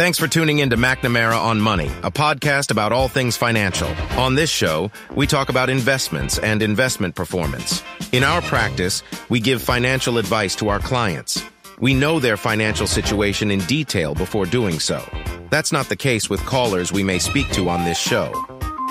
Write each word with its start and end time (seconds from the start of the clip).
Thanks 0.00 0.18
for 0.18 0.26
tuning 0.26 0.60
in 0.60 0.70
to 0.70 0.78
McNamara 0.78 1.38
on 1.38 1.60
Money, 1.60 1.88
a 2.02 2.10
podcast 2.10 2.70
about 2.70 2.90
all 2.90 3.06
things 3.06 3.36
financial. 3.36 3.94
On 4.16 4.34
this 4.34 4.48
show, 4.48 4.90
we 5.14 5.26
talk 5.26 5.50
about 5.50 5.68
investments 5.68 6.38
and 6.38 6.62
investment 6.62 7.14
performance. 7.14 7.82
In 8.10 8.24
our 8.24 8.40
practice, 8.40 9.02
we 9.28 9.40
give 9.40 9.60
financial 9.60 10.16
advice 10.16 10.56
to 10.56 10.70
our 10.70 10.78
clients. 10.78 11.44
We 11.80 11.92
know 11.92 12.18
their 12.18 12.38
financial 12.38 12.86
situation 12.86 13.50
in 13.50 13.60
detail 13.66 14.14
before 14.14 14.46
doing 14.46 14.80
so. 14.80 15.04
That's 15.50 15.70
not 15.70 15.90
the 15.90 15.96
case 15.96 16.30
with 16.30 16.46
callers 16.46 16.90
we 16.90 17.02
may 17.02 17.18
speak 17.18 17.50
to 17.50 17.68
on 17.68 17.84
this 17.84 17.98
show. 17.98 18.32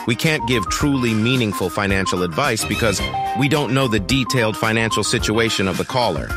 We 0.05 0.16
can't 0.16 0.48
give 0.48 0.70
truly 0.70 1.16
meaningful 1.16 1.71
financial 1.71 2.21
advice 2.21 2.64
because 2.66 3.02
we 3.39 3.50
don't 3.50 3.73
know 3.73 3.88
the 3.88 4.00
detailed 4.00 4.55
financial 4.55 5.04
situation 5.04 5.68
of 5.68 5.80
the 5.80 5.86
caller. 5.86 6.30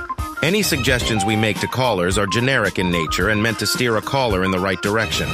Any 0.42 0.64
suggestions 0.64 1.24
we 1.24 1.36
make 1.36 1.60
to 1.60 1.68
callers 1.68 2.18
are 2.18 2.26
generic 2.26 2.80
in 2.80 2.90
nature 2.90 3.28
and 3.28 3.40
meant 3.40 3.60
to 3.60 3.66
steer 3.66 3.96
a 3.98 4.02
caller 4.02 4.42
in 4.42 4.50
the 4.50 4.58
right 4.58 4.80
direction. 4.82 5.28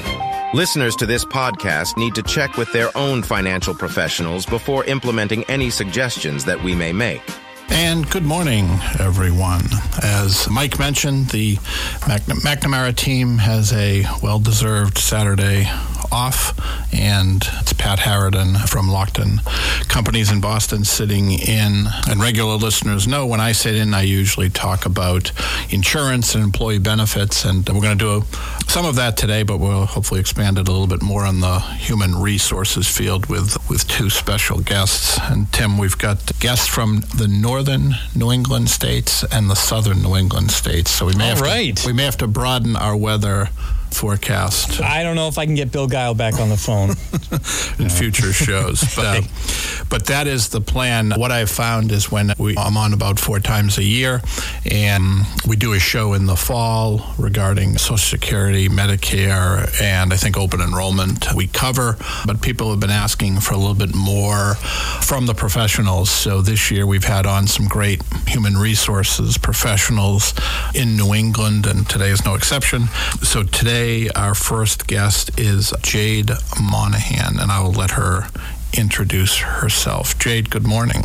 Listeners 0.52 0.94
to 0.96 1.06
this 1.06 1.24
podcast 1.24 1.96
need 1.96 2.14
to 2.14 2.22
check 2.22 2.58
with 2.58 2.70
their 2.74 2.94
own 2.94 3.22
financial 3.22 3.74
professionals 3.74 4.44
before 4.44 4.84
implementing 4.84 5.44
any 5.44 5.70
suggestions 5.70 6.44
that 6.44 6.62
we 6.62 6.74
may 6.74 6.92
make. 6.92 7.22
And 7.70 8.10
good 8.10 8.24
morning, 8.24 8.66
everyone. 9.00 9.62
As 10.02 10.46
Mike 10.50 10.78
mentioned, 10.78 11.28
the 11.28 11.56
McNamara 11.56 12.94
team 12.94 13.38
has 13.38 13.72
a 13.72 14.04
well 14.22 14.38
deserved 14.38 14.98
Saturday 14.98 15.70
off, 16.10 16.58
and 16.92 17.42
it's 17.60 17.72
Pat 17.72 18.00
Haraden 18.00 18.68
from 18.68 18.86
Lockton 18.86 19.44
Companies 19.88 20.30
in 20.30 20.40
Boston 20.40 20.84
sitting 20.84 21.32
in. 21.32 21.86
And 22.08 22.20
regular 22.20 22.56
listeners 22.56 23.06
know 23.06 23.26
when 23.26 23.40
I 23.40 23.52
sit 23.52 23.74
in, 23.76 23.94
I 23.94 24.02
usually 24.02 24.50
talk 24.50 24.86
about 24.86 25.32
insurance 25.70 26.34
and 26.34 26.44
employee 26.44 26.78
benefits, 26.78 27.44
and 27.44 27.68
we're 27.68 27.80
going 27.80 27.98
to 27.98 28.04
do 28.04 28.16
a, 28.18 28.70
some 28.70 28.84
of 28.84 28.96
that 28.96 29.16
today, 29.16 29.42
but 29.42 29.58
we'll 29.58 29.86
hopefully 29.86 30.20
expand 30.20 30.58
it 30.58 30.68
a 30.68 30.72
little 30.72 30.86
bit 30.86 31.02
more 31.02 31.24
on 31.24 31.40
the 31.40 31.60
human 31.60 32.14
resources 32.20 32.86
field 32.88 33.26
with 33.26 33.56
with 33.68 33.86
two 33.88 34.10
special 34.10 34.60
guests. 34.60 35.18
And 35.22 35.52
Tim, 35.52 35.78
we've 35.78 35.98
got 35.98 36.38
guests 36.40 36.66
from 36.66 37.00
the 37.16 37.28
northern 37.28 37.94
New 38.14 38.30
England 38.32 38.70
states 38.70 39.24
and 39.24 39.50
the 39.50 39.56
southern 39.56 40.02
New 40.02 40.16
England 40.16 40.50
states, 40.50 40.90
so 40.90 41.06
we 41.06 41.14
may 41.14 41.30
All 41.30 41.36
have 41.36 41.40
right. 41.40 41.76
to, 41.76 41.86
we 41.86 41.92
may 41.92 42.04
have 42.04 42.16
to 42.18 42.26
broaden 42.26 42.76
our 42.76 42.96
weather 42.96 43.50
forecast 43.94 44.80
I 44.80 45.02
don't 45.02 45.16
know 45.16 45.28
if 45.28 45.38
I 45.38 45.46
can 45.46 45.54
get 45.54 45.72
Bill 45.72 45.86
Guile 45.86 46.14
back 46.14 46.40
on 46.40 46.48
the 46.48 46.56
phone. 46.56 46.90
in 47.78 47.88
future 47.88 48.32
shows. 48.32 48.82
But, 48.96 49.24
uh, 49.24 49.84
but 49.88 50.06
that 50.06 50.26
is 50.26 50.48
the 50.48 50.60
plan. 50.60 51.12
What 51.16 51.32
I've 51.32 51.50
found 51.50 51.92
is 51.92 52.10
when 52.10 52.32
we, 52.38 52.56
I'm 52.56 52.76
on 52.76 52.92
about 52.92 53.18
four 53.18 53.40
times 53.40 53.78
a 53.78 53.84
year, 53.84 54.22
and 54.70 55.24
we 55.46 55.56
do 55.56 55.72
a 55.72 55.78
show 55.78 56.14
in 56.14 56.26
the 56.26 56.36
fall 56.36 57.14
regarding 57.18 57.78
Social 57.78 57.98
Security, 57.98 58.68
Medicare, 58.68 59.68
and 59.80 60.12
I 60.12 60.16
think 60.16 60.36
open 60.36 60.60
enrollment 60.60 61.34
we 61.34 61.46
cover. 61.46 61.96
But 62.26 62.42
people 62.42 62.70
have 62.70 62.80
been 62.80 62.90
asking 62.90 63.40
for 63.40 63.54
a 63.54 63.58
little 63.58 63.74
bit 63.74 63.94
more 63.94 64.54
from 65.02 65.26
the 65.26 65.34
professionals. 65.34 66.10
So 66.10 66.42
this 66.42 66.70
year 66.70 66.86
we've 66.86 67.04
had 67.04 67.26
on 67.26 67.46
some 67.46 67.68
great 67.68 68.02
human 68.26 68.56
resources 68.56 69.38
professionals 69.38 70.34
in 70.74 70.96
New 70.96 71.14
England, 71.14 71.66
and 71.66 71.88
today 71.88 72.10
is 72.10 72.24
no 72.24 72.34
exception. 72.34 72.88
So 73.22 73.42
today 73.42 73.77
our 73.78 74.34
first 74.34 74.88
guest 74.88 75.38
is 75.38 75.72
Jade 75.82 76.32
Monahan, 76.60 77.38
and 77.38 77.52
I 77.52 77.62
will 77.62 77.70
let 77.70 77.92
her 77.92 78.28
introduce 78.76 79.36
herself. 79.36 80.18
Jade, 80.18 80.50
good 80.50 80.66
morning. 80.66 81.02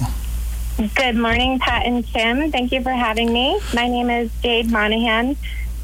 Good 0.95 1.15
morning, 1.15 1.59
Pat 1.59 1.85
and 1.85 2.03
Tim. 2.07 2.51
Thank 2.51 2.71
you 2.71 2.81
for 2.81 2.91
having 2.91 3.31
me. 3.31 3.59
My 3.75 3.87
name 3.87 4.09
is 4.09 4.31
Jade 4.41 4.71
Monahan, 4.71 5.37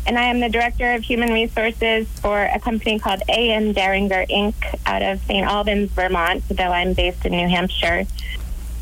and 0.07 0.17
I 0.17 0.23
am 0.23 0.39
the 0.39 0.49
Director 0.49 0.93
of 0.93 1.03
Human 1.03 1.31
Resources 1.31 2.07
for 2.21 2.45
a 2.45 2.59
company 2.59 2.97
called 2.97 3.21
A.N. 3.29 3.75
Deringer 3.75 4.27
Inc. 4.27 4.55
out 4.87 5.03
of 5.03 5.21
St. 5.25 5.45
Albans, 5.45 5.91
Vermont, 5.91 6.43
though 6.49 6.71
I'm 6.71 6.93
based 6.93 7.23
in 7.23 7.33
New 7.33 7.47
Hampshire. 7.47 8.07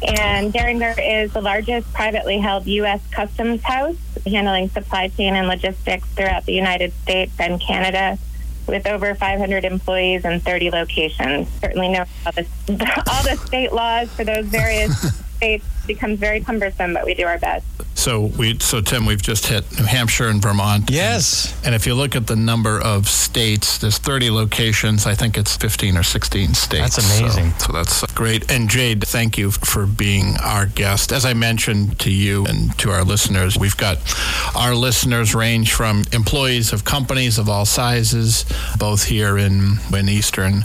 And 0.08 0.54
Deringer 0.54 0.96
is 0.98 1.34
the 1.34 1.42
largest 1.42 1.92
privately 1.94 2.38
held 2.38 2.68
U.S. 2.68 3.02
customs 3.12 3.64
house, 3.64 3.98
handling 4.28 4.70
supply 4.70 5.08
chain 5.10 5.36
and 5.36 5.48
logistics 5.48 6.08
throughout 6.10 6.46
the 6.46 6.54
United 6.54 6.94
States 7.04 7.34
and 7.40 7.60
Canada, 7.60 8.18
with 8.68 8.86
over 8.88 9.16
500 9.16 9.66
employees 9.66 10.26
and 10.26 10.44
30 10.44 10.72
locations. 10.72 11.48
Certainly 11.62 11.90
know 11.90 12.06
all 12.26 12.32
the, 12.34 12.46
all 13.08 13.24
the 13.24 13.38
state 13.46 13.72
laws 13.72 14.12
for 14.12 14.24
those 14.24 14.46
various 14.46 14.92
states 15.38 15.66
becomes 15.88 16.20
very 16.20 16.42
cumbersome, 16.42 16.94
but 16.94 17.06
we 17.06 17.14
do 17.14 17.26
our 17.26 17.38
best. 17.40 17.66
So 17.96 18.26
we, 18.38 18.60
so 18.60 18.80
Tim, 18.80 19.06
we've 19.06 19.22
just 19.22 19.48
hit 19.48 19.66
New 19.78 19.86
Hampshire 19.86 20.28
and 20.28 20.42
Vermont. 20.42 20.90
yes. 20.92 21.60
And 21.66 21.74
if 21.74 21.88
you 21.88 21.96
look 21.96 22.16
at 22.16 22.28
the 22.28 22.36
number 22.36 22.80
of 22.80 23.10
states, 23.10 23.80
there's 23.80 23.98
30 23.98 24.30
locations. 24.30 25.08
I 25.08 25.16
think 25.16 25.38
it's 25.38 25.58
15 25.58 25.98
or 25.98 26.04
16 26.04 26.54
states. 26.54 26.96
That's 26.96 27.20
amazing. 27.20 27.52
So, 27.54 27.66
so 27.68 27.74
that's 27.74 28.06
great. 28.14 28.52
And 28.52 28.70
Jade, 28.70 29.04
thank 29.04 29.38
you 29.38 29.50
for 29.50 29.88
being 29.88 30.36
our 30.44 30.68
guest. 30.68 31.12
As 31.12 31.26
I 31.26 31.34
mentioned 31.34 31.98
to 32.00 32.12
you 32.12 32.46
and 32.46 32.78
to 32.80 32.92
our 32.92 33.04
listeners, 33.04 33.58
we've 33.58 33.76
got 33.78 33.98
our 34.56 34.76
listeners 34.76 35.34
range 35.34 35.74
from 35.74 36.04
employees 36.14 36.72
of 36.74 36.86
companies 36.86 37.40
of 37.40 37.50
all 37.50 37.66
sizes, 37.66 38.46
both 38.78 39.06
here 39.06 39.38
in, 39.40 39.78
in 39.92 40.08
Eastern 40.08 40.64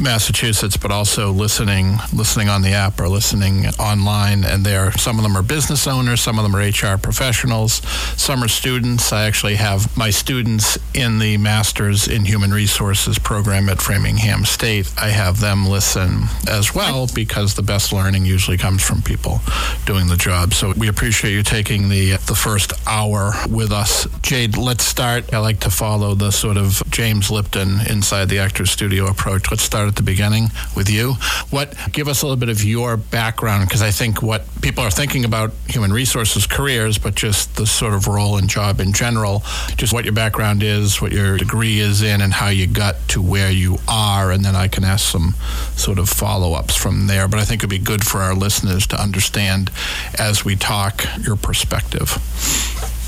Massachusetts, 0.00 0.76
but 0.78 0.90
also 0.90 1.30
listening 1.32 1.96
listening 2.14 2.48
on 2.48 2.62
the 2.62 2.72
app 2.72 2.98
or 2.98 3.08
listening 3.08 3.66
online. 3.78 4.44
And 4.52 4.66
there, 4.66 4.92
some 4.92 5.18
of 5.18 5.22
them 5.22 5.34
are 5.34 5.42
business 5.42 5.86
owners, 5.86 6.20
some 6.20 6.38
of 6.38 6.42
them 6.42 6.54
are 6.54 6.60
HR 6.60 6.98
professionals, 6.98 7.80
some 8.20 8.44
are 8.44 8.48
students. 8.48 9.10
I 9.10 9.24
actually 9.24 9.54
have 9.54 9.96
my 9.96 10.10
students 10.10 10.78
in 10.92 11.18
the 11.18 11.38
Masters 11.38 12.06
in 12.06 12.26
Human 12.26 12.52
Resources 12.52 13.18
program 13.18 13.70
at 13.70 13.80
Framingham 13.80 14.44
State. 14.44 14.92
I 15.00 15.08
have 15.08 15.40
them 15.40 15.66
listen 15.66 16.24
as 16.46 16.74
well 16.74 17.06
because 17.14 17.54
the 17.54 17.62
best 17.62 17.94
learning 17.94 18.26
usually 18.26 18.58
comes 18.58 18.82
from 18.82 19.00
people 19.00 19.40
doing 19.86 20.08
the 20.08 20.16
job. 20.16 20.52
So 20.52 20.74
we 20.76 20.88
appreciate 20.88 21.32
you 21.32 21.42
taking 21.42 21.88
the 21.88 22.18
the 22.26 22.34
first 22.34 22.74
hour 22.86 23.32
with 23.48 23.72
us. 23.72 24.06
Jade, 24.20 24.58
let's 24.58 24.84
start. 24.84 25.32
I 25.32 25.38
like 25.38 25.60
to 25.60 25.70
follow 25.70 26.14
the 26.14 26.30
sort 26.30 26.58
of 26.58 26.82
James 26.90 27.30
Lipton 27.30 27.80
inside 27.88 28.28
the 28.28 28.38
actor's 28.38 28.70
studio 28.70 29.06
approach. 29.06 29.50
Let's 29.50 29.62
start 29.62 29.88
at 29.88 29.96
the 29.96 30.02
beginning 30.02 30.50
with 30.76 30.90
you. 30.90 31.14
What 31.48 31.74
give 31.92 32.06
us 32.06 32.20
a 32.20 32.26
little 32.26 32.38
bit 32.38 32.50
of 32.50 32.62
your 32.62 32.98
background 32.98 33.68
because 33.68 33.80
I 33.80 33.90
think 33.90 34.22
what 34.22 34.41
people 34.60 34.84
are 34.84 34.90
thinking 34.90 35.24
about 35.24 35.52
human 35.68 35.92
resources 35.92 36.46
careers, 36.46 36.98
but 36.98 37.14
just 37.14 37.56
the 37.56 37.66
sort 37.66 37.94
of 37.94 38.06
role 38.06 38.36
and 38.36 38.48
job 38.48 38.80
in 38.80 38.92
general, 38.92 39.42
just 39.76 39.92
what 39.92 40.04
your 40.04 40.14
background 40.14 40.62
is, 40.62 41.00
what 41.00 41.12
your 41.12 41.36
degree 41.36 41.78
is 41.78 42.02
in, 42.02 42.20
and 42.20 42.32
how 42.32 42.48
you 42.48 42.66
got 42.66 42.96
to 43.08 43.20
where 43.20 43.50
you 43.50 43.78
are, 43.88 44.30
and 44.30 44.44
then 44.44 44.54
I 44.54 44.68
can 44.68 44.84
ask 44.84 45.10
some 45.10 45.34
sort 45.76 45.98
of 45.98 46.08
follow 46.08 46.54
ups 46.54 46.76
from 46.76 47.06
there. 47.06 47.28
But 47.28 47.40
I 47.40 47.44
think 47.44 47.60
it'd 47.60 47.70
be 47.70 47.78
good 47.78 48.06
for 48.06 48.18
our 48.18 48.34
listeners 48.34 48.86
to 48.88 49.00
understand 49.00 49.70
as 50.18 50.44
we 50.44 50.56
talk 50.56 51.04
your 51.20 51.36
perspective. 51.36 52.18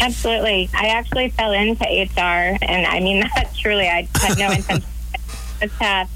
Absolutely. 0.00 0.68
I 0.74 0.88
actually 0.88 1.30
fell 1.30 1.52
into 1.52 1.84
HR, 1.84 2.58
and 2.62 2.86
I 2.86 3.00
mean 3.00 3.20
that 3.34 3.54
truly. 3.56 3.88
I 3.88 4.08
had 4.20 4.38
no 4.38 4.50
intention 4.50 4.84
of 5.14 5.60
this 5.60 5.76
path. 5.78 6.10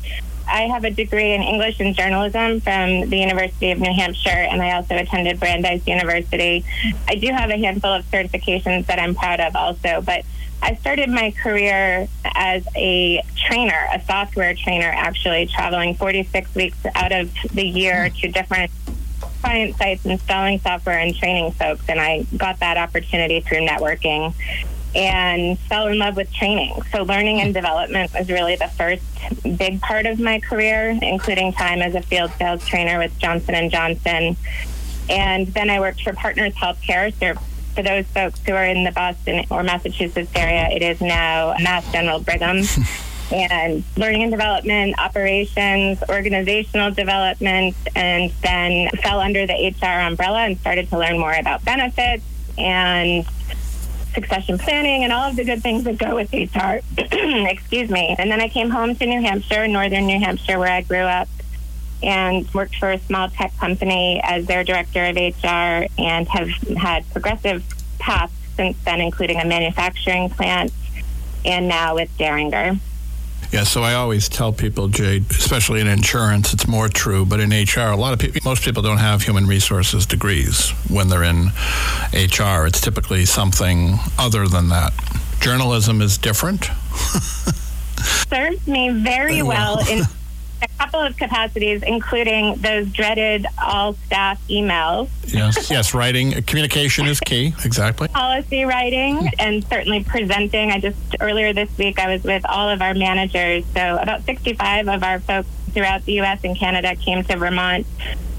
I 0.48 0.62
have 0.62 0.84
a 0.84 0.91
degree 0.91 1.32
in 1.32 1.42
English 1.42 1.78
and 1.81 1.94
journalism 1.94 2.60
from 2.60 3.09
the 3.10 3.19
University 3.19 3.70
of 3.70 3.78
New 3.78 3.92
Hampshire, 3.92 4.31
and 4.31 4.62
I 4.62 4.72
also 4.72 4.97
attended 4.97 5.38
Brandeis 5.38 5.86
University. 5.86 6.64
I 7.06 7.14
do 7.16 7.28
have 7.28 7.50
a 7.50 7.59
handful 7.59 7.92
of 7.92 8.04
certifications 8.06 8.87
that 8.87 8.98
I'm 8.98 9.14
proud 9.14 9.41
of 9.41 9.54
also, 9.54 10.00
but 10.00 10.25
I 10.62 10.75
started 10.75 11.10
my 11.10 11.31
career 11.31 12.08
as 12.25 12.66
a 12.75 13.22
trainer, 13.37 13.88
a 13.92 14.03
software 14.04 14.54
trainer, 14.54 14.91
actually, 14.92 15.47
traveling 15.47 15.94
46 15.94 16.54
weeks 16.54 16.78
out 16.94 17.12
of 17.12 17.31
the 17.53 17.64
year 17.64 18.10
to 18.10 18.28
different 18.28 18.70
client 19.41 19.76
sites 19.76 20.04
installing 20.04 20.58
software 20.58 20.98
and 20.98 21.14
training 21.14 21.53
folks. 21.53 21.84
And 21.88 22.00
I 22.00 22.25
got 22.37 22.58
that 22.60 22.76
opportunity 22.76 23.41
through 23.41 23.66
networking 23.66 24.34
and 24.94 25.59
fell 25.60 25.88
in 25.88 25.99
love 25.99 26.16
with 26.16 26.32
training. 26.32 26.75
So 26.93 27.03
learning 27.03 27.41
and 27.41 27.53
development 27.53 28.12
was 28.15 28.28
really 28.28 28.56
the 28.56 28.69
first 28.69 29.02
big 29.56 29.81
part 29.81 30.06
of 30.06 30.19
my 30.19 30.40
career, 30.40 30.99
including 31.02 31.52
time 31.52 31.82
as 31.82 31.94
a 31.94 32.02
field 32.02 32.31
sales 32.38 32.67
trainer 32.67 32.99
with 32.99 33.17
Johnson 33.19 33.55
and 33.55 33.70
Johnson. 33.70 34.37
And 35.11 35.46
then 35.49 35.70
I 35.70 35.81
worked 35.81 36.02
for 36.02 36.12
Partners 36.12 36.55
Healthcare. 36.55 37.12
So 37.19 37.40
for 37.75 37.82
those 37.82 38.06
folks 38.06 38.40
who 38.46 38.52
are 38.55 38.64
in 38.64 38.85
the 38.85 38.93
Boston 38.93 39.44
or 39.50 39.62
Massachusetts 39.62 40.31
area, 40.35 40.69
it 40.70 40.82
is 40.82 41.00
now 41.00 41.55
Mass 41.61 41.90
General 41.93 42.20
Brigham. 42.20 42.62
and 43.31 43.85
learning 43.96 44.23
and 44.23 44.31
development, 44.31 44.99
operations, 44.99 46.02
organizational 46.08 46.90
development, 46.90 47.76
and 47.94 48.32
then 48.43 48.88
fell 49.02 49.20
under 49.20 49.46
the 49.46 49.75
HR 49.81 50.00
umbrella 50.00 50.38
and 50.38 50.58
started 50.58 50.88
to 50.88 50.99
learn 50.99 51.19
more 51.19 51.35
about 51.35 51.62
benefits 51.64 52.25
and 52.56 53.26
succession 54.20 54.59
planning 54.59 55.05
and 55.05 55.12
all 55.12 55.31
of 55.31 55.37
the 55.37 55.44
good 55.44 55.62
things 55.62 55.85
that 55.85 55.99
go 55.99 56.15
with 56.17 56.32
HR. 56.32 56.81
Excuse 56.99 57.91
me. 57.91 58.17
And 58.19 58.31
then 58.31 58.41
I 58.41 58.49
came 58.49 58.70
home 58.70 58.97
to 58.97 59.06
New 59.06 59.20
Hampshire, 59.20 59.69
northern 59.69 60.06
New 60.06 60.19
Hampshire, 60.19 60.59
where 60.59 60.73
I 60.73 60.82
grew 60.82 60.99
up, 60.99 61.29
and 62.03 62.53
worked 62.53 62.76
for 62.76 62.91
a 62.91 62.99
small 62.99 63.29
tech 63.29 63.56
company 63.59 64.20
as 64.25 64.47
their 64.47 64.65
director 64.65 65.05
of 65.05 65.17
HR 65.17 65.87
and 65.99 66.29
have 66.29 66.49
had 66.76 67.09
progressive 67.11 67.62
paths 67.99 68.32
since 68.56 68.76
then, 68.85 69.00
including 69.00 69.41
a 69.41 69.44
manufacturing 69.44 70.31
plant 70.31 70.73
and 71.44 71.69
now 71.69 71.94
with 71.94 72.11
Deringer. 72.19 72.79
Yeah, 73.50 73.64
so 73.64 73.82
I 73.82 73.94
always 73.94 74.29
tell 74.29 74.52
people, 74.52 74.88
Jade, 74.88 75.31
especially 75.31 75.81
in 75.81 75.87
insurance, 75.87 76.52
it's 76.52 76.69
more 76.69 76.88
true, 76.88 77.25
but 77.25 77.40
in 77.40 77.49
HR, 77.49 77.90
a 77.93 77.96
lot 77.96 78.12
of 78.12 78.19
people, 78.19 78.43
most 78.44 78.62
people 78.62 78.82
don't 78.82 78.99
have 78.99 79.23
human 79.23 79.46
resources 79.46 80.05
degrees 80.05 80.70
when 80.90 81.08
they're 81.08 81.23
in 81.23 81.46
HR. 82.12 82.67
It's 82.67 82.81
typically 82.81 83.25
something 83.25 83.99
other 84.19 84.46
than 84.49 84.69
that. 84.69 84.93
Journalism 85.40 86.02
is 86.02 86.19
different. 86.19 86.67
Serves 88.29 88.67
me 88.67 88.90
very 88.90 89.43
well 89.43 89.79
in 89.88 90.05
a 90.62 90.69
couple 90.78 91.00
of 91.00 91.16
capacities, 91.16 91.82
including 91.82 92.56
those 92.56 92.88
dreaded 92.90 93.46
all 93.62 93.94
staff 94.06 94.40
emails. 94.49 95.08
Yes, 95.26 95.70
yes, 95.70 95.94
writing, 95.94 96.34
uh, 96.34 96.40
communication 96.46 97.06
is 97.06 97.20
key. 97.20 97.55
Exactly. 97.64 98.08
Policy 98.08 98.64
writing 98.64 99.31
and 99.38 99.64
certainly 99.66 100.02
presenting. 100.05 100.70
I 100.70 100.81
just 100.81 101.16
earlier 101.20 101.52
this 101.52 101.76
week 101.78 101.99
I 101.99 102.12
was 102.12 102.25
with 102.25 102.44
all 102.46 102.69
of 102.69 102.82
our 102.82 102.94
managers. 102.94 103.64
So 103.75 103.99
about 103.99 104.25
65 104.25 104.88
of 104.88 105.02
our 105.02 105.20
folks 105.20 105.49
throughout 105.72 106.05
the 106.05 106.14
U.S. 106.14 106.40
and 106.44 106.56
Canada 106.56 106.96
came 106.96 107.22
to 107.25 107.37
Vermont 107.37 107.87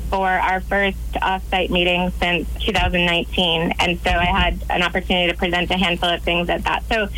for 0.10 0.28
our 0.28 0.60
first 0.62 0.98
off-site 1.22 1.70
meeting 1.70 2.12
since 2.20 2.50
2019, 2.66 3.74
and 3.80 4.00
so 4.00 4.10
I 4.10 4.26
had 4.26 4.64
an 4.70 4.82
opportunity 4.82 5.32
to 5.32 5.38
present 5.38 5.70
a 5.70 5.78
handful 5.78 6.10
of 6.10 6.24
things 6.24 6.50
at 6.50 6.64
that. 6.64 6.84
So 6.90 7.10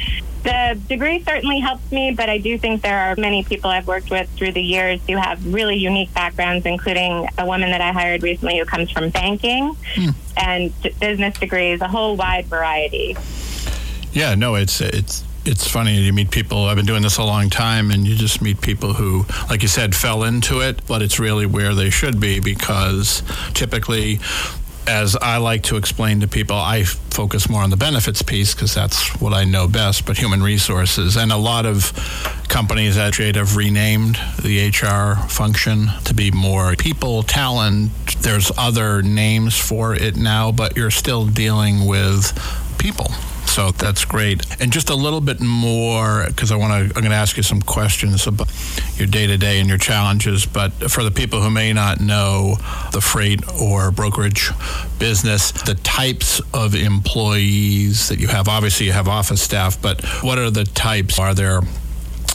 the 0.43 0.79
degree 0.87 1.23
certainly 1.23 1.59
helps 1.59 1.91
me, 1.91 2.11
but 2.11 2.29
I 2.29 2.37
do 2.37 2.57
think 2.57 2.81
there 2.81 2.97
are 2.97 3.15
many 3.15 3.43
people 3.43 3.69
I've 3.69 3.87
worked 3.87 4.09
with 4.09 4.29
through 4.31 4.53
the 4.53 4.61
years 4.61 4.99
who 5.07 5.15
have 5.15 5.53
really 5.53 5.75
unique 5.75 6.13
backgrounds, 6.13 6.65
including 6.65 7.27
a 7.37 7.45
woman 7.45 7.71
that 7.71 7.81
I 7.81 7.91
hired 7.91 8.23
recently 8.23 8.57
who 8.57 8.65
comes 8.65 8.91
from 8.91 9.09
banking 9.09 9.75
hmm. 9.95 10.09
and 10.37 10.73
business 10.99 11.37
degrees, 11.37 11.81
a 11.81 11.87
whole 11.87 12.15
wide 12.15 12.45
variety. 12.47 13.15
Yeah, 14.13 14.35
no, 14.35 14.55
it's 14.55 14.81
it's 14.81 15.23
it's 15.43 15.67
funny 15.67 15.99
you 15.99 16.13
meet 16.13 16.29
people 16.29 16.65
i've 16.65 16.75
been 16.75 16.85
doing 16.85 17.01
this 17.01 17.17
a 17.17 17.23
long 17.23 17.49
time 17.49 17.89
and 17.89 18.05
you 18.05 18.15
just 18.15 18.43
meet 18.43 18.61
people 18.61 18.93
who 18.93 19.25
like 19.49 19.63
you 19.63 19.67
said 19.67 19.95
fell 19.95 20.23
into 20.23 20.59
it 20.59 20.85
but 20.85 21.01
it's 21.01 21.19
really 21.19 21.47
where 21.47 21.73
they 21.73 21.89
should 21.89 22.19
be 22.19 22.39
because 22.39 23.23
typically 23.55 24.19
as 24.87 25.15
I 25.15 25.37
like 25.37 25.63
to 25.63 25.77
explain 25.77 26.21
to 26.21 26.27
people, 26.27 26.55
I 26.55 26.83
focus 26.83 27.49
more 27.49 27.61
on 27.61 27.69
the 27.69 27.77
benefits 27.77 28.21
piece 28.21 28.53
because 28.53 28.73
that's 28.73 29.19
what 29.21 29.33
I 29.33 29.43
know 29.43 29.67
best, 29.67 30.05
but 30.05 30.17
human 30.17 30.41
resources. 30.41 31.17
And 31.17 31.31
a 31.31 31.37
lot 31.37 31.65
of 31.65 31.93
companies 32.49 32.97
at 32.97 33.13
Jade 33.13 33.35
have 33.35 33.55
renamed 33.55 34.19
the 34.41 34.69
HR 34.69 35.27
function 35.27 35.87
to 36.05 36.13
be 36.13 36.31
more 36.31 36.75
people, 36.75 37.23
talent. 37.23 37.91
There's 38.19 38.51
other 38.57 39.01
names 39.01 39.57
for 39.57 39.93
it 39.93 40.15
now, 40.15 40.51
but 40.51 40.75
you're 40.75 40.91
still 40.91 41.25
dealing 41.25 41.85
with 41.85 42.37
people. 42.77 43.11
So 43.51 43.71
that's 43.71 44.05
great. 44.05 44.45
And 44.61 44.71
just 44.71 44.89
a 44.89 44.95
little 44.95 45.19
bit 45.19 45.41
more, 45.41 46.23
because 46.25 46.53
I 46.53 46.55
want 46.55 46.71
to, 46.71 46.95
I'm 46.95 47.01
going 47.01 47.11
to 47.11 47.17
ask 47.17 47.35
you 47.35 47.43
some 47.43 47.61
questions 47.61 48.25
about 48.25 48.47
your 48.95 49.07
day 49.07 49.27
to 49.27 49.37
day 49.37 49.59
and 49.59 49.67
your 49.67 49.77
challenges. 49.77 50.45
But 50.45 50.71
for 50.89 51.03
the 51.03 51.11
people 51.11 51.41
who 51.41 51.49
may 51.49 51.73
not 51.73 51.99
know 51.99 52.55
the 52.93 53.01
freight 53.01 53.41
or 53.59 53.91
brokerage 53.91 54.51
business, 54.99 55.51
the 55.51 55.75
types 55.75 56.39
of 56.53 56.75
employees 56.75 58.07
that 58.07 58.19
you 58.19 58.29
have, 58.29 58.47
obviously 58.47 58.85
you 58.85 58.93
have 58.93 59.09
office 59.09 59.41
staff, 59.41 59.81
but 59.81 60.01
what 60.23 60.39
are 60.39 60.49
the 60.49 60.63
types? 60.63 61.19
Are 61.19 61.33
there 61.33 61.59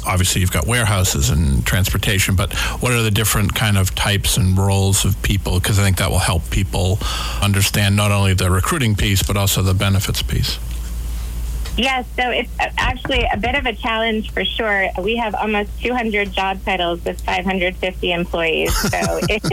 obviously 0.07 0.43
you've 0.43 0.53
got 0.53 0.67
warehouses 0.67 1.31
and 1.31 1.65
transportation, 1.65 2.37
but 2.37 2.53
what 2.81 2.93
are 2.93 3.03
the 3.03 3.11
different 3.11 3.55
kind 3.55 3.79
of 3.79 3.95
types 3.95 4.37
and 4.37 4.59
roles 4.59 5.07
of 5.07 5.21
people? 5.23 5.61
Because 5.61 5.79
I 5.79 5.83
think 5.83 5.97
that 5.97 6.11
will 6.11 6.19
help 6.19 6.51
people 6.51 6.99
understand 7.41 7.97
not 7.97 8.13
only 8.13 8.35
the 8.35 8.51
recruiting 8.51 8.95
piece, 8.95 9.23
but 9.23 9.39
also 9.39 9.63
the 9.63 9.73
benefits 9.73 10.21
piece. 10.21 10.59
Yes, 11.77 12.07
so 12.17 12.31
it's 12.31 12.51
actually 12.79 13.29
a 13.31 13.37
bit 13.37 13.55
of 13.55 13.67
a 13.67 13.75
challenge 13.75 14.31
for 14.31 14.45
sure. 14.45 14.89
We 14.99 15.17
have 15.17 15.35
almost 15.35 15.79
200 15.83 16.33
job 16.33 16.65
titles 16.65 17.05
with 17.05 17.21
550 17.21 18.13
employees. 18.13 18.75
So 18.75 18.99
it's 19.29 19.51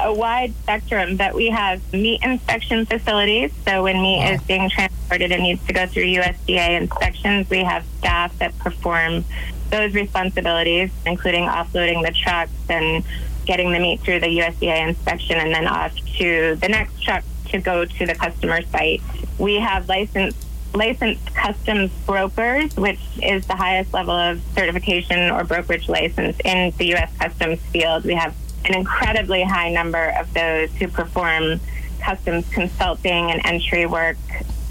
a 0.00 0.12
wide 0.12 0.54
spectrum, 0.62 1.18
but 1.18 1.34
we 1.34 1.50
have 1.50 1.92
meat 1.92 2.22
inspection 2.22 2.86
facilities. 2.86 3.52
So 3.66 3.82
when 3.82 4.00
meat 4.00 4.18
wow. 4.18 4.32
is 4.32 4.42
being 4.44 4.70
transported 4.70 5.30
and 5.30 5.42
needs 5.42 5.64
to 5.66 5.74
go 5.74 5.86
through 5.86 6.04
USDA 6.04 6.80
inspections, 6.80 7.50
we 7.50 7.64
have 7.64 7.84
staff 7.98 8.36
that 8.38 8.56
perform 8.58 9.24
those 9.68 9.92
responsibilities, 9.92 10.90
including 11.04 11.44
offloading 11.44 12.02
the 12.02 12.12
trucks 12.12 12.52
and 12.70 13.04
getting 13.44 13.72
the 13.72 13.78
meat 13.78 14.00
through 14.00 14.20
the 14.20 14.26
USDA 14.26 14.88
inspection 14.88 15.36
and 15.36 15.52
then 15.52 15.66
off 15.66 15.94
to 16.16 16.56
the 16.56 16.68
next 16.68 17.02
truck 17.02 17.24
to 17.48 17.58
go 17.58 17.84
to 17.84 18.06
the 18.06 18.14
customer 18.14 18.62
site. 18.62 19.02
We 19.38 19.56
have 19.56 19.88
licensed 19.88 20.46
licensed 20.72 21.34
customs 21.34 21.90
brokers, 22.06 22.76
which 22.76 23.00
is 23.22 23.46
the 23.46 23.56
highest 23.56 23.92
level 23.92 24.14
of 24.14 24.40
certification 24.54 25.30
or 25.30 25.44
brokerage 25.44 25.88
license 25.88 26.38
in 26.44 26.72
the 26.78 26.86
U.S. 26.88 27.10
customs 27.18 27.60
field. 27.66 28.04
We 28.04 28.14
have 28.14 28.34
an 28.64 28.74
incredibly 28.74 29.42
high 29.42 29.70
number 29.70 30.10
of 30.18 30.32
those 30.34 30.70
who 30.74 30.88
perform 30.88 31.60
customs 32.00 32.48
consulting 32.50 33.30
and 33.30 33.40
entry 33.44 33.86
work. 33.86 34.16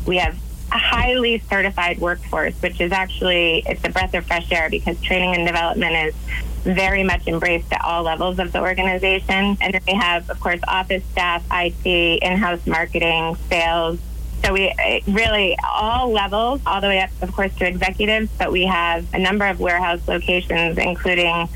We 0.06 0.18
have 0.18 0.38
a 0.72 0.78
highly 0.78 1.40
certified 1.40 2.00
workforce, 2.00 2.56
which 2.62 2.80
is 2.80 2.92
actually 2.92 3.64
it's 3.66 3.84
a 3.84 3.90
breath 3.90 4.14
of 4.14 4.26
fresh 4.26 4.52
air 4.52 4.70
because 4.70 5.00
training 5.02 5.36
and 5.36 5.46
development 5.46 5.96
is 5.96 6.16
very 6.64 7.04
much 7.04 7.28
embraced 7.28 7.72
at 7.72 7.84
all 7.84 8.04
levels 8.04 8.40
of 8.40 8.52
the 8.52 8.62
organization. 8.62 9.58
And 9.62 9.74
then 9.74 9.82
we 9.88 9.94
have, 9.94 10.30
of 10.30 10.40
course, 10.40 10.60
office 10.68 11.04
staff, 11.12 11.44
IT, 11.52 11.86
in-house 12.22 12.66
marketing, 12.68 13.36
sales, 13.50 14.00
so 14.44 14.54
we 14.54 14.70
uh, 14.70 15.00
really 15.08 15.58
all 15.68 16.12
levels, 16.12 16.62
all 16.66 16.82
the 16.82 16.88
way 16.88 17.00
up, 17.00 17.10
of 17.22 17.32
course, 17.32 17.54
to 17.56 17.68
executives. 17.68 18.30
But 18.38 18.52
we 18.52 18.66
have 18.66 19.06
a 19.14 19.20
number 19.20 19.46
of 19.46 19.60
warehouse 19.60 20.08
locations, 20.08 20.78
including, 20.78 21.48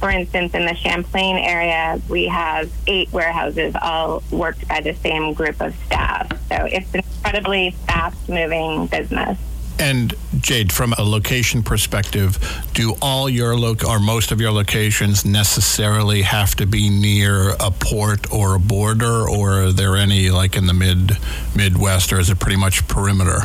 for 0.00 0.10
instance, 0.10 0.54
in 0.54 0.66
the 0.66 0.74
Champlain 0.74 1.36
area, 1.36 2.00
we 2.08 2.26
have 2.26 2.70
eight 2.86 3.10
warehouses, 3.12 3.74
all 3.80 4.22
worked 4.30 4.68
by 4.68 4.80
the 4.80 4.94
same 4.94 5.32
group 5.32 5.60
of 5.60 5.74
staff. 5.86 6.28
So 6.48 6.56
it's 6.66 6.92
an 6.94 7.00
incredibly 7.00 7.70
fast-moving 7.86 8.86
business. 8.86 9.38
And 9.78 10.14
Jade, 10.40 10.72
from 10.72 10.94
a 10.94 11.02
location 11.02 11.62
perspective, 11.62 12.38
do 12.72 12.94
all 13.02 13.28
your 13.28 13.56
lo- 13.56 13.76
or 13.86 14.00
most 14.00 14.32
of 14.32 14.40
your 14.40 14.50
locations 14.50 15.24
necessarily 15.24 16.22
have 16.22 16.54
to 16.56 16.66
be 16.66 16.88
near 16.88 17.50
a 17.60 17.70
port 17.70 18.32
or 18.32 18.54
a 18.54 18.58
border, 18.58 19.28
or 19.28 19.64
are 19.64 19.72
there 19.72 19.96
any 19.96 20.30
like 20.30 20.56
in 20.56 20.66
the 20.66 20.72
mid 20.72 21.18
Midwest, 21.54 22.12
or 22.12 22.18
is 22.18 22.30
it 22.30 22.38
pretty 22.38 22.56
much 22.56 22.88
perimeter? 22.88 23.40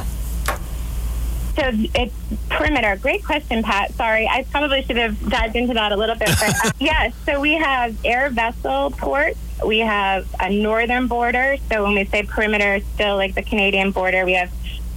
So 1.56 1.69
it's 1.94 2.16
perimeter. 2.50 2.95
Great 2.95 3.25
question, 3.25 3.62
Pat. 3.62 3.94
Sorry, 3.95 4.25
I 4.25 4.44
probably 4.44 4.83
should 4.83 4.95
have 4.95 5.30
dived 5.30 5.57
into 5.57 5.73
that 5.73 5.92
a 5.92 5.97
little 5.97 6.16
bit. 6.16 6.30
But 6.40 6.66
uh, 6.66 6.71
yes, 6.80 7.14
so 7.26 7.42
we 7.42 7.54
have 7.54 7.95
air 8.06 8.30
vessel 8.30 8.92
ports. 8.92 9.38
We 9.66 9.80
have 9.80 10.33
a 10.40 10.50
northern 10.50 11.07
border. 11.07 11.57
So 11.69 11.83
when 11.83 11.94
we 11.95 12.06
say 12.06 12.23
perimeter, 12.23 12.80
still 12.94 13.18
like 13.18 13.35
the 13.35 13.44
Canadian 13.44 13.92
border, 13.92 14.23
we 14.23 14.33
have 14.33 14.50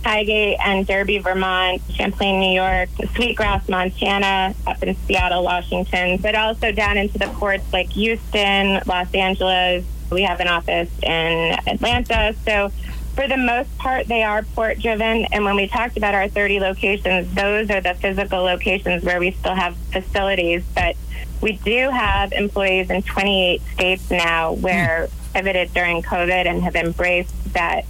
Highgate 0.05 0.59
and 0.63 0.87
Derby, 0.87 1.19
Vermont, 1.19 1.81
Champlain, 1.91 2.39
New 2.39 2.55
York, 2.55 2.91
Sweetgrass, 3.15 3.69
Montana, 3.69 4.55
up 4.67 4.83
in 4.83 4.95
Seattle, 5.07 5.43
Washington, 5.43 6.19
but 6.19 6.35
also 6.35 6.73
down 6.73 6.99
into 6.99 7.19
the 7.19 7.27
ports 7.29 7.65
like 7.73 7.91
Houston, 7.93 8.83
Los 8.87 9.13
Angeles. 9.15 9.85
We 10.11 10.23
have 10.23 10.41
an 10.41 10.49
office 10.49 10.91
in 11.03 11.57
Atlanta. 11.67 12.35
So 12.45 12.71
for 13.15 13.27
the 13.27 13.37
most 13.37 13.77
part, 13.79 14.07
they 14.07 14.23
are 14.23 14.43
port 14.43 14.79
driven. 14.81 15.25
And 15.27 15.45
when 15.45 15.57
we 15.57 15.69
talked 15.69 15.97
about 15.97 16.15
our 16.15 16.29
30 16.29 16.61
locations, 16.61 17.33
those 17.35 17.71
are 17.71 17.81
the 17.81 17.95
physical 17.95 18.43
locations 18.43 19.05
where 19.05 19.21
we 19.21 19.31
still 19.31 19.55
have 19.55 19.77
facilities. 19.93 20.65
But 20.75 20.97
we 21.41 21.53
do 21.53 21.91
have 21.91 22.33
employees 22.33 22.91
in 22.91 23.03
28 23.03 23.63
states 23.73 24.11
now 24.11 24.53
where 24.53 25.07
hmm. 25.07 25.33
pivoted 25.33 25.73
during 25.73 26.03
COVID 26.03 26.47
and 26.47 26.63
have 26.63 26.77
embraced 26.77 27.55
that 27.55 27.87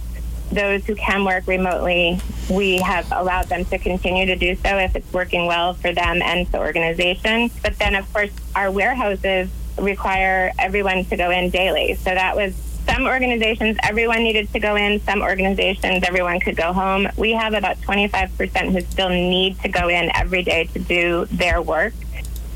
those 0.51 0.85
who 0.85 0.95
can 0.95 1.25
work 1.25 1.47
remotely, 1.47 2.19
we 2.49 2.77
have 2.77 3.11
allowed 3.11 3.47
them 3.47 3.65
to 3.65 3.77
continue 3.77 4.25
to 4.27 4.35
do 4.35 4.55
so 4.55 4.77
if 4.77 4.95
it's 4.95 5.11
working 5.11 5.45
well 5.47 5.73
for 5.73 5.91
them 5.91 6.21
and 6.21 6.47
the 6.47 6.59
organization. 6.59 7.49
But 7.61 7.77
then, 7.79 7.95
of 7.95 8.11
course, 8.13 8.31
our 8.55 8.71
warehouses 8.71 9.49
require 9.77 10.51
everyone 10.59 11.05
to 11.05 11.17
go 11.17 11.31
in 11.31 11.49
daily. 11.49 11.95
So 11.95 12.11
that 12.11 12.35
was 12.35 12.55
some 12.87 13.07
organizations, 13.07 13.77
everyone 13.83 14.23
needed 14.23 14.51
to 14.53 14.59
go 14.59 14.75
in. 14.75 15.01
Some 15.01 15.21
organizations, 15.21 16.03
everyone 16.03 16.39
could 16.39 16.55
go 16.55 16.71
home. 16.71 17.07
We 17.17 17.31
have 17.31 17.53
about 17.53 17.81
25% 17.81 18.71
who 18.71 18.81
still 18.81 19.09
need 19.09 19.59
to 19.61 19.69
go 19.69 19.87
in 19.89 20.11
every 20.15 20.43
day 20.43 20.65
to 20.65 20.79
do 20.79 21.25
their 21.31 21.61
work. 21.61 21.93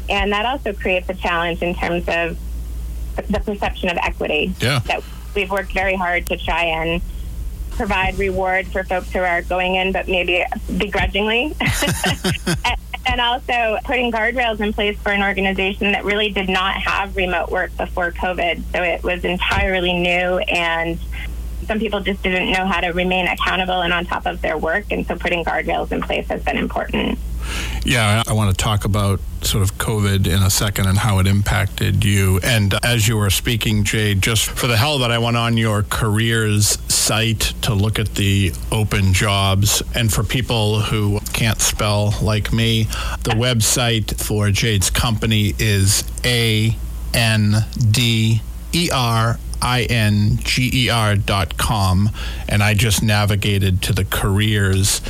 And 0.07 0.31
that 0.31 0.45
also 0.45 0.73
creates 0.73 1.09
a 1.09 1.15
challenge 1.15 1.61
in 1.61 1.73
terms 1.75 2.07
of 2.07 2.37
the 3.27 3.39
perception 3.39 3.89
of 3.89 3.97
equity. 3.97 4.53
Yeah. 4.59 4.79
That 4.85 5.03
we've 5.35 5.49
worked 5.49 5.73
very 5.73 5.95
hard 5.95 6.27
to 6.27 6.37
try 6.37 6.63
and 6.65 7.01
provide 7.79 8.19
reward 8.19 8.67
for 8.67 8.83
folks 8.83 9.09
who 9.09 9.19
are 9.19 9.41
going 9.43 9.75
in, 9.75 9.93
but 9.93 10.05
maybe 10.05 10.43
begrudgingly. 10.77 11.55
and, 13.05 13.21
also 13.21 13.77
putting 13.85 14.11
guardrails 14.11 14.59
in 14.59 14.73
place 14.73 14.97
for 14.99 15.11
an 15.11 15.21
organization 15.21 15.93
that 15.93 16.03
really 16.03 16.29
did 16.29 16.49
not 16.49 16.75
have 16.75 17.15
remote 17.15 17.49
work 17.49 17.75
before 17.77 18.11
COVID. 18.11 18.61
So 18.73 18.83
it 18.83 19.03
was 19.03 19.23
entirely 19.23 19.93
new 19.93 20.39
and 20.39 20.99
some 21.65 21.79
people 21.79 22.01
just 22.01 22.21
didn't 22.21 22.51
know 22.51 22.65
how 22.65 22.81
to 22.81 22.89
remain 22.89 23.27
accountable 23.27 23.81
and 23.81 23.93
on 23.93 24.05
top 24.05 24.25
of 24.25 24.41
their 24.41 24.57
work. 24.57 24.91
And 24.91 25.05
so 25.05 25.15
putting 25.15 25.45
guardrails 25.45 25.91
in 25.91 26.01
place 26.01 26.27
has 26.27 26.43
been 26.43 26.57
important. 26.57 27.17
Yeah, 27.83 28.23
I 28.27 28.33
want 28.33 28.55
to 28.55 28.63
talk 28.63 28.85
about 28.85 29.19
sort 29.41 29.63
of 29.63 29.77
COVID 29.77 30.27
in 30.27 30.41
a 30.43 30.49
second 30.49 30.87
and 30.87 30.97
how 30.97 31.19
it 31.19 31.27
impacted 31.27 32.03
you. 32.03 32.39
And 32.43 32.73
uh, 32.73 32.79
as 32.83 33.07
you 33.07 33.17
were 33.17 33.29
speaking, 33.29 33.83
Jade, 33.83 34.21
just 34.21 34.49
for 34.49 34.67
the 34.67 34.77
hell 34.77 34.99
that 34.99 35.11
I 35.11 35.17
went 35.17 35.37
on 35.37 35.57
your 35.57 35.83
careers 35.83 36.77
site 36.91 37.53
to 37.61 37.73
look 37.73 37.99
at 37.99 38.15
the 38.15 38.51
open 38.71 39.13
jobs. 39.13 39.81
And 39.95 40.11
for 40.11 40.23
people 40.23 40.81
who 40.81 41.19
can't 41.33 41.61
spell 41.61 42.13
like 42.21 42.51
me, 42.51 42.83
the 43.23 43.31
website 43.31 44.21
for 44.21 44.51
Jade's 44.51 44.89
company 44.89 45.53
is 45.57 46.03
A 46.25 46.75
N 47.13 47.65
D 47.91 48.41
E 48.73 48.89
R 48.93 49.39
I-N-G-E-R 49.61 51.17
dot 51.17 51.57
com 51.57 52.09
and 52.47 52.63
I 52.63 52.73
just 52.73 53.03
navigated 53.03 53.81
to 53.83 53.93
the 53.93 54.05
careers 54.05 55.01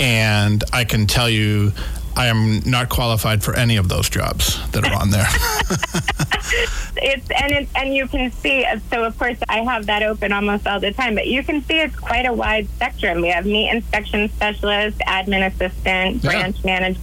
and 0.00 0.64
I 0.72 0.84
can 0.84 1.06
tell 1.06 1.28
you 1.28 1.72
I 2.18 2.26
am 2.26 2.68
not 2.68 2.88
qualified 2.88 3.44
for 3.44 3.54
any 3.54 3.76
of 3.76 3.88
those 3.88 4.10
jobs 4.10 4.58
that 4.72 4.84
are 4.84 4.92
on 4.92 5.10
there. 5.10 5.28
it's 6.96 7.30
and 7.30 7.52
it, 7.52 7.68
and 7.76 7.94
you 7.94 8.08
can 8.08 8.32
see 8.32 8.66
so 8.90 9.04
of 9.04 9.16
course 9.16 9.38
I 9.48 9.60
have 9.60 9.86
that 9.86 10.02
open 10.02 10.32
almost 10.32 10.66
all 10.66 10.80
the 10.80 10.92
time, 10.92 11.14
but 11.14 11.28
you 11.28 11.44
can 11.44 11.62
see 11.62 11.78
it's 11.78 11.94
quite 11.94 12.26
a 12.26 12.32
wide 12.32 12.68
spectrum. 12.70 13.20
We 13.20 13.28
have 13.28 13.46
meat 13.46 13.70
inspection 13.70 14.28
specialist, 14.30 14.98
admin 15.06 15.46
assistant, 15.46 16.24
yeah. 16.24 16.30
branch 16.30 16.64
manager. 16.64 17.00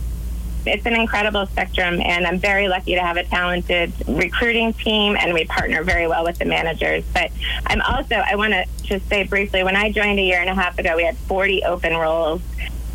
It's 0.66 0.86
an 0.86 0.96
incredible 0.96 1.46
spectrum, 1.46 2.02
and 2.02 2.26
I'm 2.26 2.40
very 2.40 2.68
lucky 2.68 2.96
to 2.96 3.02
have 3.02 3.18
a 3.18 3.24
talented 3.24 3.94
recruiting 4.08 4.74
team, 4.74 5.16
and 5.16 5.32
we 5.32 5.46
partner 5.46 5.84
very 5.84 6.08
well 6.08 6.24
with 6.24 6.40
the 6.40 6.46
managers. 6.46 7.04
But 7.14 7.32
I'm 7.68 7.82
also, 7.82 8.16
I 8.16 8.36
want 8.36 8.54
to 8.54 8.66
just 8.82 9.08
say 9.08 9.24
briefly, 9.24 9.64
when 9.64 9.76
I 9.76 9.92
joined 9.92 10.18
a 10.18 10.24
year 10.24 10.40
and 10.40 10.50
a 10.50 10.56
half 10.56 10.80
ago, 10.80 10.96
we 10.96 11.04
had 11.04 11.16
40 11.18 11.64
open 11.66 11.96
roles 11.96 12.42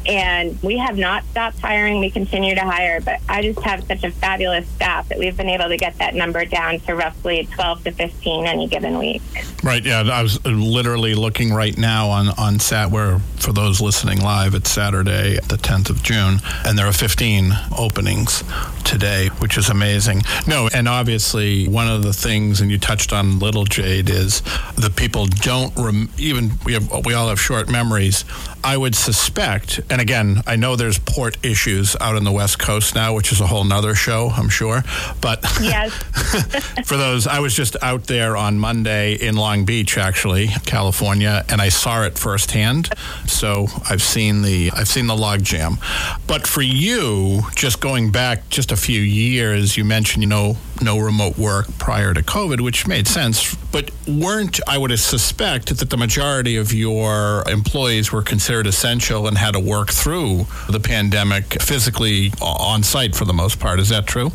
and 0.07 0.61
we 0.62 0.78
have 0.78 0.97
not 0.97 1.25
stopped 1.26 1.59
hiring. 1.61 2.00
We 2.00 2.11
continue 2.11 2.54
to 2.54 2.62
hire, 2.62 3.00
but 3.00 3.21
I 3.28 3.42
just 3.42 3.61
have 3.61 3.85
such 3.85 4.04
a 4.04 4.11
fabulous 4.11 4.66
staff 4.69 5.09
that 5.09 5.19
we've 5.19 5.37
been 5.37 5.49
able 5.49 5.69
to 5.69 5.76
get 5.76 5.99
that 5.99 6.14
number 6.14 6.45
down 6.45 6.80
to 6.80 6.95
roughly 6.95 7.49
12 7.52 7.85
to 7.85 7.92
15 7.92 8.47
any 8.47 8.66
given 8.66 8.99
week. 8.99 9.23
Right. 9.62 9.85
Yeah. 9.85 10.00
I 10.00 10.23
was 10.23 10.45
literally 10.45 11.14
looking 11.14 11.52
right 11.52 11.76
now 11.76 12.09
on, 12.09 12.28
on 12.38 12.59
SAT, 12.59 12.90
where 12.90 13.19
for 13.37 13.52
those 13.52 13.80
listening 13.80 14.21
live, 14.21 14.54
it's 14.54 14.71
Saturday, 14.71 15.35
the 15.49 15.57
10th 15.57 15.90
of 15.90 16.02
June, 16.02 16.40
and 16.64 16.78
there 16.78 16.87
are 16.87 16.92
15 16.92 17.52
openings 17.76 18.42
today, 18.85 19.28
which 19.38 19.59
is 19.59 19.69
amazing. 19.69 20.23
No, 20.47 20.69
and 20.73 20.88
obviously, 20.88 21.69
one 21.69 21.88
of 21.88 22.02
the 22.02 22.12
things, 22.12 22.61
and 22.61 22.71
you 22.71 22.78
touched 22.78 23.12
on 23.12 23.38
Little 23.38 23.64
Jade, 23.64 24.11
is 24.11 24.42
the 24.76 24.92
people 24.95 25.26
don't 25.26 25.73
rem- 25.76 26.11
even, 26.19 26.52
we, 26.64 26.73
have, 26.75 27.04
we 27.04 27.14
all 27.14 27.28
have 27.28 27.40
short 27.40 27.69
memories. 27.69 28.25
I 28.62 28.76
would 28.76 28.95
suspect, 28.95 29.80
and 29.90 30.00
again, 30.00 30.42
I 30.47 30.57
know 30.57 30.76
there's 30.76 30.99
port 30.99 31.37
issues 31.45 31.95
out 32.00 32.16
on 32.16 32.25
the 32.25 32.33
West 32.33 32.59
Coast 32.59 32.95
now, 32.95 33.14
which 33.14 33.33
is 33.33 33.40
a 33.40 33.47
whole 33.47 33.64
nother 33.64 33.95
show, 33.95 34.30
I'm 34.30 34.49
sure. 34.49 34.83
But 35.21 35.42
yes. 35.61 35.92
for 36.87 36.97
those, 36.97 37.26
I 37.26 37.40
was 37.40 37.54
just 37.54 37.76
out 37.83 38.04
there 38.04 38.37
on 38.37 38.59
Monday 38.59 39.14
in 39.14 39.37
Long 39.37 39.64
Beach, 39.64 39.99
actually, 39.99 40.49
California, 40.64 41.45
and 41.49 41.61
I 41.61 41.69
saw 41.69 42.04
it 42.04 42.19
firsthand. 42.19 42.88
So 43.26 43.66
I've 43.88 44.02
seen 44.02 44.42
the 44.42 44.73
I've 44.75 44.88
seen 44.88 45.07
the 45.07 45.14
logjam. 45.14 45.78
But 46.26 46.47
for 46.47 46.62
you, 46.62 47.42
just 47.54 47.80
going 47.80 48.11
back 48.11 48.49
just 48.49 48.73
a 48.73 48.76
few 48.76 49.00
years, 49.00 49.76
you 49.76 49.85
mentioned 49.85 50.23
you 50.23 50.28
know 50.28 50.57
no 50.82 50.99
remote 50.99 51.38
work 51.38 51.66
prior 51.78 52.14
to 52.14 52.22
COVID, 52.22 52.60
which 52.60 52.87
made 52.87 53.06
sense. 53.06 53.54
But 53.72 53.90
weren't 54.06 54.60
I 54.66 54.78
would 54.78 54.96
suspect 54.99 55.76
that 55.76 55.90
the 55.90 55.96
majority 55.96 56.56
of 56.56 56.72
your 56.72 57.44
employees 57.49 58.12
were 58.12 58.22
considered 58.22 58.66
essential 58.66 59.26
and 59.26 59.38
had 59.38 59.52
to 59.52 59.60
work 59.60 59.90
through 59.90 60.46
the 60.68 60.80
pandemic 60.80 61.62
physically 61.62 62.32
on 62.40 62.82
site 62.82 63.14
for 63.14 63.25
the 63.25 63.32
most 63.32 63.60
part. 63.60 63.80
Is 63.80 63.88
that 63.90 64.06
true? 64.06 64.32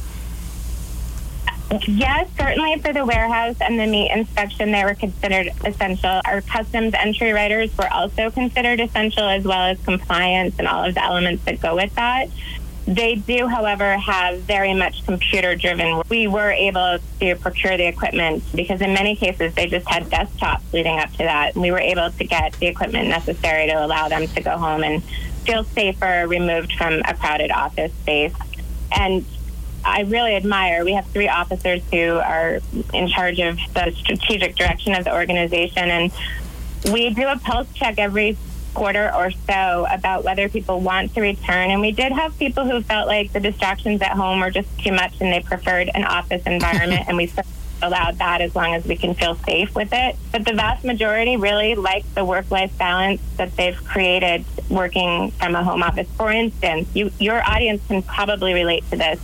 Yes, 1.87 2.29
certainly 2.37 2.79
for 2.79 2.93
the 2.93 3.03
warehouse 3.03 3.55
and 3.59 3.79
the 3.79 3.87
meat 3.87 4.11
inspection, 4.11 4.71
they 4.71 4.83
were 4.83 4.93
considered 4.93 5.49
essential. 5.65 6.21
Our 6.23 6.41
customs 6.41 6.93
entry 6.93 7.33
writers 7.33 7.75
were 7.75 7.91
also 7.91 8.29
considered 8.29 8.79
essential, 8.79 9.23
as 9.23 9.43
well 9.43 9.71
as 9.71 9.83
compliance 9.83 10.55
and 10.59 10.67
all 10.67 10.85
of 10.85 10.93
the 10.93 11.03
elements 11.03 11.43
that 11.45 11.59
go 11.59 11.75
with 11.75 11.93
that. 11.95 12.29
They 12.87 13.15
do, 13.15 13.47
however, 13.47 13.97
have 13.97 14.41
very 14.41 14.73
much 14.75 15.03
computer 15.05 15.55
driven. 15.55 16.03
We 16.07 16.27
were 16.27 16.51
able 16.51 16.99
to 17.19 17.35
procure 17.35 17.77
the 17.77 17.87
equipment 17.87 18.43
because 18.53 18.79
in 18.79 18.93
many 18.93 19.15
cases 19.15 19.55
they 19.55 19.65
just 19.65 19.87
had 19.89 20.03
desktops 20.03 20.61
leading 20.71 20.99
up 20.99 21.11
to 21.13 21.17
that. 21.19 21.55
We 21.55 21.71
were 21.71 21.79
able 21.79 22.11
to 22.11 22.23
get 22.23 22.53
the 22.53 22.67
equipment 22.67 23.09
necessary 23.09 23.67
to 23.67 23.83
allow 23.83 24.07
them 24.07 24.27
to 24.27 24.41
go 24.41 24.57
home 24.57 24.83
and 24.83 25.03
feel 25.45 25.63
safer, 25.63 26.27
removed 26.27 26.73
from 26.73 27.01
a 27.05 27.15
crowded 27.15 27.51
office 27.51 27.91
space. 28.03 28.33
And 28.91 29.25
I 29.83 30.01
really 30.01 30.35
admire. 30.35 30.85
We 30.85 30.93
have 30.93 31.07
three 31.07 31.27
officers 31.27 31.81
who 31.91 32.17
are 32.17 32.59
in 32.93 33.07
charge 33.07 33.39
of 33.39 33.57
the 33.73 33.93
strategic 33.97 34.55
direction 34.55 34.93
of 34.93 35.05
the 35.05 35.13
organization, 35.13 35.89
and 35.89 36.11
we 36.91 37.13
do 37.13 37.27
a 37.27 37.37
pulse 37.37 37.67
check 37.73 37.97
every 37.97 38.37
quarter 38.75 39.11
or 39.13 39.31
so 39.31 39.87
about 39.89 40.23
whether 40.23 40.47
people 40.49 40.79
want 40.79 41.13
to 41.15 41.21
return. 41.21 41.71
And 41.71 41.81
we 41.81 41.91
did 41.91 42.11
have 42.11 42.37
people 42.37 42.65
who 42.65 42.81
felt 42.81 43.07
like 43.07 43.33
the 43.33 43.39
distractions 43.39 44.01
at 44.01 44.11
home 44.11 44.39
were 44.39 44.51
just 44.51 44.67
too 44.79 44.91
much 44.91 45.19
and 45.21 45.31
they 45.31 45.39
preferred 45.39 45.89
an 45.95 46.03
office 46.03 46.43
environment. 46.45 47.05
and 47.07 47.17
we 47.17 47.31
allowed 47.81 48.17
that 48.17 48.41
as 48.41 48.55
long 48.55 48.73
as 48.73 48.85
we 48.85 48.95
can 48.95 49.13
feel 49.13 49.35
safe 49.35 49.75
with 49.75 49.89
it. 49.91 50.15
But 50.31 50.45
the 50.45 50.53
vast 50.53 50.83
majority 50.83 51.37
really 51.37 51.75
like 51.75 52.05
the 52.13 52.25
work 52.25 52.51
life 52.51 52.77
balance 52.77 53.21
that 53.37 53.55
they've 53.55 53.81
created 53.85 54.45
working 54.69 55.31
from 55.31 55.55
a 55.55 55.63
home 55.63 55.83
office. 55.83 56.07
For 56.17 56.31
instance, 56.31 56.89
you, 56.93 57.11
your 57.19 57.41
audience 57.47 57.81
can 57.87 58.01
probably 58.01 58.53
relate 58.53 58.89
to 58.91 58.97
this. 58.97 59.19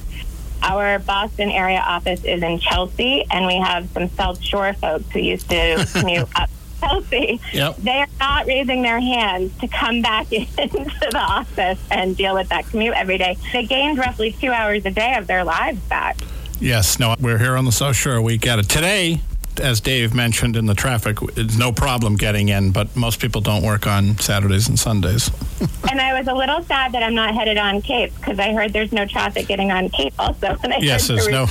Our 0.63 0.99
Boston 0.99 1.49
area 1.49 1.79
office 1.79 2.23
is 2.23 2.43
in 2.43 2.59
Chelsea, 2.59 3.25
and 3.31 3.47
we 3.47 3.55
have 3.55 3.89
some 3.89 4.09
South 4.09 4.41
Shore 4.43 4.73
folks 4.73 5.09
who 5.11 5.19
used 5.19 5.49
to 5.49 5.87
commute 5.93 6.27
up 6.35 6.49
Chelsea, 6.81 7.39
yep. 7.53 7.75
they 7.77 7.99
are 7.99 8.07
not 8.19 8.45
raising 8.45 8.81
their 8.81 8.99
hands 8.99 9.57
to 9.59 9.67
come 9.67 10.01
back 10.01 10.31
into 10.33 10.49
the 10.57 11.17
office 11.17 11.79
and 11.89 12.17
deal 12.17 12.33
with 12.33 12.49
that 12.49 12.67
commute 12.67 12.95
every 12.95 13.17
day. 13.17 13.37
They 13.53 13.65
gained 13.65 13.97
roughly 13.97 14.31
two 14.31 14.51
hours 14.51 14.85
a 14.85 14.91
day 14.91 15.15
of 15.15 15.27
their 15.27 15.43
lives 15.43 15.79
back. 15.81 16.17
Yes, 16.59 16.99
no, 16.99 17.15
we're 17.19 17.39
here 17.39 17.57
on 17.57 17.65
the 17.65 17.71
South 17.71 17.95
Shore. 17.95 18.21
We 18.21 18.37
get 18.37 18.59
it. 18.59 18.69
Today, 18.69 19.21
as 19.59 19.81
Dave 19.81 20.13
mentioned 20.13 20.55
in 20.55 20.65
the 20.65 20.73
traffic, 20.73 21.17
it's 21.35 21.57
no 21.57 21.71
problem 21.71 22.15
getting 22.15 22.49
in, 22.49 22.71
but 22.71 22.95
most 22.95 23.19
people 23.19 23.41
don't 23.41 23.63
work 23.63 23.87
on 23.87 24.17
Saturdays 24.17 24.67
and 24.67 24.77
Sundays. 24.77 25.31
and 25.89 25.99
I 25.99 26.17
was 26.17 26.27
a 26.27 26.33
little 26.33 26.63
sad 26.63 26.91
that 26.91 27.03
I'm 27.03 27.15
not 27.15 27.33
headed 27.33 27.57
on 27.57 27.81
Cape 27.81 28.13
because 28.15 28.39
I 28.39 28.53
heard 28.53 28.73
there's 28.73 28.91
no 28.91 29.05
traffic 29.05 29.47
getting 29.47 29.71
on 29.71 29.89
Cape 29.89 30.13
also. 30.19 30.55
yes, 30.79 31.07
there's 31.07 31.27
no 31.27 31.47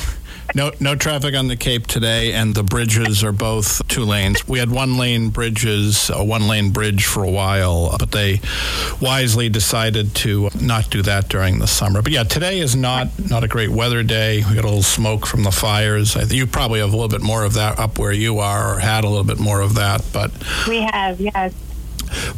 no, 0.54 0.72
no 0.80 0.96
traffic 0.96 1.34
on 1.34 1.48
the 1.48 1.56
Cape 1.56 1.86
today, 1.86 2.32
and 2.32 2.54
the 2.54 2.62
bridges 2.62 3.22
are 3.22 3.32
both 3.32 3.86
two 3.88 4.04
lanes. 4.04 4.46
We 4.48 4.58
had 4.58 4.70
one 4.70 4.96
lane 4.96 5.30
bridges, 5.30 6.10
a 6.10 6.24
one 6.24 6.48
lane 6.48 6.70
bridge 6.70 7.04
for 7.04 7.22
a 7.22 7.30
while, 7.30 7.96
but 7.98 8.10
they 8.10 8.40
wisely 9.00 9.48
decided 9.48 10.14
to 10.16 10.50
not 10.60 10.90
do 10.90 11.02
that 11.02 11.28
during 11.28 11.58
the 11.58 11.66
summer. 11.66 12.02
But 12.02 12.12
yeah, 12.12 12.24
today 12.24 12.58
is 12.58 12.74
not 12.74 13.08
not 13.30 13.44
a 13.44 13.48
great 13.48 13.70
weather 13.70 14.02
day. 14.02 14.38
We 14.48 14.54
got 14.54 14.64
a 14.64 14.68
little 14.68 14.82
smoke 14.82 15.26
from 15.26 15.44
the 15.44 15.52
fires. 15.52 16.16
I, 16.16 16.22
you 16.22 16.46
probably 16.46 16.80
have 16.80 16.92
a 16.92 16.96
little 16.96 17.08
bit 17.08 17.22
more 17.22 17.44
of 17.44 17.54
that 17.54 17.78
up 17.78 17.98
where 17.98 18.12
you 18.12 18.38
are, 18.38 18.76
or 18.76 18.78
had 18.80 19.04
a 19.04 19.08
little 19.08 19.24
bit 19.24 19.38
more 19.38 19.60
of 19.60 19.74
that. 19.74 20.04
But 20.12 20.32
we 20.66 20.80
have, 20.82 21.20
yes. 21.20 21.54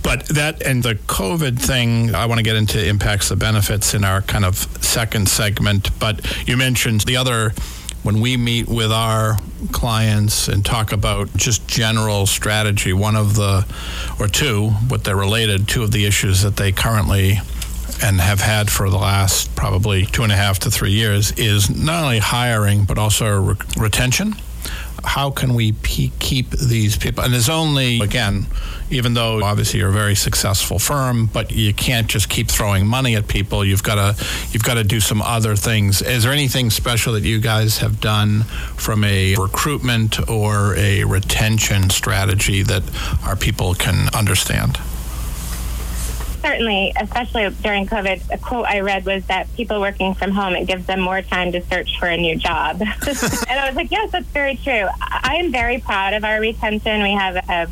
But 0.02 0.26
that 0.28 0.62
and 0.62 0.82
the 0.82 0.96
COVID 0.96 1.58
thing, 1.58 2.14
I 2.14 2.26
want 2.26 2.38
to 2.38 2.42
get 2.42 2.56
into 2.56 2.84
impacts 2.84 3.30
the 3.30 3.36
benefits 3.36 3.94
in 3.94 4.04
our 4.04 4.20
kind 4.20 4.44
of 4.44 4.56
second 4.82 5.28
segment. 5.28 5.98
But 5.98 6.46
you 6.46 6.56
mentioned 6.56 7.02
the 7.02 7.16
other 7.16 7.54
when 8.02 8.20
we 8.20 8.36
meet 8.36 8.68
with 8.68 8.90
our 8.90 9.38
clients 9.70 10.48
and 10.48 10.64
talk 10.64 10.92
about 10.92 11.34
just 11.36 11.66
general 11.68 12.26
strategy, 12.26 12.92
one 12.92 13.16
of 13.16 13.34
the, 13.34 13.66
or 14.18 14.28
two, 14.28 14.72
but 14.88 15.04
they're 15.04 15.16
related, 15.16 15.68
two 15.68 15.82
of 15.82 15.92
the 15.92 16.04
issues 16.04 16.42
that 16.42 16.56
they 16.56 16.72
currently 16.72 17.38
and 18.02 18.20
have 18.20 18.40
had 18.40 18.70
for 18.70 18.90
the 18.90 18.96
last 18.96 19.54
probably 19.54 20.04
two 20.06 20.24
and 20.24 20.32
a 20.32 20.36
half 20.36 20.58
to 20.58 20.70
three 20.70 20.90
years 20.90 21.30
is 21.32 21.70
not 21.70 22.02
only 22.02 22.18
hiring, 22.18 22.84
but 22.84 22.98
also 22.98 23.40
re- 23.40 23.56
retention 23.76 24.34
how 25.04 25.30
can 25.30 25.54
we 25.54 25.72
keep 25.72 26.50
these 26.50 26.96
people? 26.96 27.24
And 27.24 27.32
there's 27.32 27.48
only, 27.48 28.00
again, 28.00 28.46
even 28.90 29.14
though 29.14 29.42
obviously 29.42 29.80
you're 29.80 29.88
a 29.88 29.92
very 29.92 30.14
successful 30.14 30.78
firm, 30.78 31.26
but 31.26 31.50
you 31.50 31.72
can't 31.74 32.06
just 32.08 32.28
keep 32.28 32.48
throwing 32.48 32.86
money 32.86 33.16
at 33.16 33.26
people. 33.26 33.64
You've 33.64 33.82
got 33.82 33.96
to 33.96 34.24
you've 34.52 34.64
got 34.64 34.74
to 34.74 34.84
do 34.84 35.00
some 35.00 35.22
other 35.22 35.56
things. 35.56 36.02
Is 36.02 36.24
there 36.24 36.32
anything 36.32 36.70
special 36.70 37.14
that 37.14 37.22
you 37.22 37.40
guys 37.40 37.78
have 37.78 38.00
done 38.00 38.42
from 38.76 39.04
a 39.04 39.34
recruitment 39.36 40.28
or 40.28 40.76
a 40.76 41.04
retention 41.04 41.90
strategy 41.90 42.62
that 42.62 42.82
our 43.26 43.36
people 43.36 43.74
can 43.74 44.08
understand? 44.14 44.78
Certainly, 46.42 46.92
especially 47.00 47.48
during 47.62 47.86
COVID, 47.86 48.30
a 48.30 48.38
quote 48.38 48.66
I 48.66 48.80
read 48.80 49.06
was 49.06 49.24
that 49.26 49.52
people 49.54 49.80
working 49.80 50.14
from 50.14 50.32
home, 50.32 50.54
it 50.54 50.66
gives 50.66 50.86
them 50.86 51.00
more 51.00 51.22
time 51.22 51.52
to 51.52 51.62
search 51.62 51.98
for 51.98 52.08
a 52.08 52.16
new 52.16 52.36
job. 52.36 52.80
and 52.82 52.90
I 52.90 53.66
was 53.66 53.76
like, 53.76 53.90
yes, 53.90 54.10
that's 54.10 54.26
very 54.26 54.56
true. 54.56 54.88
I 55.00 55.36
am 55.36 55.52
very 55.52 55.78
proud 55.78 56.14
of 56.14 56.24
our 56.24 56.40
retention. 56.40 57.02
We 57.02 57.12
have 57.12 57.36
a 57.36 57.70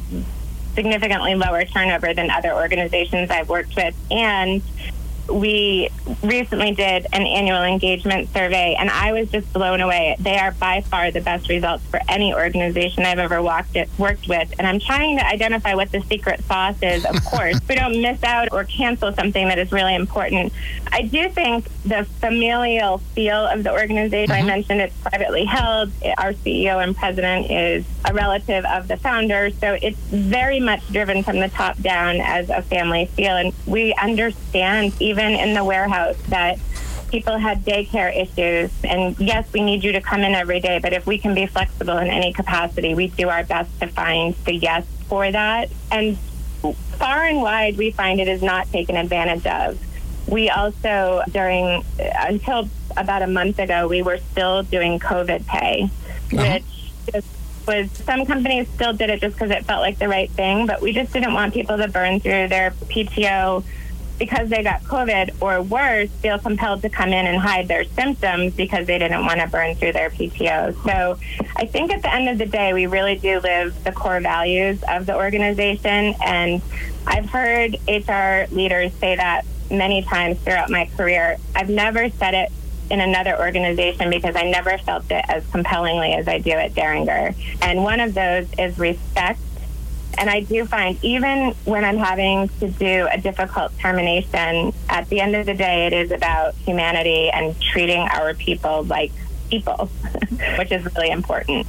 significantly 0.74 1.34
lower 1.34 1.64
turnover 1.64 2.14
than 2.14 2.30
other 2.30 2.54
organizations 2.54 3.30
I've 3.30 3.48
worked 3.48 3.76
with. 3.76 3.94
And 4.10 4.62
we 5.30 5.88
recently 6.22 6.72
did 6.72 7.06
an 7.12 7.26
annual 7.26 7.62
engagement 7.62 8.32
survey, 8.32 8.76
and 8.78 8.90
I 8.90 9.12
was 9.12 9.30
just 9.30 9.52
blown 9.52 9.80
away. 9.80 10.16
They 10.18 10.36
are 10.38 10.52
by 10.52 10.80
far 10.82 11.10
the 11.10 11.20
best 11.20 11.48
results 11.48 11.84
for 11.84 12.00
any 12.08 12.34
organization 12.34 13.04
I've 13.04 13.18
ever 13.18 13.42
walked 13.42 13.76
it, 13.76 13.88
worked 13.98 14.28
with. 14.28 14.52
And 14.58 14.66
I'm 14.66 14.80
trying 14.80 15.18
to 15.18 15.26
identify 15.26 15.74
what 15.74 15.92
the 15.92 16.00
secret 16.02 16.42
sauce 16.44 16.82
is, 16.82 17.04
of 17.04 17.24
course. 17.24 17.58
we 17.68 17.74
don't 17.74 18.00
miss 18.00 18.22
out 18.22 18.48
or 18.52 18.64
cancel 18.64 19.12
something 19.12 19.48
that 19.48 19.58
is 19.58 19.72
really 19.72 19.94
important. 19.94 20.52
I 20.92 21.02
do 21.02 21.28
think 21.28 21.68
the 21.84 22.04
familial 22.20 22.98
feel 22.98 23.46
of 23.46 23.62
the 23.62 23.72
organization, 23.72 24.34
mm-hmm. 24.34 24.44
I 24.44 24.54
mentioned 24.54 24.80
it's 24.80 24.96
privately 24.98 25.44
held. 25.44 25.92
Our 26.18 26.32
CEO 26.32 26.82
and 26.82 26.96
president 26.96 27.50
is 27.50 27.84
a 28.04 28.12
relative 28.12 28.64
of 28.64 28.88
the 28.88 28.96
founder. 28.96 29.50
So 29.50 29.78
it's 29.80 29.98
very 29.98 30.60
much 30.60 30.86
driven 30.88 31.22
from 31.22 31.38
the 31.38 31.48
top 31.48 31.78
down 31.78 32.20
as 32.20 32.50
a 32.50 32.62
family 32.62 33.06
feel. 33.06 33.36
And 33.36 33.52
we 33.66 33.94
understand, 33.94 34.92
even 35.00 35.19
in 35.24 35.54
the 35.54 35.64
warehouse, 35.64 36.16
that 36.28 36.58
people 37.10 37.36
had 37.36 37.64
daycare 37.64 38.14
issues. 38.16 38.70
And 38.84 39.18
yes, 39.18 39.52
we 39.52 39.62
need 39.62 39.82
you 39.84 39.92
to 39.92 40.00
come 40.00 40.20
in 40.20 40.34
every 40.34 40.60
day, 40.60 40.78
but 40.78 40.92
if 40.92 41.06
we 41.06 41.18
can 41.18 41.34
be 41.34 41.46
flexible 41.46 41.98
in 41.98 42.08
any 42.08 42.32
capacity, 42.32 42.94
we 42.94 43.08
do 43.08 43.28
our 43.28 43.44
best 43.44 43.78
to 43.80 43.88
find 43.88 44.34
the 44.44 44.54
yes 44.54 44.86
for 45.08 45.30
that. 45.30 45.70
And 45.90 46.18
far 46.98 47.24
and 47.24 47.42
wide, 47.42 47.76
we 47.76 47.90
find 47.90 48.20
it 48.20 48.28
is 48.28 48.42
not 48.42 48.70
taken 48.70 48.96
advantage 48.96 49.46
of. 49.46 49.78
We 50.28 50.50
also, 50.50 51.22
during 51.30 51.84
until 51.98 52.68
about 52.96 53.22
a 53.22 53.26
month 53.26 53.58
ago, 53.58 53.88
we 53.88 54.02
were 54.02 54.18
still 54.18 54.62
doing 54.62 54.98
COVID 54.98 55.46
pay, 55.46 55.90
uh-huh. 56.32 56.60
which 57.12 57.24
was 57.66 57.90
some 57.90 58.26
companies 58.26 58.68
still 58.68 58.92
did 58.92 59.10
it 59.10 59.20
just 59.20 59.36
because 59.36 59.50
it 59.50 59.64
felt 59.64 59.80
like 59.80 59.98
the 59.98 60.08
right 60.08 60.30
thing, 60.30 60.66
but 60.66 60.80
we 60.80 60.92
just 60.92 61.12
didn't 61.12 61.32
want 61.32 61.54
people 61.54 61.76
to 61.76 61.88
burn 61.88 62.20
through 62.20 62.48
their 62.48 62.70
PTO 62.70 63.64
because 64.20 64.50
they 64.50 64.62
got 64.62 64.82
COVID 64.82 65.40
or 65.40 65.62
worse, 65.62 66.10
feel 66.20 66.38
compelled 66.38 66.82
to 66.82 66.90
come 66.90 67.08
in 67.08 67.26
and 67.26 67.38
hide 67.38 67.66
their 67.66 67.84
symptoms 67.84 68.52
because 68.54 68.86
they 68.86 68.98
didn't 68.98 69.24
want 69.24 69.40
to 69.40 69.48
burn 69.48 69.74
through 69.74 69.92
their 69.92 70.10
PTO. 70.10 70.74
So 70.84 71.18
I 71.56 71.64
think 71.64 71.90
at 71.90 72.02
the 72.02 72.14
end 72.14 72.28
of 72.28 72.36
the 72.36 72.44
day, 72.44 72.74
we 72.74 72.86
really 72.86 73.16
do 73.16 73.40
live 73.40 73.82
the 73.82 73.92
core 73.92 74.20
values 74.20 74.84
of 74.88 75.06
the 75.06 75.16
organization. 75.16 76.14
And 76.22 76.60
I've 77.06 77.30
heard 77.30 77.76
HR 77.88 78.44
leaders 78.54 78.92
say 78.94 79.16
that 79.16 79.46
many 79.70 80.02
times 80.02 80.38
throughout 80.40 80.68
my 80.68 80.84
career. 80.96 81.38
I've 81.56 81.70
never 81.70 82.10
said 82.10 82.34
it 82.34 82.52
in 82.90 83.00
another 83.00 83.38
organization 83.38 84.10
because 84.10 84.36
I 84.36 84.50
never 84.50 84.76
felt 84.76 85.10
it 85.10 85.24
as 85.28 85.46
compellingly 85.46 86.12
as 86.12 86.28
I 86.28 86.38
do 86.40 86.50
at 86.50 86.74
Deringer. 86.74 87.34
And 87.62 87.82
one 87.82 88.00
of 88.00 88.12
those 88.12 88.48
is 88.58 88.78
respect 88.78 89.40
and 90.18 90.28
I 90.28 90.40
do 90.40 90.64
find 90.64 90.98
even 91.02 91.52
when 91.64 91.84
I'm 91.84 91.96
having 91.96 92.48
to 92.60 92.68
do 92.68 93.08
a 93.10 93.18
difficult 93.18 93.76
termination, 93.78 94.72
at 94.88 95.08
the 95.08 95.20
end 95.20 95.34
of 95.36 95.46
the 95.46 95.54
day, 95.54 95.86
it 95.86 95.92
is 95.92 96.10
about 96.10 96.54
humanity 96.56 97.30
and 97.30 97.58
treating 97.60 98.00
our 98.00 98.34
people 98.34 98.84
like 98.84 99.12
people, 99.50 99.86
which 100.58 100.72
is 100.72 100.84
really 100.94 101.10
important. 101.10 101.66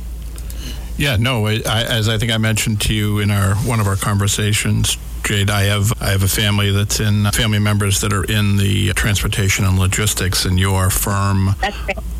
Yeah, 0.97 1.17
no, 1.17 1.47
I, 1.47 1.61
as 1.65 2.07
I 2.07 2.17
think 2.17 2.31
I 2.31 2.37
mentioned 2.37 2.81
to 2.81 2.93
you 2.93 3.19
in 3.19 3.31
our 3.31 3.55
one 3.55 3.79
of 3.79 3.87
our 3.87 3.95
conversations, 3.95 4.97
Jade, 5.31 5.49
I 5.49 5.63
have 5.63 5.93
I 6.01 6.09
have 6.09 6.23
a 6.23 6.27
family 6.27 6.71
that's 6.71 6.99
in 6.99 7.23
family 7.31 7.59
members 7.59 8.01
that 8.01 8.11
are 8.11 8.25
in 8.25 8.57
the 8.57 8.91
transportation 8.91 9.63
and 9.63 9.79
logistics, 9.79 10.43
and 10.43 10.59
your 10.59 10.89
firm 10.89 11.55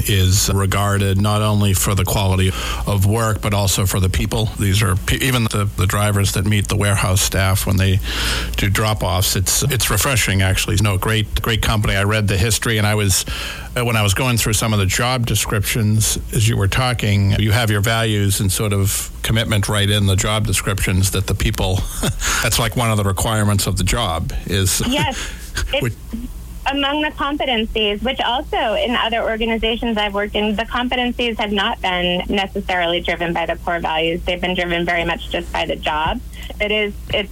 is 0.08 0.50
regarded 0.53 1.20
not 1.20 1.41
only 1.41 1.74
for 1.74 1.94
the 1.94 2.06
quality 2.06 2.51
of 2.88 3.06
work 3.06 3.41
but 3.41 3.53
also 3.53 3.86
for 3.86 4.00
the 4.00 4.10
people. 4.10 4.46
These 4.58 4.82
are 4.82 4.96
even 5.22 5.44
the, 5.44 5.70
the 5.75 5.86
drivers 5.86 6.32
that 6.34 6.46
meet 6.46 6.70
the 6.70 6.77
warehouse 6.77 7.22
staff 7.22 7.68
when 7.68 7.75
they 7.75 8.00
do 8.56 8.70
drop 8.70 9.03
offs. 9.03 9.36
It's 9.36 9.62
it's 9.63 9.89
refreshing 9.89 10.41
actually. 10.41 10.77
No, 10.82 10.98
great 10.98 11.41
great 11.41 11.62
company. 11.62 11.96
I 11.96 12.03
read 12.03 12.30
the 12.30 12.38
history, 12.38 12.77
and 12.77 12.88
I 12.88 12.96
was 12.96 13.25
uh, 13.75 13.84
when 13.84 13.96
I 13.96 14.03
was 14.03 14.13
going 14.13 14.38
through 14.38 14.53
some 14.53 14.72
of 14.74 14.80
the 14.80 14.86
job 14.86 15.25
descriptions 15.25 16.18
as 16.34 16.48
you 16.48 16.56
were 16.56 16.68
talking. 16.70 17.32
You 17.39 17.51
have 17.51 17.70
your 17.70 17.81
values 17.81 18.40
and 18.40 18.51
sort 18.51 18.72
of 18.72 19.12
commitment 19.24 19.70
right 19.70 19.90
in 19.90 20.07
the 20.07 20.16
job 20.16 20.48
descriptions 20.48 21.12
that 21.12 21.27
the 21.27 21.36
people. 21.36 21.75
that's 22.44 22.59
like 22.59 22.75
one 22.75 22.92
of 22.92 22.98
the 22.98 23.00
requirements 23.03 23.68
of 23.68 23.77
the 23.77 23.83
job 23.83 24.33
is 24.46 24.81
yes. 24.87 25.18
which, 25.81 25.94
among 26.72 27.01
the 27.01 27.09
competencies, 27.09 28.01
which 28.03 28.20
also 28.22 28.75
in 28.75 28.96
other 28.96 29.24
organizations 29.24 29.98
I've 29.98 30.14
worked 30.14 30.35
in, 30.35 30.55
the 30.55 30.64
competencies 30.64 31.37
have 31.40 31.51
not 31.51 31.81
been 31.81 32.24
necessarily 32.29 33.01
driven 33.01 33.33
by 33.33 33.46
the 33.46 33.55
core 33.57 33.79
values. 33.79 34.22
They've 34.24 34.42
been 34.42 34.55
driven 34.55 34.85
very 34.85 35.05
much 35.05 35.29
just 35.29 35.51
by 35.51 35.66
the 35.66 35.75
job. 35.75 36.22
It 36.59 36.72
is 36.72 36.94
it's 37.14 37.31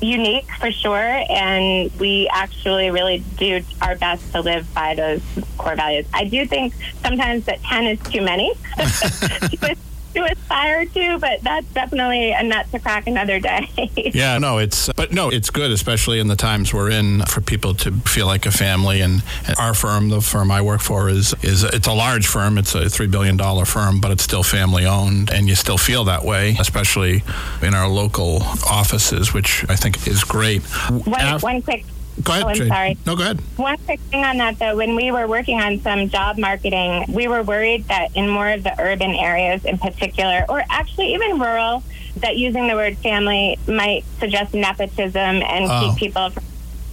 unique 0.00 0.50
for 0.58 0.70
sure, 0.72 1.24
and 1.28 1.90
we 1.98 2.28
actually 2.32 2.90
really 2.90 3.22
do 3.38 3.62
our 3.82 3.96
best 3.96 4.32
to 4.32 4.40
live 4.40 4.72
by 4.74 4.94
those 4.94 5.22
core 5.58 5.76
values. 5.76 6.06
I 6.12 6.24
do 6.24 6.46
think 6.46 6.74
sometimes 7.02 7.44
that 7.46 7.62
ten 7.62 7.86
is 7.86 8.00
too 8.00 8.22
many. 8.22 8.52
to 10.14 10.24
aspire 10.24 10.86
to, 10.86 11.18
but 11.18 11.40
that's 11.42 11.66
definitely 11.72 12.32
a 12.32 12.42
nut 12.42 12.66
to 12.72 12.78
crack 12.78 13.06
another 13.06 13.40
day. 13.40 13.68
yeah, 14.14 14.38
no, 14.38 14.58
it's 14.58 14.92
but 14.94 15.12
no, 15.12 15.30
it's 15.30 15.50
good, 15.50 15.70
especially 15.70 16.20
in 16.20 16.28
the 16.28 16.36
times 16.36 16.72
we're 16.72 16.90
in, 16.90 17.22
for 17.26 17.40
people 17.40 17.74
to 17.74 17.92
feel 17.92 18.26
like 18.26 18.46
a 18.46 18.50
family. 18.50 19.00
And, 19.00 19.22
and 19.46 19.56
our 19.58 19.74
firm, 19.74 20.08
the 20.08 20.20
firm 20.20 20.50
I 20.50 20.62
work 20.62 20.80
for, 20.80 21.08
is 21.08 21.34
is 21.42 21.64
it's 21.64 21.86
a 21.86 21.92
large 21.92 22.26
firm. 22.26 22.58
It's 22.58 22.74
a 22.74 22.88
three 22.88 23.06
billion 23.06 23.36
dollar 23.36 23.64
firm, 23.64 24.00
but 24.00 24.10
it's 24.10 24.22
still 24.22 24.42
family 24.42 24.86
owned, 24.86 25.30
and 25.30 25.48
you 25.48 25.54
still 25.54 25.78
feel 25.78 26.04
that 26.04 26.24
way, 26.24 26.56
especially 26.58 27.22
in 27.62 27.74
our 27.74 27.88
local 27.88 28.42
offices, 28.68 29.32
which 29.32 29.64
I 29.68 29.76
think 29.76 30.06
is 30.06 30.24
great. 30.24 30.62
One, 30.62 31.20
Af- 31.20 31.42
one 31.42 31.62
quick 31.62 31.84
Go 32.22 32.32
ahead. 32.32 32.44
Oh, 32.44 32.48
I'm 32.48 32.54
Jade. 32.54 32.68
sorry. 32.68 32.98
No, 33.06 33.16
go 33.16 33.22
ahead. 33.22 33.40
One 33.56 33.76
quick 33.78 34.00
thing 34.00 34.24
on 34.24 34.36
that, 34.38 34.58
though. 34.58 34.76
When 34.76 34.94
we 34.94 35.10
were 35.10 35.26
working 35.26 35.60
on 35.60 35.80
some 35.80 36.08
job 36.08 36.38
marketing, 36.38 37.06
we 37.08 37.28
were 37.28 37.42
worried 37.42 37.86
that 37.88 38.16
in 38.16 38.28
more 38.28 38.48
of 38.48 38.62
the 38.62 38.74
urban 38.80 39.14
areas 39.14 39.64
in 39.64 39.78
particular, 39.78 40.44
or 40.48 40.62
actually 40.70 41.14
even 41.14 41.38
rural, 41.38 41.82
that 42.16 42.36
using 42.36 42.66
the 42.66 42.74
word 42.74 42.96
family 42.98 43.58
might 43.66 44.04
suggest 44.18 44.54
nepotism 44.54 45.16
and 45.16 45.64
oh. 45.70 45.88
keep 45.88 45.98
people 45.98 46.30
from 46.30 46.44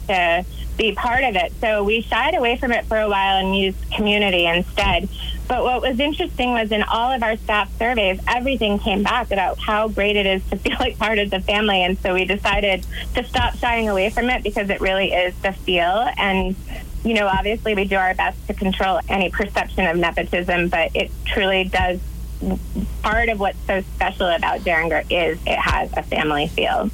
to 0.07 0.45
be 0.77 0.93
part 0.93 1.23
of 1.23 1.35
it. 1.35 1.53
So 1.59 1.83
we 1.83 2.01
shied 2.01 2.35
away 2.35 2.57
from 2.57 2.71
it 2.71 2.85
for 2.85 2.97
a 2.97 3.09
while 3.09 3.37
and 3.37 3.55
used 3.55 3.91
community 3.91 4.45
instead. 4.45 5.09
But 5.47 5.63
what 5.63 5.81
was 5.81 5.99
interesting 5.99 6.51
was 6.51 6.71
in 6.71 6.83
all 6.83 7.11
of 7.11 7.23
our 7.23 7.37
staff 7.37 7.71
surveys, 7.77 8.19
everything 8.27 8.79
came 8.79 9.01
back 9.01 9.31
about 9.31 9.57
how 9.59 9.87
great 9.87 10.15
it 10.15 10.25
is 10.25 10.43
to 10.49 10.57
feel 10.57 10.75
like 10.79 10.97
part 10.97 11.19
of 11.19 11.29
the 11.29 11.39
family. 11.39 11.83
And 11.83 11.97
so 11.99 12.13
we 12.13 12.25
decided 12.25 12.85
to 13.15 13.23
stop 13.23 13.55
shying 13.55 13.87
away 13.87 14.09
from 14.09 14.29
it 14.29 14.43
because 14.43 14.69
it 14.69 14.81
really 14.81 15.13
is 15.13 15.33
the 15.41 15.53
feel. 15.53 16.09
And, 16.17 16.55
you 17.03 17.13
know, 17.13 17.27
obviously 17.27 17.75
we 17.75 17.85
do 17.85 17.95
our 17.95 18.13
best 18.13 18.45
to 18.47 18.53
control 18.53 18.99
any 19.07 19.29
perception 19.29 19.85
of 19.87 19.97
nepotism, 19.97 20.67
but 20.67 20.95
it 20.95 21.11
truly 21.25 21.63
does. 21.63 21.99
Part 23.01 23.29
of 23.29 23.39
what's 23.39 23.57
so 23.65 23.81
special 23.95 24.27
about 24.27 24.59
Deringer 24.63 25.03
is 25.09 25.39
it 25.47 25.57
has 25.57 25.91
a 25.97 26.03
family 26.03 26.47
feel. 26.47 26.91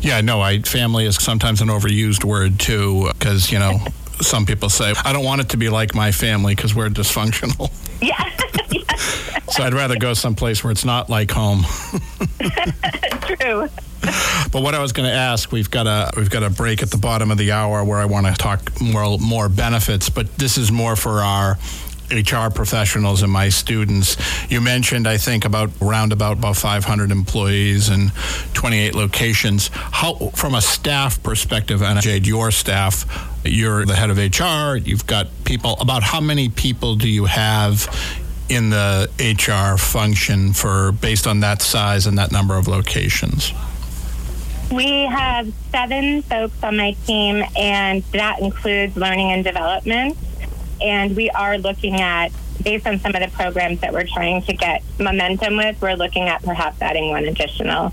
Yeah, 0.00 0.22
no, 0.22 0.40
I 0.40 0.60
family 0.62 1.04
is 1.04 1.16
sometimes 1.22 1.60
an 1.60 1.68
overused 1.68 2.24
word 2.24 2.58
too, 2.58 3.10
because 3.12 3.52
you 3.52 3.58
know 3.58 3.78
some 4.20 4.46
people 4.46 4.68
say, 4.68 4.92
I 5.04 5.12
don't 5.12 5.24
want 5.24 5.40
it 5.40 5.48
to 5.50 5.56
be 5.56 5.68
like 5.68 5.94
my 5.94 6.12
family 6.12 6.54
because 6.54 6.74
we're 6.74 6.88
dysfunctional. 6.88 7.70
Yeah. 8.02 8.16
so 9.50 9.62
I'd 9.62 9.74
rather 9.74 9.96
go 9.98 10.14
someplace 10.14 10.64
where 10.64 10.70
it's 10.70 10.86
not 10.86 11.10
like 11.10 11.30
home. 11.30 11.64
True. 13.22 13.68
But 14.50 14.62
what 14.62 14.74
I 14.74 14.78
was 14.80 14.92
going 14.92 15.06
to 15.06 15.14
ask, 15.14 15.52
we've 15.52 15.70
got 15.70 15.86
a 15.86 16.10
we've 16.16 16.30
got 16.30 16.42
a 16.42 16.48
break 16.48 16.82
at 16.82 16.90
the 16.90 16.96
bottom 16.96 17.30
of 17.30 17.36
the 17.36 17.52
hour 17.52 17.84
where 17.84 17.98
I 17.98 18.06
want 18.06 18.26
to 18.26 18.32
talk 18.32 18.80
more 18.80 19.18
more 19.18 19.50
benefits, 19.50 20.08
but 20.08 20.34
this 20.38 20.56
is 20.56 20.72
more 20.72 20.96
for 20.96 21.20
our 21.20 21.58
HR 22.10 22.50
professionals 22.50 23.22
and 23.22 23.30
my 23.30 23.48
students. 23.48 24.16
You 24.50 24.60
mentioned, 24.60 25.06
I 25.06 25.16
think, 25.16 25.44
about 25.44 25.70
roundabout 25.80 26.38
about 26.38 26.56
500 26.56 27.10
employees 27.10 27.88
and 27.88 28.12
28 28.54 28.94
locations. 28.94 29.68
How, 29.72 30.14
from 30.34 30.54
a 30.54 30.60
staff 30.60 31.22
perspective, 31.22 31.82
and 31.82 32.00
Jade, 32.00 32.26
your 32.26 32.50
staff, 32.50 33.06
you're 33.44 33.84
the 33.86 33.94
head 33.94 34.10
of 34.10 34.18
HR. 34.18 34.76
You've 34.76 35.06
got 35.06 35.28
people. 35.44 35.76
About 35.80 36.02
how 36.02 36.20
many 36.20 36.48
people 36.48 36.96
do 36.96 37.08
you 37.08 37.26
have 37.26 37.88
in 38.48 38.70
the 38.70 39.08
HR 39.20 39.78
function 39.78 40.52
for 40.52 40.92
based 40.92 41.26
on 41.26 41.40
that 41.40 41.62
size 41.62 42.06
and 42.06 42.18
that 42.18 42.32
number 42.32 42.56
of 42.56 42.68
locations? 42.68 43.52
We 44.72 45.06
have 45.06 45.52
seven 45.72 46.22
folks 46.22 46.62
on 46.62 46.76
my 46.76 46.92
team, 47.06 47.44
and 47.56 48.04
that 48.12 48.40
includes 48.40 48.96
learning 48.96 49.32
and 49.32 49.44
development 49.44 50.16
and 50.82 51.16
we 51.16 51.30
are 51.30 51.58
looking 51.58 52.00
at 52.00 52.32
based 52.62 52.86
on 52.86 52.98
some 52.98 53.14
of 53.14 53.22
the 53.22 53.34
programs 53.34 53.80
that 53.80 53.92
we're 53.92 54.06
trying 54.06 54.42
to 54.42 54.52
get 54.52 54.82
momentum 54.98 55.56
with, 55.56 55.80
we're 55.80 55.94
looking 55.94 56.24
at 56.24 56.42
perhaps 56.42 56.80
adding 56.82 57.10
one 57.10 57.24
additional. 57.24 57.92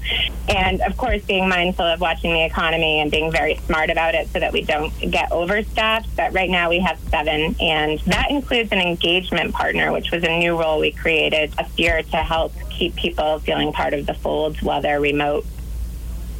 And 0.49 0.81
of 0.81 0.97
course, 0.97 1.23
being 1.25 1.47
mindful 1.47 1.85
of 1.85 1.99
watching 1.99 2.33
the 2.33 2.43
economy 2.43 2.99
and 2.99 3.09
being 3.09 3.31
very 3.31 3.55
smart 3.65 3.89
about 3.89 4.15
it 4.15 4.27
so 4.29 4.39
that 4.39 4.53
we 4.53 4.61
don't 4.61 4.91
get 4.99 5.31
overstaffed. 5.31 6.15
But 6.15 6.33
right 6.33 6.49
now 6.49 6.69
we 6.69 6.79
have 6.79 6.99
seven, 7.09 7.55
and 7.59 7.99
that 8.01 8.31
includes 8.31 8.71
an 8.71 8.79
engagement 8.79 9.53
partner, 9.53 9.91
which 9.91 10.11
was 10.11 10.23
a 10.23 10.39
new 10.39 10.57
role 10.59 10.79
we 10.79 10.91
created 10.91 11.55
last 11.57 11.77
year 11.79 12.03
to 12.03 12.17
help 12.17 12.53
keep 12.69 12.95
people 12.95 13.39
feeling 13.39 13.71
part 13.71 13.93
of 13.93 14.05
the 14.05 14.13
fold 14.13 14.61
while 14.61 14.81
they're 14.81 15.01
remote. 15.01 15.45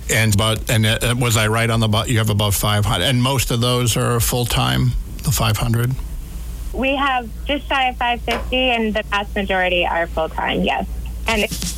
And 0.10 0.34
about 0.34 0.70
and 0.70 0.86
uh, 0.86 1.16
was 1.20 1.36
I 1.36 1.48
right 1.48 1.70
on 1.70 1.82
the 1.82 2.06
you 2.08 2.18
have 2.20 2.30
about 2.30 2.54
500 2.54 3.04
and 3.04 3.22
most 3.22 3.52
of 3.52 3.60
those 3.60 3.98
are 3.98 4.22
full 4.22 4.46
time 4.46 4.92
the 5.24 5.32
500 5.32 5.92
We 6.78 6.96
have 6.96 7.30
just 7.46 7.68
shy 7.68 7.90
of 7.90 7.98
550, 7.98 8.56
and 8.56 8.94
the 8.94 9.04
vast 9.04 9.36
majority 9.36 9.86
are 9.86 10.08
full 10.08 10.30
time. 10.30 10.62
Yes, 10.64 10.88
and 11.28 11.44
it's, 11.44 11.76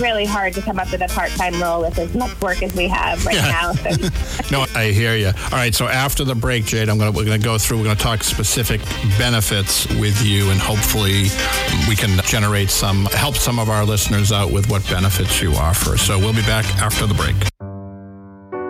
really 0.00 0.24
hard 0.24 0.52
to 0.54 0.60
come 0.60 0.80
up 0.80 0.90
with 0.90 1.00
a 1.00 1.06
part 1.08 1.30
time 1.30 1.62
role 1.62 1.82
with 1.82 1.96
as 1.98 2.12
much 2.14 2.38
work 2.40 2.60
as 2.60 2.74
we 2.74 2.88
have 2.88 3.24
right 3.24 3.36
Yeah. 3.36 3.46
now. 3.46 3.72
So 4.00 4.08
No, 4.50 4.66
I 4.74 4.86
hear 4.90 5.14
you. 5.14 5.28
All 5.28 5.50
right, 5.52 5.72
so 5.72 5.86
after 5.86 6.24
the 6.24 6.34
break, 6.34 6.64
Jade, 6.64 6.88
I'm 6.88 6.98
gonna 6.98 7.12
we're 7.12 7.24
gonna 7.24 7.38
go 7.38 7.56
through. 7.56 7.78
We're 7.78 7.84
gonna 7.84 7.96
talk 7.96 8.24
specific 8.24 8.80
benefits 9.16 9.86
with 10.00 10.20
you, 10.24 10.50
and 10.50 10.58
hopefully 10.60 11.28
we 11.88 11.94
can 11.94 12.18
generate 12.24 12.68
some 12.70 13.04
help 13.12 13.36
some 13.36 13.60
of 13.60 13.68
our 13.70 13.84
listeners 13.84 14.32
out 14.32 14.50
with 14.50 14.68
what 14.68 14.84
benefits 14.90 15.40
you 15.40 15.54
offer. 15.54 15.96
So 15.96 16.18
we'll 16.18 16.34
be 16.34 16.42
back 16.42 16.64
after 16.82 17.06
the 17.06 17.14
break. 17.14 17.36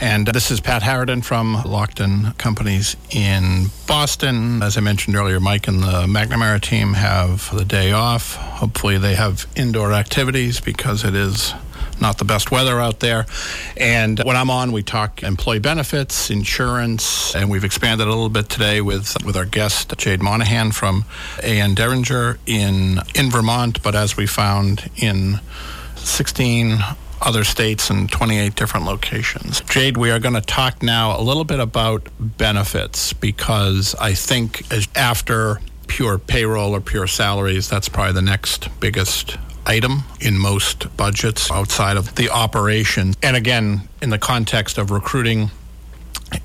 And 0.00 0.26
this 0.26 0.50
is 0.50 0.60
Pat 0.60 0.82
Haraden 0.82 1.24
from 1.24 1.54
Lockton 1.54 2.36
Companies 2.36 2.96
in 3.10 3.66
Boston. 3.86 4.60
As 4.60 4.76
I 4.76 4.80
mentioned 4.80 5.14
earlier, 5.14 5.38
Mike 5.38 5.68
and 5.68 5.82
the 5.82 6.06
McNamara 6.06 6.60
team 6.60 6.94
have 6.94 7.48
the 7.56 7.64
day 7.64 7.92
off. 7.92 8.34
Hopefully, 8.34 8.98
they 8.98 9.14
have 9.14 9.46
indoor 9.54 9.92
activities 9.92 10.60
because 10.60 11.04
it 11.04 11.14
is 11.14 11.54
not 12.00 12.18
the 12.18 12.24
best 12.24 12.50
weather 12.50 12.80
out 12.80 12.98
there. 12.98 13.24
And 13.76 14.18
when 14.24 14.36
I'm 14.36 14.50
on, 14.50 14.72
we 14.72 14.82
talk 14.82 15.22
employee 15.22 15.60
benefits, 15.60 16.28
insurance, 16.28 17.32
and 17.36 17.48
we've 17.48 17.64
expanded 17.64 18.08
a 18.08 18.10
little 18.10 18.28
bit 18.28 18.48
today 18.48 18.80
with 18.80 19.16
with 19.24 19.36
our 19.36 19.44
guest 19.44 19.96
Jade 19.96 20.20
Monahan 20.20 20.72
from 20.72 21.04
A.N. 21.40 21.76
Deringer 21.76 22.38
in 22.46 22.98
in 23.14 23.30
Vermont. 23.30 23.80
But 23.80 23.94
as 23.94 24.16
we 24.16 24.26
found 24.26 24.90
in 24.96 25.38
16 25.94 26.78
other 27.24 27.44
states 27.44 27.90
and 27.90 28.10
28 28.10 28.54
different 28.54 28.86
locations. 28.86 29.60
Jade, 29.62 29.96
we 29.96 30.10
are 30.10 30.18
going 30.18 30.34
to 30.34 30.40
talk 30.40 30.82
now 30.82 31.18
a 31.18 31.22
little 31.22 31.44
bit 31.44 31.60
about 31.60 32.08
benefits 32.18 33.12
because 33.12 33.94
I 33.96 34.14
think 34.14 34.62
after 34.96 35.60
pure 35.86 36.18
payroll 36.18 36.74
or 36.74 36.80
pure 36.80 37.06
salaries, 37.06 37.68
that's 37.68 37.88
probably 37.88 38.12
the 38.12 38.22
next 38.22 38.68
biggest 38.80 39.36
item 39.66 40.04
in 40.20 40.38
most 40.38 40.94
budgets 40.96 41.50
outside 41.50 41.96
of 41.96 42.14
the 42.16 42.30
operation. 42.30 43.14
And 43.22 43.36
again, 43.36 43.88
in 44.02 44.10
the 44.10 44.18
context 44.18 44.78
of 44.78 44.90
recruiting 44.90 45.50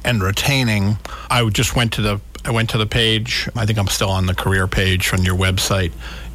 and 0.06 0.22
retaining, 0.22 0.98
I 1.30 1.48
just 1.50 1.76
went 1.76 1.94
to 1.94 2.02
the 2.02 2.22
I 2.46 2.52
went 2.52 2.70
to 2.70 2.78
the 2.78 2.86
page. 2.86 3.50
I 3.56 3.66
think 3.66 3.78
I'm 3.78 3.88
still 3.88 4.10
on 4.10 4.26
the 4.26 4.34
career 4.34 4.66
page 4.66 5.14
on 5.14 5.24
your 5.24 5.36
website. 5.36 5.92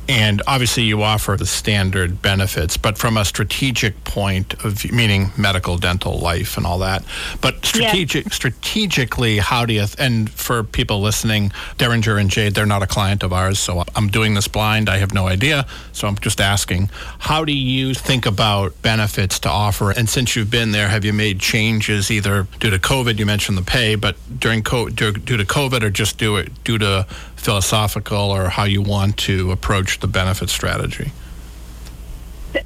And 0.09 0.43
obviously, 0.47 0.83
you 0.83 1.03
offer 1.03 1.37
the 1.37 1.47
standard 1.47 2.21
benefits, 2.21 2.77
but 2.77 2.99
from 2.99 3.17
a 3.17 3.25
strategic 3.25 4.05
point 4.05 4.53
of 4.65 4.91
meaning 4.93 5.31
medical, 5.39 5.79
dental, 5.79 6.19
life, 6.19 6.57
and 6.57 6.67
all 6.67 6.79
that. 6.81 7.05
But 7.41 7.65
strategic, 7.65 8.33
strategically, 8.33 9.39
how 9.39 9.65
do 9.65 9.73
you? 9.73 9.87
And 9.99 10.31
for 10.31 10.63
people 10.63 11.01
listening, 11.01 11.53
Deringer 11.79 12.21
and 12.21 12.31
Jade, 12.31 12.55
they're 12.55 12.67
not 12.67 12.83
a 12.83 12.87
client 12.87 13.23
of 13.23 13.33
ours, 13.33 13.59
so 13.59 13.83
I'm 13.97 14.09
doing 14.09 14.35
this 14.35 14.47
blind. 14.47 14.89
I 14.91 14.99
have 14.99 15.15
no 15.15 15.27
idea, 15.27 15.67
so 15.93 16.07
I'm 16.07 16.17
just 16.19 16.41
asking. 16.41 16.91
How 17.21 17.45
do 17.45 17.53
you 17.53 17.95
think 17.95 18.27
about 18.27 18.81
benefits 18.83 19.39
to 19.41 19.49
offer? 19.49 19.91
And 19.91 20.09
since 20.09 20.37
you've 20.37 20.51
been 20.51 20.73
there, 20.73 20.89
have 20.89 21.05
you 21.05 21.13
made 21.13 21.41
changes 21.41 22.11
either 22.11 22.47
due 22.61 22.71
to 22.71 22.79
COVID? 22.79 23.19
You 23.19 23.27
mentioned 23.27 23.57
the 23.57 23.63
pay, 23.63 23.95
but 23.95 24.17
during 24.39 24.63
co- 24.63 24.91
due 24.91 25.13
due 25.13 25.37
to 25.37 25.45
COVID, 25.45 25.83
or 25.83 25.91
just 25.91 26.19
due 26.19 26.45
due 26.65 26.79
to 26.79 27.07
philosophical 27.45 28.31
or 28.31 28.49
how 28.49 28.65
you 28.65 28.81
want 28.81 29.19
to 29.19 29.53
approach 29.53 30.01
the 30.01 30.07
benefit 30.07 30.49
strategy? 30.49 31.13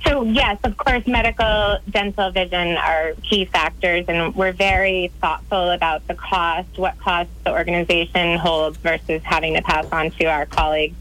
So, 0.06 0.22
yes, 0.22 0.58
of 0.64 0.76
course, 0.76 1.06
medical, 1.06 1.78
dental, 1.90 2.30
vision 2.30 2.76
are 2.76 3.14
key 3.22 3.46
factors, 3.46 4.04
and 4.06 4.36
we're 4.36 4.52
very 4.52 5.10
thoughtful 5.20 5.70
about 5.70 6.06
the 6.06 6.14
cost, 6.14 6.68
what 6.76 6.98
cost 6.98 7.30
the 7.44 7.52
organization 7.52 8.38
holds 8.38 8.76
versus 8.78 9.22
having 9.24 9.54
to 9.54 9.62
pass 9.62 9.86
on 9.90 10.10
to 10.12 10.26
our 10.26 10.44
colleagues. 10.46 10.94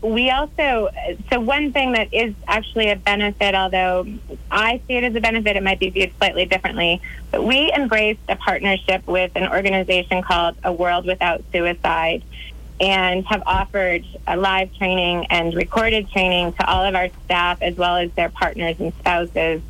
We 0.00 0.30
also, 0.30 0.88
so 1.30 1.38
one 1.38 1.72
thing 1.72 1.92
that 1.92 2.12
is 2.12 2.34
actually 2.48 2.90
a 2.90 2.96
benefit, 2.96 3.54
although 3.54 4.06
I 4.50 4.80
see 4.88 4.94
it 4.94 5.04
as 5.04 5.14
a 5.14 5.20
benefit, 5.20 5.54
it 5.54 5.62
might 5.62 5.78
be 5.78 5.90
viewed 5.90 6.12
slightly 6.16 6.46
differently, 6.46 7.00
but 7.30 7.44
we 7.44 7.72
embraced 7.72 8.20
a 8.28 8.34
partnership 8.34 9.06
with 9.06 9.30
an 9.36 9.46
organization 9.46 10.22
called 10.22 10.56
A 10.64 10.72
World 10.72 11.06
Without 11.06 11.44
Suicide 11.52 12.24
and 12.80 13.24
have 13.26 13.42
offered 13.46 14.04
a 14.26 14.36
live 14.36 14.74
training 14.76 15.26
and 15.26 15.54
recorded 15.54 16.10
training 16.10 16.52
to 16.54 16.66
all 16.66 16.84
of 16.84 16.94
our 16.94 17.08
staff 17.24 17.62
as 17.62 17.76
well 17.76 17.96
as 17.96 18.10
their 18.12 18.28
partners 18.28 18.76
and 18.80 18.92
spouses 18.94 19.62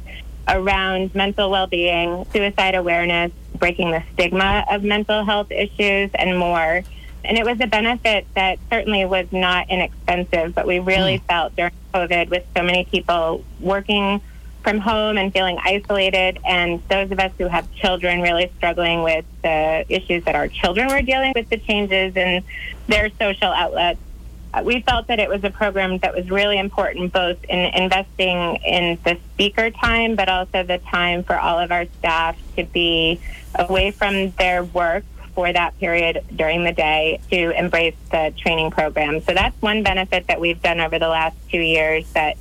around 0.49 1.15
mental 1.15 1.51
well-being, 1.51 2.27
suicide 2.33 2.75
awareness, 2.75 3.33
breaking 3.57 3.91
the 3.91 4.03
stigma 4.13 4.65
of 4.71 4.83
mental 4.83 5.25
health 5.25 5.51
issues 5.51 6.11
and 6.15 6.39
more. 6.39 6.83
And 7.25 7.39
it 7.39 7.45
was 7.45 7.61
a 7.61 7.67
benefit 7.67 8.27
that 8.35 8.59
certainly 8.69 9.05
was 9.05 9.31
not 9.31 9.71
inexpensive, 9.71 10.55
but 10.55 10.67
we 10.67 10.81
really 10.81 11.19
hmm. 11.19 11.25
felt 11.27 11.55
during 11.55 11.73
COVID 11.95 12.31
with 12.31 12.45
so 12.57 12.63
many 12.63 12.85
people 12.85 13.45
working 13.61 14.21
from 14.63 14.79
home 14.79 15.19
and 15.19 15.33
feeling 15.33 15.59
isolated, 15.63 16.39
and 16.47 16.81
those 16.89 17.11
of 17.11 17.19
us 17.19 17.33
who 17.39 17.47
have 17.47 17.71
children 17.73 18.21
really 18.21 18.51
struggling 18.57 19.03
with 19.03 19.25
the 19.43 19.85
issues 19.89 20.25
that 20.25 20.35
our 20.35 20.49
children 20.49 20.89
were 20.89 21.03
dealing 21.03 21.33
with, 21.35 21.49
the 21.49 21.59
changes 21.59 22.17
in 22.17 22.43
their 22.87 23.11
social 23.21 23.53
outlets. 23.53 23.99
Uh, 24.55 24.63
We 24.65 24.81
felt 24.83 25.07
that 25.09 25.19
it 25.19 25.29
was 25.29 25.43
a 25.45 25.51
program 25.51 25.99
that 25.99 26.15
was 26.15 26.31
really 26.31 26.59
important, 26.59 27.13
both 27.13 27.43
in 27.45 27.59
investing 27.59 28.57
in 28.57 28.99
the 29.05 29.19
speaker 29.33 29.71
time, 29.71 30.15
but 30.15 30.29
also 30.29 30.63
the 30.63 30.79
time 30.79 31.23
for 31.23 31.39
all 31.39 31.59
of 31.59 31.73
our 31.73 31.87
staff 31.99 32.37
to 32.57 32.65
be 32.65 33.21
away 33.55 33.91
from 33.91 34.31
their 34.33 34.65
work 34.65 35.05
for 35.35 35.51
that 35.51 35.79
period 35.79 36.23
during 36.37 36.63
the 36.63 36.73
day 36.73 37.19
to 37.31 37.59
embrace 37.59 37.95
the 38.11 38.35
training 38.37 38.71
program. 38.71 39.23
So 39.23 39.33
that's 39.33 39.61
one 39.63 39.83
benefit 39.83 40.27
that 40.27 40.39
we've 40.39 40.61
done 40.61 40.79
over 40.81 40.99
the 40.99 41.09
last 41.09 41.37
two 41.51 41.61
years 41.61 42.11
that 42.13 42.37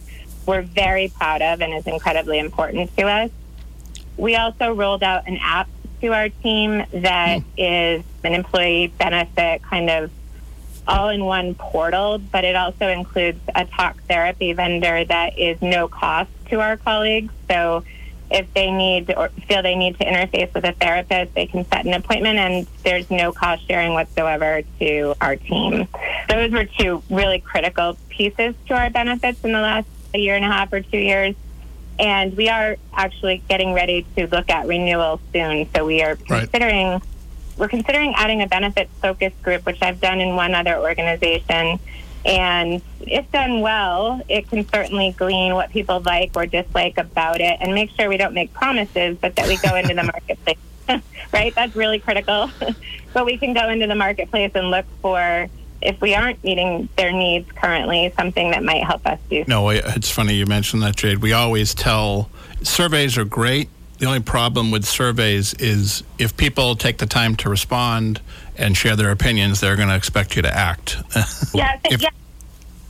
we're 0.46 0.62
very 0.62 1.10
proud 1.10 1.42
of 1.42 1.62
and 1.62 1.74
is 1.74 1.88
incredibly 1.88 2.40
important 2.40 2.96
to 2.98 3.04
us. 3.04 3.30
We 4.18 4.36
also 4.36 4.74
rolled 4.74 5.04
out 5.04 5.28
an 5.28 5.38
app 5.42 5.68
to 6.02 6.08
our 6.14 6.30
team 6.30 6.84
that 6.92 7.40
is 7.58 8.04
an 8.24 8.34
employee 8.34 8.88
benefit 8.88 9.62
kind 9.62 9.90
of 9.90 10.12
all 10.88 11.10
in 11.10 11.24
one 11.24 11.54
portal, 11.56 12.18
but 12.18 12.44
it 12.44 12.56
also 12.56 12.88
includes 12.88 13.40
a 13.56 13.66
talk 13.66 14.02
therapy 14.04 14.54
vendor 14.54 15.06
that 15.06 15.38
is 15.38 15.62
no 15.62 15.88
cost 15.88 16.30
to 16.50 16.60
our 16.60 16.76
colleagues. 16.76 17.32
So 17.50 17.84
if 18.32 18.52
they 18.54 18.72
need 18.72 19.14
or 19.16 19.30
feel 19.48 19.62
they 19.62 19.76
need 19.76 19.98
to 20.00 20.06
interface 20.06 20.54
with 20.54 20.64
a 20.66 20.72
therapist, 20.74 21.34
they 21.34 21.46
can 21.46 21.66
set 21.66 21.86
an 21.86 21.94
appointment 21.94 22.40
and 22.40 22.68
there's 22.84 23.10
no 23.12 23.32
cost 23.32 23.68
sharing 23.68 23.94
whatsoever 23.94 24.64
to 24.80 25.14
our 25.22 25.36
team. 25.36 25.88
Those 26.30 26.52
were 26.52 26.66
two 26.66 27.04
really 27.10 27.40
critical 27.40 27.98
pieces 28.10 28.56
to 28.68 28.74
our 28.74 28.90
benefits 28.90 29.44
in 29.44 29.52
the 29.52 29.60
last 29.60 29.88
year 30.20 30.36
and 30.36 30.46
a 30.46 30.48
half 30.48 30.72
or 30.74 30.82
two 30.82 30.98
years. 30.98 31.36
And 32.00 32.36
we 32.36 32.50
are 32.50 32.78
actually 32.94 33.44
getting 33.48 33.74
ready 33.74 34.06
to 34.16 34.28
look 34.28 34.50
at 34.50 34.68
renewal 34.68 35.20
soon. 35.34 35.68
So 35.76 35.86
we 35.86 36.02
are 36.02 36.18
Right. 36.30 36.42
considering 36.42 37.02
we're 37.58 37.68
considering 37.68 38.14
adding 38.16 38.42
a 38.42 38.48
benefits 38.48 38.90
focus 39.02 39.34
group, 39.44 39.66
which 39.66 39.82
I've 39.84 40.02
done 40.02 40.20
in 40.20 40.36
one 40.36 40.56
other 40.56 40.80
organization. 40.80 41.80
And 42.26 42.82
if 43.02 43.32
done 43.32 43.62
well, 43.62 44.22
it 44.30 44.50
can 44.50 44.68
certainly 44.70 45.12
glean 45.18 45.54
what 45.54 45.70
people 45.70 46.00
like 46.00 46.32
or 46.36 46.46
dislike 46.46 46.98
about 46.98 47.40
it 47.42 47.58
and 47.60 47.74
make 47.74 47.92
sure 47.92 48.10
we 48.10 48.18
don't 48.18 48.34
make 48.34 48.54
promises, 48.54 49.18
but 49.20 49.36
that 49.36 49.48
we 49.48 49.58
go 49.58 49.76
into 49.76 49.94
the 49.94 50.04
marketplace. 50.14 50.58
right? 51.34 51.54
That's 51.54 51.76
really 51.76 52.00
critical. 52.00 52.50
but 53.14 53.26
we 53.26 53.38
can 53.38 53.54
go 53.54 53.70
into 53.70 53.86
the 53.88 53.96
marketplace 53.96 54.52
and 54.56 54.72
look 54.72 54.86
for, 55.02 55.48
if 55.82 56.00
we 56.02 56.14
aren't 56.16 56.44
meeting 56.44 56.88
their 56.98 57.12
needs 57.12 57.52
currently, 57.54 58.14
something 58.18 58.52
that 58.52 58.64
might 58.64 58.84
help 58.84 59.06
us 59.06 59.20
do 59.30 59.44
No, 59.48 59.70
it's 59.70 60.10
funny 60.10 60.36
you 60.36 60.46
mentioned 60.46 60.82
that, 60.84 60.96
Jade. 60.96 61.20
We 61.20 61.34
always 61.34 61.74
tell 61.74 62.30
surveys 62.62 63.18
are 63.18 63.26
great. 63.26 63.70
The 64.00 64.06
only 64.08 64.20
problem 64.22 64.72
with 64.72 64.86
surveys 64.86 65.54
is 65.56 66.04
if 66.18 66.36
people 66.36 66.76
take 66.76 66.98
the 66.98 67.06
time 67.06 67.36
to 67.38 67.50
respond 67.50 68.20
and 68.58 68.76
share 68.76 68.96
their 68.96 69.12
opinions, 69.12 69.60
they're 69.60 69.76
going 69.76 69.90
to 69.90 69.96
expect 69.96 70.36
you 70.36 70.42
to 70.42 70.56
act. 70.56 70.98
Yeah, 71.54 71.78
If- 71.86 72.02
yeah. 72.02 72.10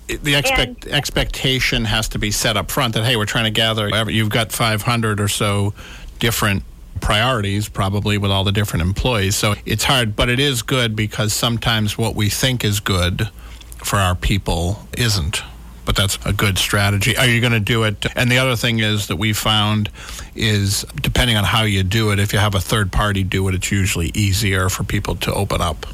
the 0.07 0.35
expect, 0.35 0.87
expectation 0.87 1.85
has 1.85 2.09
to 2.09 2.19
be 2.19 2.31
set 2.31 2.57
up 2.57 2.69
front 2.69 2.93
that 2.93 3.05
hey, 3.05 3.15
we're 3.15 3.25
trying 3.25 3.45
to 3.45 3.51
gather. 3.51 3.89
You've 4.09 4.29
got 4.29 4.51
500 4.51 5.19
or 5.19 5.27
so 5.27 5.73
different 6.19 6.63
priorities 6.99 7.69
probably 7.69 8.17
with 8.17 8.31
all 8.31 8.43
the 8.43 8.51
different 8.51 8.83
employees. 8.83 9.35
So 9.35 9.55
it's 9.65 9.83
hard, 9.83 10.15
but 10.15 10.29
it 10.29 10.39
is 10.39 10.61
good 10.61 10.95
because 10.95 11.33
sometimes 11.33 11.97
what 11.97 12.15
we 12.15 12.29
think 12.29 12.63
is 12.63 12.79
good 12.79 13.29
for 13.77 13.97
our 13.97 14.15
people 14.15 14.87
isn't. 14.97 15.41
But 15.83 15.95
that's 15.95 16.19
a 16.25 16.33
good 16.33 16.57
strategy. 16.57 17.17
Are 17.17 17.25
you 17.25 17.41
going 17.41 17.53
to 17.53 17.59
do 17.59 17.83
it? 17.83 18.05
And 18.15 18.31
the 18.31 18.37
other 18.37 18.55
thing 18.55 18.79
is 18.79 19.07
that 19.07 19.15
we 19.15 19.33
found 19.33 19.89
is 20.35 20.85
depending 21.01 21.37
on 21.37 21.43
how 21.43 21.63
you 21.63 21.83
do 21.83 22.11
it, 22.11 22.19
if 22.19 22.33
you 22.33 22.39
have 22.39 22.53
a 22.55 22.61
third 22.61 22.91
party 22.91 23.23
do 23.23 23.47
it, 23.47 23.55
it's 23.55 23.71
usually 23.71 24.11
easier 24.13 24.69
for 24.69 24.83
people 24.83 25.15
to 25.15 25.33
open 25.33 25.59
up. 25.59 25.87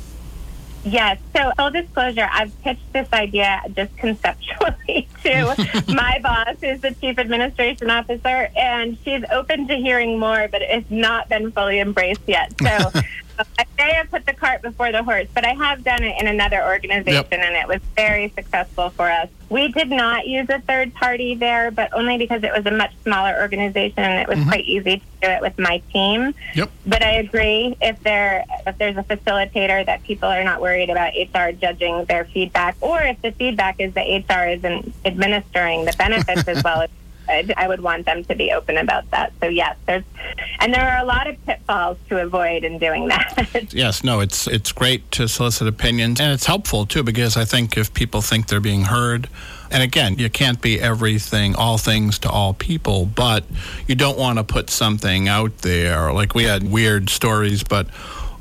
Yes. 0.87 1.19
So, 1.35 1.51
full 1.57 1.71
disclosure, 1.71 2.29
I've 2.31 2.59
pitched 2.61 2.93
this 2.93 3.07
idea 3.11 3.61
just 3.75 3.95
conceptually 3.97 5.07
to 5.23 5.83
my 5.87 6.19
boss, 6.23 6.55
who's 6.61 6.79
the 6.81 6.91
chief 7.01 7.19
administration 7.19 7.89
officer, 7.89 8.49
and 8.55 8.97
she's 9.03 9.23
open 9.31 9.67
to 9.67 9.75
hearing 9.75 10.17
more, 10.17 10.47
but 10.49 10.61
it's 10.61 10.89
not 10.89 11.27
been 11.29 11.51
fully 11.51 11.79
embraced 11.79 12.21
yet. 12.25 12.53
So, 12.61 13.01
I 13.59 13.65
may 13.77 13.93
have 13.93 14.09
put 14.09 14.25
the 14.25 14.33
cart 14.33 14.61
before 14.61 14.91
the 14.91 15.03
horse, 15.03 15.27
but 15.33 15.45
I 15.45 15.53
have 15.53 15.83
done 15.83 16.03
it 16.03 16.19
in 16.19 16.27
another 16.27 16.63
organization, 16.63 17.13
yep. 17.13 17.31
and 17.31 17.55
it 17.55 17.67
was 17.67 17.81
very 17.95 18.29
successful 18.29 18.89
for 18.91 19.09
us. 19.09 19.29
We 19.49 19.71
did 19.71 19.89
not 19.89 20.27
use 20.27 20.49
a 20.49 20.59
third 20.59 20.93
party 20.93 21.35
there, 21.35 21.71
but 21.71 21.93
only 21.93 22.17
because 22.17 22.43
it 22.43 22.51
was 22.51 22.65
a 22.65 22.71
much 22.71 22.91
smaller 23.03 23.39
organization 23.39 23.99
and 23.99 24.19
it 24.19 24.27
was 24.27 24.39
mm-hmm. 24.39 24.49
quite 24.49 24.65
easy 24.65 24.97
to 24.97 25.05
do 25.21 25.27
it 25.29 25.41
with 25.41 25.57
my 25.57 25.81
team. 25.93 26.33
Yep. 26.55 26.69
But 26.85 27.01
I 27.01 27.11
agree 27.13 27.77
if 27.81 28.01
there 28.03 28.43
if 28.65 28.77
there's 28.77 28.97
a 28.97 29.03
facilitator 29.03 29.85
that 29.85 30.03
people 30.03 30.27
are 30.27 30.43
not 30.43 30.61
worried 30.61 30.89
about 30.89 31.13
HR 31.15 31.51
judging 31.53 32.03
their 32.05 32.25
feedback, 32.25 32.75
or 32.81 33.01
if 33.01 33.21
the 33.21 33.31
feedback 33.31 33.79
is 33.79 33.93
that 33.93 34.05
HR 34.05 34.49
isn't 34.49 34.93
administering 35.05 35.85
the 35.85 35.93
benefits 35.97 36.47
as 36.47 36.63
well 36.65 36.81
as 36.81 36.89
I 37.29 37.67
would 37.67 37.81
want 37.81 38.05
them 38.05 38.23
to 38.25 38.35
be 38.35 38.51
open 38.51 38.77
about 38.77 39.09
that. 39.11 39.33
So 39.41 39.47
yes, 39.47 39.75
there's 39.85 40.03
and 40.59 40.73
there 40.73 40.89
are 40.89 41.03
a 41.03 41.05
lot 41.05 41.27
of 41.27 41.43
pitfalls 41.45 41.97
to 42.09 42.21
avoid 42.21 42.63
in 42.63 42.79
doing 42.79 43.07
that. 43.07 43.67
yes, 43.73 44.03
no, 44.03 44.19
it's 44.19 44.47
it's 44.47 44.71
great 44.71 45.09
to 45.11 45.27
solicit 45.27 45.67
opinions 45.67 46.19
and 46.19 46.31
it's 46.31 46.45
helpful 46.45 46.85
too 46.85 47.03
because 47.03 47.37
I 47.37 47.45
think 47.45 47.77
if 47.77 47.93
people 47.93 48.21
think 48.21 48.47
they're 48.47 48.59
being 48.59 48.83
heard 48.83 49.29
and 49.69 49.83
again, 49.83 50.17
you 50.17 50.29
can't 50.29 50.61
be 50.61 50.79
everything, 50.79 51.55
all 51.55 51.77
things 51.77 52.19
to 52.19 52.29
all 52.29 52.53
people, 52.53 53.05
but 53.05 53.43
you 53.85 53.95
don't 53.95 54.17
want 54.17 54.37
to 54.37 54.43
put 54.43 54.69
something 54.69 55.27
out 55.27 55.57
there. 55.59 56.13
Like 56.13 56.33
we 56.33 56.43
had 56.43 56.71
weird 56.71 57.09
stories, 57.09 57.63
but 57.63 57.87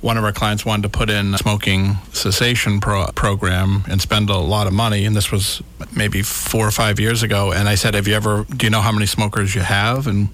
one 0.01 0.17
of 0.17 0.25
our 0.25 0.33
clients 0.33 0.65
wanted 0.65 0.83
to 0.83 0.89
put 0.89 1.11
in 1.11 1.35
a 1.35 1.39
smoking 1.39 1.97
cessation 2.13 2.81
pro- 2.81 3.07
program 3.15 3.83
and 3.89 4.01
spend 4.01 4.31
a 4.31 4.37
lot 4.37 4.67
of 4.67 4.73
money. 4.73 5.05
And 5.05 5.17
this 5.17 5.33
was 5.33 5.63
maybe 5.95 6.23
four 6.23 6.67
or 6.67 6.71
five 6.71 7.01
years 7.01 7.23
ago. 7.23 7.53
And 7.53 7.69
I 7.69 7.75
said, 7.75 7.95
Have 7.95 8.07
you 8.07 8.15
ever, 8.15 8.45
do 8.45 8.67
you 8.67 8.71
know 8.71 8.81
how 8.81 8.93
many 8.93 9.07
smokers 9.07 9.55
you 9.55 9.63
have? 9.63 10.07
And 10.07 10.29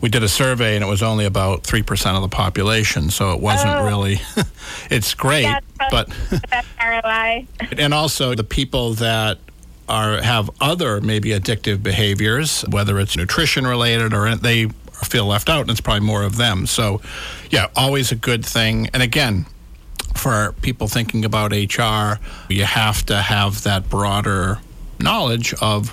we 0.00 0.08
did 0.08 0.22
a 0.22 0.28
survey 0.28 0.74
and 0.74 0.84
it 0.84 0.88
was 0.88 1.02
only 1.02 1.24
about 1.24 1.62
3% 1.62 2.16
of 2.16 2.22
the 2.22 2.28
population. 2.28 3.10
So 3.10 3.32
it 3.32 3.40
wasn't 3.40 3.74
oh. 3.74 3.84
really, 3.84 4.20
it's 4.90 5.14
great. 5.14 5.42
Yeah, 5.42 5.60
but, 5.90 6.08
ROI. 6.80 7.46
and 7.78 7.94
also 7.94 8.34
the 8.34 8.44
people 8.44 8.94
that 8.94 9.38
are 9.88 10.22
have 10.22 10.48
other 10.60 11.00
maybe 11.00 11.30
addictive 11.30 11.82
behaviors, 11.82 12.62
whether 12.62 12.98
it's 12.98 13.16
nutrition 13.16 13.66
related 13.66 14.14
or 14.14 14.34
they 14.36 14.68
feel 15.04 15.26
left 15.26 15.48
out, 15.48 15.62
and 15.62 15.70
it's 15.70 15.80
probably 15.80 16.06
more 16.06 16.22
of 16.22 16.36
them. 16.36 16.66
So, 16.66 17.00
yeah, 17.50 17.68
always 17.76 18.12
a 18.12 18.16
good 18.16 18.44
thing. 18.44 18.88
And 18.92 19.02
again, 19.02 19.46
for 20.14 20.52
people 20.62 20.88
thinking 20.88 21.24
about 21.24 21.52
HR, 21.52 22.20
you 22.48 22.64
have 22.64 23.04
to 23.06 23.16
have 23.16 23.62
that 23.64 23.88
broader 23.88 24.58
knowledge 24.98 25.54
of 25.54 25.90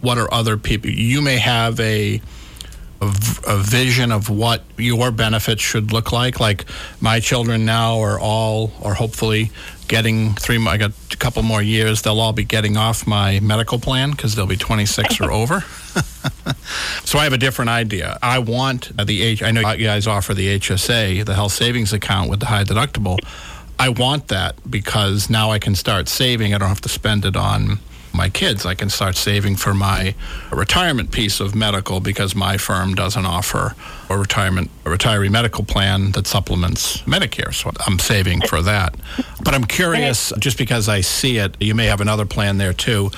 what 0.00 0.18
are 0.18 0.32
other 0.32 0.56
people. 0.56 0.90
You 0.90 1.20
may 1.20 1.38
have 1.38 1.78
a 1.80 2.20
a, 3.00 3.58
vision 3.58 4.10
of 4.10 4.30
what 4.30 4.62
your 4.78 5.10
benefits 5.10 5.62
should 5.62 5.92
look 5.92 6.12
like. 6.12 6.40
Like 6.40 6.64
my 7.00 7.20
children 7.20 7.64
now 7.64 8.00
are 8.00 8.18
all, 8.18 8.72
or 8.80 8.94
hopefully, 8.94 9.50
getting 9.88 10.34
three. 10.34 10.64
I 10.66 10.76
got 10.76 10.92
a 11.12 11.16
couple 11.16 11.42
more 11.42 11.62
years. 11.62 12.02
They'll 12.02 12.20
all 12.20 12.32
be 12.32 12.44
getting 12.44 12.76
off 12.76 13.06
my 13.06 13.40
medical 13.40 13.78
plan 13.78 14.10
because 14.10 14.34
they'll 14.34 14.46
be 14.46 14.56
26 14.56 15.20
or 15.20 15.30
over. 15.40 15.60
so 17.04 17.18
I 17.18 17.24
have 17.24 17.32
a 17.32 17.38
different 17.38 17.70
idea. 17.70 18.18
I 18.22 18.38
want 18.38 18.92
uh, 18.98 19.04
the 19.04 19.22
H. 19.22 19.42
I 19.42 19.50
know 19.50 19.70
you 19.72 19.86
guys 19.86 20.06
offer 20.06 20.34
the 20.34 20.58
HSA, 20.58 21.24
the 21.24 21.34
health 21.34 21.52
savings 21.52 21.92
account 21.92 22.30
with 22.30 22.40
the 22.40 22.46
high 22.46 22.64
deductible. 22.64 23.18
I 23.78 23.90
want 23.90 24.28
that 24.28 24.56
because 24.68 25.28
now 25.28 25.50
I 25.50 25.58
can 25.58 25.74
start 25.74 26.08
saving. 26.08 26.54
I 26.54 26.58
don't 26.58 26.68
have 26.68 26.80
to 26.82 26.88
spend 26.88 27.24
it 27.24 27.36
on 27.36 27.78
my 28.14 28.30
kids. 28.30 28.64
I 28.64 28.74
can 28.74 28.88
start 28.88 29.16
saving 29.16 29.56
for 29.56 29.74
my 29.74 30.14
retirement 30.50 31.12
piece 31.12 31.40
of 31.40 31.54
medical 31.54 32.00
because 32.00 32.34
my 32.34 32.56
firm 32.56 32.94
doesn't 32.94 33.26
offer 33.26 33.74
a 34.08 34.16
retirement 34.16 34.70
a 34.86 34.88
retiree 34.88 35.30
medical 35.30 35.64
plan 35.64 36.12
that 36.12 36.26
supplements 36.28 36.98
Medicare. 37.02 37.52
So 37.52 37.72
I'm 37.86 37.98
saving 37.98 38.42
for 38.42 38.62
that. 38.62 38.94
But 39.42 39.52
I'm 39.52 39.64
curious, 39.64 40.32
just 40.38 40.58
because 40.58 40.88
I 40.88 41.00
see 41.00 41.38
it, 41.38 41.56
you 41.60 41.74
may 41.74 41.86
have 41.86 42.00
another 42.00 42.24
plan 42.24 42.58
there 42.58 42.72
too. 42.72 43.10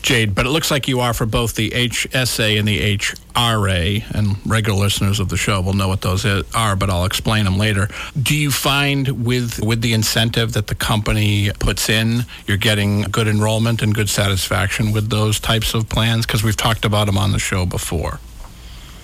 Jade, 0.00 0.34
but 0.34 0.46
it 0.46 0.48
looks 0.48 0.70
like 0.70 0.88
you 0.88 1.00
offer 1.00 1.26
both 1.26 1.56
the 1.56 1.70
HSA 1.70 2.58
and 2.58 2.66
the 2.66 2.96
HRA, 2.96 4.10
and 4.14 4.36
regular 4.46 4.78
listeners 4.78 5.20
of 5.20 5.28
the 5.28 5.36
show 5.36 5.60
will 5.60 5.74
know 5.74 5.88
what 5.88 6.00
those 6.00 6.24
are, 6.54 6.74
but 6.74 6.88
I'll 6.88 7.04
explain 7.04 7.44
them 7.44 7.58
later. 7.58 7.88
Do 8.20 8.34
you 8.34 8.50
find 8.50 9.26
with 9.26 9.62
with 9.62 9.82
the 9.82 9.92
incentive 9.92 10.54
that 10.54 10.68
the 10.68 10.74
company 10.74 11.50
puts 11.58 11.90
in, 11.90 12.24
you're 12.46 12.56
getting 12.56 13.02
good 13.02 13.28
enrollment 13.28 13.82
and 13.82 13.94
good 13.94 14.08
satisfaction 14.08 14.92
with 14.92 15.10
those 15.10 15.38
types 15.38 15.74
of 15.74 15.90
plans? 15.90 16.24
Because 16.24 16.42
we've 16.42 16.56
talked 16.56 16.86
about 16.86 17.04
them 17.04 17.18
on 17.18 17.32
the 17.32 17.38
show 17.38 17.66
before. 17.66 18.20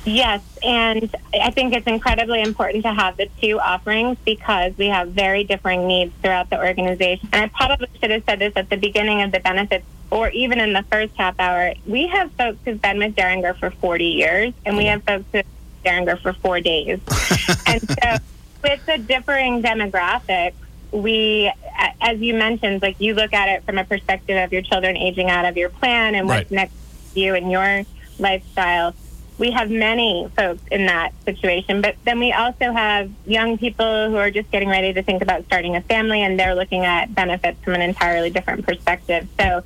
Yes, 0.06 0.40
and 0.62 1.14
I 1.34 1.50
think 1.50 1.74
it's 1.74 1.86
incredibly 1.86 2.40
important 2.40 2.84
to 2.84 2.92
have 2.92 3.16
the 3.16 3.28
two 3.40 3.58
offerings 3.58 4.16
because 4.24 4.72
we 4.78 4.86
have 4.86 5.08
very 5.08 5.42
differing 5.42 5.88
needs 5.88 6.14
throughout 6.22 6.48
the 6.48 6.58
organization. 6.58 7.28
And 7.32 7.42
I 7.42 7.48
probably 7.48 7.88
should 8.00 8.12
have 8.12 8.22
said 8.24 8.38
this 8.38 8.52
at 8.54 8.70
the 8.70 8.76
beginning 8.76 9.22
of 9.22 9.32
the 9.32 9.40
benefits 9.40 9.84
or 10.10 10.30
even 10.30 10.60
in 10.60 10.72
the 10.72 10.84
first 10.84 11.14
half 11.16 11.38
hour, 11.40 11.74
we 11.86 12.06
have 12.06 12.30
folks 12.32 12.58
who've 12.64 12.80
been 12.80 12.98
with 12.98 13.16
Deringer 13.16 13.54
for 13.54 13.70
40 13.70 14.04
years, 14.04 14.54
and 14.64 14.76
we 14.76 14.86
have 14.86 15.02
folks 15.02 15.24
who've 15.32 15.44
been 15.44 15.44
with 15.44 15.84
Deringer 15.84 16.16
for 16.16 16.32
four 16.34 16.60
days. 16.60 17.00
and 17.66 17.82
so, 17.88 18.16
with 18.62 18.86
the 18.86 18.98
differing 18.98 19.62
demographics, 19.62 20.54
we, 20.92 21.52
as 22.00 22.20
you 22.20 22.34
mentioned, 22.34 22.82
like 22.82 23.00
you 23.00 23.14
look 23.14 23.32
at 23.32 23.48
it 23.48 23.64
from 23.64 23.78
a 23.78 23.84
perspective 23.84 24.42
of 24.42 24.52
your 24.52 24.62
children 24.62 24.96
aging 24.96 25.28
out 25.28 25.44
of 25.44 25.56
your 25.56 25.68
plan 25.68 26.14
and 26.14 26.28
what's 26.28 26.50
right. 26.50 26.50
next 26.52 26.74
to 27.14 27.20
you 27.20 27.34
and 27.34 27.50
your 27.50 27.82
lifestyle. 28.18 28.94
We 29.38 29.50
have 29.50 29.70
many 29.70 30.30
folks 30.36 30.62
in 30.70 30.86
that 30.86 31.12
situation, 31.24 31.82
but 31.82 31.96
then 32.04 32.18
we 32.18 32.32
also 32.32 32.72
have 32.72 33.10
young 33.26 33.58
people 33.58 34.08
who 34.08 34.16
are 34.16 34.30
just 34.30 34.50
getting 34.50 34.68
ready 34.68 34.94
to 34.94 35.02
think 35.02 35.22
about 35.22 35.44
starting 35.44 35.76
a 35.76 35.82
family 35.82 36.22
and 36.22 36.40
they're 36.40 36.54
looking 36.54 36.84
at 36.84 37.14
benefits 37.14 37.62
from 37.62 37.74
an 37.74 37.82
entirely 37.82 38.30
different 38.30 38.64
perspective. 38.66 39.28
So, 39.38 39.62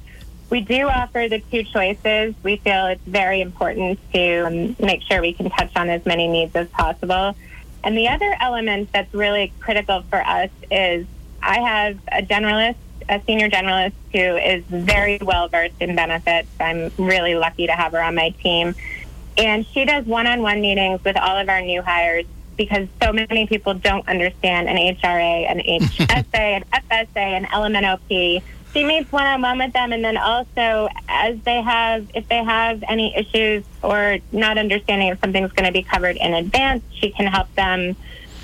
we 0.50 0.61
do 0.61 0.88
offer 0.88 1.28
the 1.28 1.38
two 1.38 1.62
choices. 1.62 2.35
We 2.42 2.56
feel 2.56 2.88
it's 2.88 3.04
very 3.06 3.40
important 3.40 4.00
to 4.12 4.46
um, 4.46 4.76
make 4.80 5.02
sure 5.02 5.20
we 5.20 5.33
can 5.33 5.48
touch 5.48 5.70
on 5.76 5.88
as 5.88 6.04
many 6.04 6.26
needs 6.26 6.54
as 6.56 6.68
possible. 6.68 7.37
And 7.85 7.96
the 7.96 8.09
other 8.09 8.37
element 8.40 8.90
that's 8.92 9.14
really 9.14 9.52
critical 9.61 10.02
for 10.11 10.20
us 10.20 10.50
is 10.70 11.06
I 11.40 11.61
have 11.61 11.98
a 12.09 12.22
generalist, 12.22 12.76
a 13.09 13.22
senior 13.26 13.48
generalist 13.48 13.92
who 14.12 14.18
is 14.18 14.64
very 14.64 15.18
well 15.22 15.48
versed 15.48 15.76
in 15.80 15.96
benefits. 15.96 16.48
I'm 16.59 16.90
really 16.98 17.35
lucky 17.35 17.66
to 17.68 17.72
have 17.72 17.92
her 17.92 18.02
on 18.02 18.16
my 18.16 18.30
team. 18.42 18.74
And 19.36 19.66
she 19.66 19.84
does 19.84 20.04
one 20.06 20.26
on 20.26 20.42
one 20.42 20.60
meetings 20.60 21.02
with 21.04 21.16
all 21.16 21.36
of 21.36 21.48
our 21.48 21.60
new 21.62 21.82
hires 21.82 22.26
because 22.56 22.88
so 23.02 23.12
many 23.12 23.46
people 23.46 23.74
don't 23.74 24.06
understand 24.06 24.68
an 24.68 24.76
HRA, 24.76 25.50
an 25.50 25.58
HSA, 25.80 26.34
an 26.34 26.64
FSA, 26.72 27.16
an 27.16 27.44
LMNOP 27.46 28.42
she 28.72 28.84
meets 28.84 29.10
one 29.10 29.26
on 29.26 29.42
one 29.42 29.58
with 29.58 29.72
them 29.72 29.92
and 29.92 30.04
then 30.04 30.16
also 30.16 30.88
as 31.08 31.36
they 31.40 31.60
have 31.60 32.06
if 32.14 32.28
they 32.28 32.42
have 32.42 32.84
any 32.88 33.14
issues 33.16 33.64
or 33.82 34.18
not 34.30 34.58
understanding 34.58 35.08
if 35.08 35.18
something's 35.18 35.50
going 35.52 35.66
to 35.66 35.72
be 35.72 35.82
covered 35.82 36.16
in 36.16 36.34
advance 36.34 36.84
she 36.92 37.10
can 37.10 37.26
help 37.26 37.52
them 37.56 37.96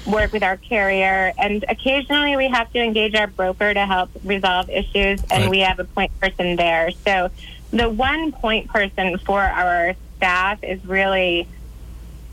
work 0.06 0.32
with 0.32 0.42
our 0.42 0.56
carrier. 0.56 1.32
And 1.36 1.64
occasionally 1.68 2.36
we 2.36 2.48
have 2.48 2.72
to 2.72 2.82
engage 2.82 3.14
our 3.14 3.26
broker 3.26 3.74
to 3.74 3.86
help 3.86 4.10
resolve 4.24 4.70
issues 4.70 5.22
and 5.30 5.44
right. 5.44 5.50
we 5.50 5.58
have 5.60 5.78
a 5.78 5.84
point 5.84 6.18
person 6.20 6.56
there. 6.56 6.90
So 7.04 7.30
the 7.72 7.90
one 7.90 8.32
point 8.32 8.68
person 8.68 9.18
for 9.18 9.40
our 9.40 9.94
staff 10.16 10.62
is 10.62 10.84
really 10.84 11.48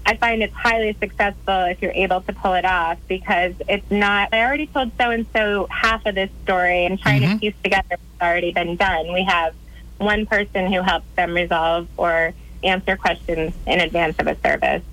I 0.05 0.17
find 0.17 0.43
it's 0.43 0.53
highly 0.53 0.95
successful 0.99 1.63
if 1.65 1.81
you're 1.81 1.91
able 1.91 2.21
to 2.21 2.33
pull 2.33 2.53
it 2.53 2.65
off 2.65 2.97
because 3.07 3.53
it's 3.69 3.89
not, 3.89 4.33
I 4.33 4.43
already 4.43 4.67
told 4.67 4.91
so 4.97 5.11
and 5.11 5.25
so 5.33 5.67
half 5.69 6.05
of 6.05 6.15
this 6.15 6.29
story 6.43 6.85
and 6.85 6.99
trying 6.99 7.21
mm-hmm. 7.21 7.33
to 7.35 7.39
piece 7.39 7.53
together 7.63 7.87
what's 7.89 8.21
already 8.21 8.51
been 8.51 8.75
done. 8.75 9.13
We 9.13 9.23
have 9.23 9.55
one 9.99 10.25
person 10.25 10.71
who 10.71 10.81
helps 10.81 11.05
them 11.15 11.33
resolve 11.33 11.87
or 11.95 12.33
answer 12.63 12.97
questions 12.97 13.53
in 13.65 13.79
advance 13.79 14.17
of 14.19 14.27
a 14.27 14.37
service. 14.41 14.83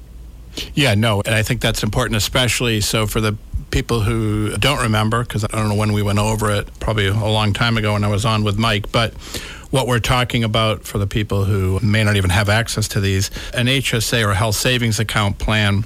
Yeah, 0.75 0.95
no, 0.95 1.23
and 1.23 1.35
I 1.35 1.43
think 1.43 1.61
that's 1.61 1.83
important, 1.83 2.17
especially 2.17 2.81
so 2.81 3.07
for 3.07 3.21
the 3.21 3.37
people 3.71 4.01
who 4.01 4.57
don't 4.59 4.81
remember, 4.81 5.23
because 5.23 5.45
I 5.45 5.49
don't 5.49 5.69
know 5.69 5.77
when 5.77 5.93
we 5.93 6.03
went 6.03 6.19
over 6.19 6.51
it, 6.51 6.69
probably 6.81 7.07
a 7.07 7.15
long 7.15 7.53
time 7.53 7.77
ago 7.77 7.95
when 7.95 8.05
I 8.05 8.09
was 8.09 8.25
on 8.25 8.45
with 8.45 8.59
Mike, 8.59 8.91
but 8.93 9.15
what 9.71 9.87
we're 9.87 10.01
talking 10.01 10.45
about 10.45 10.85
for 10.85 10.99
the 10.99 11.07
people 11.07 11.45
who 11.45 11.79
may 11.81 12.03
not 12.05 12.17
even 12.17 12.31
have 12.31 12.49
access 12.49 12.89
to 12.89 13.01
these 13.01 13.31
an 13.55 13.67
HSA 13.67 14.27
or 14.29 14.35
health 14.35 14.57
savings 14.57 14.99
account 14.99 15.39
plan 15.39 15.85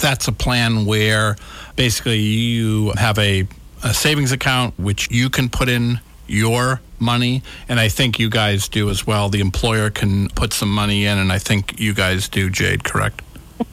That's 0.00 0.28
a 0.28 0.32
plan 0.32 0.86
where 0.86 1.36
basically 1.76 2.20
you 2.20 2.92
have 2.96 3.18
a, 3.18 3.46
a 3.82 3.92
savings 3.92 4.32
account 4.32 4.78
which 4.78 5.10
you 5.10 5.28
can 5.30 5.48
put 5.48 5.68
in 5.68 6.00
your 6.26 6.80
money 7.00 7.42
and 7.68 7.80
i 7.80 7.88
think 7.88 8.18
you 8.20 8.30
guys 8.30 8.68
do 8.68 8.88
as 8.90 9.06
well. 9.06 9.28
The 9.28 9.40
employer 9.40 9.90
can 9.90 10.28
put 10.28 10.52
some 10.52 10.72
money 10.72 11.04
in 11.06 11.18
and 11.18 11.32
i 11.32 11.38
think 11.38 11.80
you 11.80 11.92
guys 11.94 12.28
do 12.28 12.48
jade 12.50 12.84
correct? 12.84 13.22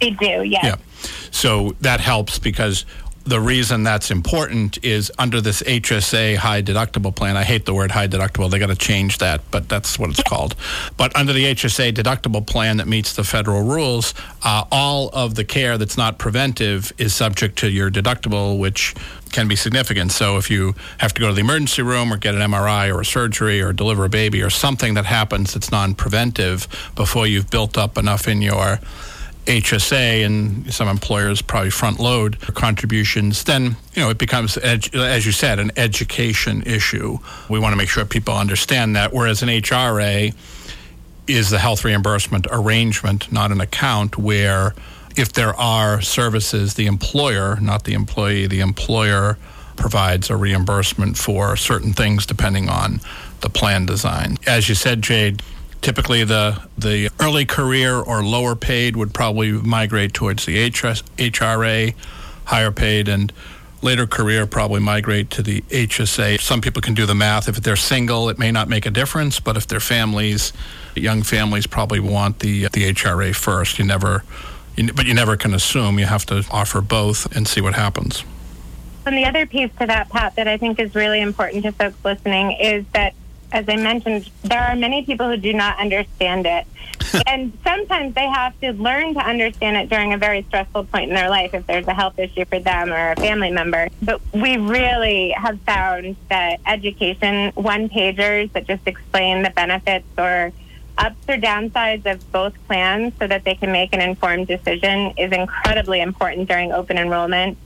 We 0.01 0.11
do 0.11 0.43
yes. 0.43 0.63
Yeah. 0.63 0.75
So 1.31 1.75
that 1.81 1.99
helps 1.99 2.39
because 2.39 2.85
the 3.27 3.41
reason 3.41 3.83
that's 3.83 4.09
important 4.09 4.83
is 4.85 5.11
under 5.17 5.41
this 5.41 5.61
HSA 5.61 6.37
high 6.37 6.61
deductible 6.61 7.13
plan. 7.13 7.35
I 7.35 7.43
hate 7.43 7.65
the 7.65 7.73
word 7.73 7.91
high 7.91 8.07
deductible. 8.07 8.49
They 8.49 8.57
got 8.57 8.67
to 8.67 8.75
change 8.75 9.17
that, 9.17 9.41
but 9.51 9.67
that's 9.67 9.99
what 9.99 10.09
it's 10.09 10.23
called. 10.23 10.55
But 10.95 11.13
under 11.13 11.33
the 11.33 11.43
HSA 11.43 11.91
deductible 11.91 12.47
plan 12.47 12.77
that 12.77 12.87
meets 12.87 13.13
the 13.13 13.25
federal 13.25 13.63
rules, 13.63 14.13
uh, 14.43 14.63
all 14.71 15.09
of 15.09 15.35
the 15.35 15.43
care 15.43 15.77
that's 15.77 15.97
not 15.97 16.17
preventive 16.17 16.93
is 16.97 17.13
subject 17.13 17.57
to 17.59 17.69
your 17.69 17.91
deductible, 17.91 18.57
which 18.57 18.95
can 19.33 19.49
be 19.49 19.57
significant. 19.57 20.13
So 20.13 20.37
if 20.37 20.49
you 20.49 20.73
have 20.99 21.13
to 21.13 21.19
go 21.19 21.27
to 21.27 21.33
the 21.33 21.41
emergency 21.41 21.81
room 21.81 22.13
or 22.13 22.17
get 22.17 22.33
an 22.33 22.41
MRI 22.41 22.93
or 22.95 23.01
a 23.01 23.05
surgery 23.05 23.61
or 23.61 23.73
deliver 23.73 24.05
a 24.05 24.09
baby 24.09 24.41
or 24.41 24.49
something 24.49 24.93
that 24.93 25.05
happens 25.05 25.53
that's 25.53 25.69
non-preventive 25.69 26.65
before 26.95 27.27
you've 27.27 27.49
built 27.49 27.77
up 27.77 27.97
enough 27.97 28.29
in 28.29 28.41
your 28.41 28.79
HSA 29.47 30.25
and 30.25 30.73
some 30.73 30.87
employers 30.89 31.41
probably 31.41 31.69
front 31.69 31.99
load 31.99 32.39
contributions, 32.53 33.45
then 33.45 33.77
you 33.93 34.01
know 34.01 34.09
it 34.09 34.17
becomes, 34.17 34.57
as 34.57 35.25
you 35.25 35.31
said, 35.31 35.59
an 35.59 35.71
education 35.77 36.61
issue. 36.63 37.17
We 37.49 37.59
want 37.59 37.73
to 37.73 37.77
make 37.77 37.89
sure 37.89 38.03
people 38.05 38.35
understand 38.35 38.95
that. 38.97 39.13
Whereas 39.13 39.41
an 39.41 39.49
HRA 39.49 40.35
is 41.27 41.49
the 41.49 41.59
health 41.59 41.83
reimbursement 41.83 42.47
arrangement, 42.51 43.31
not 43.31 43.51
an 43.51 43.61
account 43.61 44.17
where 44.17 44.75
if 45.15 45.33
there 45.33 45.55
are 45.55 46.01
services, 46.01 46.75
the 46.75 46.85
employer, 46.85 47.57
not 47.59 47.85
the 47.85 47.93
employee, 47.93 48.47
the 48.47 48.59
employer 48.59 49.37
provides 49.75 50.29
a 50.29 50.35
reimbursement 50.35 51.17
for 51.17 51.55
certain 51.55 51.93
things 51.93 52.25
depending 52.25 52.67
on 52.69 52.99
the 53.41 53.49
plan 53.49 53.85
design. 53.85 54.37
As 54.45 54.67
you 54.67 54.75
said, 54.75 55.01
Jade, 55.01 55.41
typically 55.81 56.23
the 56.23 56.61
the 56.77 57.09
early 57.19 57.45
career 57.45 57.95
or 57.95 58.23
lower 58.23 58.55
paid 58.55 58.95
would 58.95 59.13
probably 59.13 59.51
migrate 59.51 60.13
towards 60.13 60.45
the 60.45 60.69
HRA, 60.69 61.93
higher 62.45 62.71
paid, 62.71 63.07
and 63.07 63.31
later 63.81 64.07
career 64.07 64.47
probably 64.47 64.79
migrate 64.79 65.29
to 65.31 65.41
the 65.41 65.61
HSA. 65.61 66.39
Some 66.41 66.61
people 66.61 66.81
can 66.81 66.93
do 66.93 67.05
the 67.05 67.15
math. 67.15 67.47
If 67.47 67.57
they're 67.57 67.75
single, 67.75 68.29
it 68.29 68.39
may 68.39 68.51
not 68.51 68.67
make 68.67 68.85
a 68.85 68.91
difference, 68.91 69.39
but 69.39 69.55
if 69.55 69.67
they're 69.67 69.79
families, 69.79 70.51
young 70.95 71.23
families 71.23 71.67
probably 71.67 71.99
want 71.99 72.39
the 72.39 72.63
the 72.63 72.91
HRA 72.93 73.35
first. 73.35 73.79
You 73.79 73.85
never, 73.85 74.23
but 74.93 75.05
you 75.05 75.13
never 75.13 75.37
can 75.37 75.53
assume. 75.53 75.99
You 75.99 76.05
have 76.05 76.25
to 76.27 76.45
offer 76.51 76.81
both 76.81 77.33
and 77.35 77.47
see 77.47 77.61
what 77.61 77.75
happens. 77.75 78.23
And 79.05 79.17
the 79.17 79.25
other 79.25 79.45
piece 79.45 79.71
to 79.79 79.87
that, 79.87 80.09
Pat, 80.09 80.35
that 80.35 80.49
I 80.49 80.57
think 80.57 80.81
is 80.81 80.93
really 80.93 81.21
important 81.21 81.63
to 81.63 81.71
folks 81.71 81.97
listening 82.03 82.51
is 82.51 82.83
that 82.91 83.13
as 83.51 83.65
I 83.67 83.75
mentioned, 83.75 84.29
there 84.43 84.61
are 84.61 84.75
many 84.75 85.05
people 85.05 85.27
who 85.27 85.37
do 85.37 85.53
not 85.53 85.79
understand 85.79 86.45
it. 86.45 86.65
and 87.27 87.57
sometimes 87.63 88.15
they 88.15 88.27
have 88.27 88.59
to 88.59 88.71
learn 88.73 89.13
to 89.13 89.19
understand 89.19 89.77
it 89.77 89.89
during 89.89 90.13
a 90.13 90.17
very 90.17 90.43
stressful 90.43 90.85
point 90.85 91.09
in 91.09 91.15
their 91.15 91.29
life 91.29 91.53
if 91.53 91.65
there's 91.67 91.87
a 91.87 91.93
health 91.93 92.17
issue 92.19 92.43
for 92.45 92.59
them 92.59 92.91
or 92.91 93.11
a 93.11 93.15
family 93.15 93.51
member. 93.51 93.87
But 94.01 94.21
we 94.33 94.57
really 94.57 95.29
have 95.31 95.59
found 95.61 96.15
that 96.29 96.59
education, 96.65 97.51
one 97.55 97.89
pagers 97.89 98.51
that 98.53 98.67
just 98.67 98.85
explain 98.87 99.43
the 99.43 99.51
benefits 99.51 100.07
or 100.17 100.51
ups 100.97 101.29
or 101.29 101.37
downsides 101.37 102.11
of 102.11 102.31
both 102.31 102.53
plans 102.67 103.13
so 103.19 103.27
that 103.27 103.43
they 103.43 103.55
can 103.55 103.71
make 103.71 103.93
an 103.93 104.01
informed 104.01 104.47
decision 104.47 105.13
is 105.17 105.31
incredibly 105.31 106.01
important 106.01 106.49
during 106.49 106.71
open 106.71 106.97
enrollment. 106.97 107.57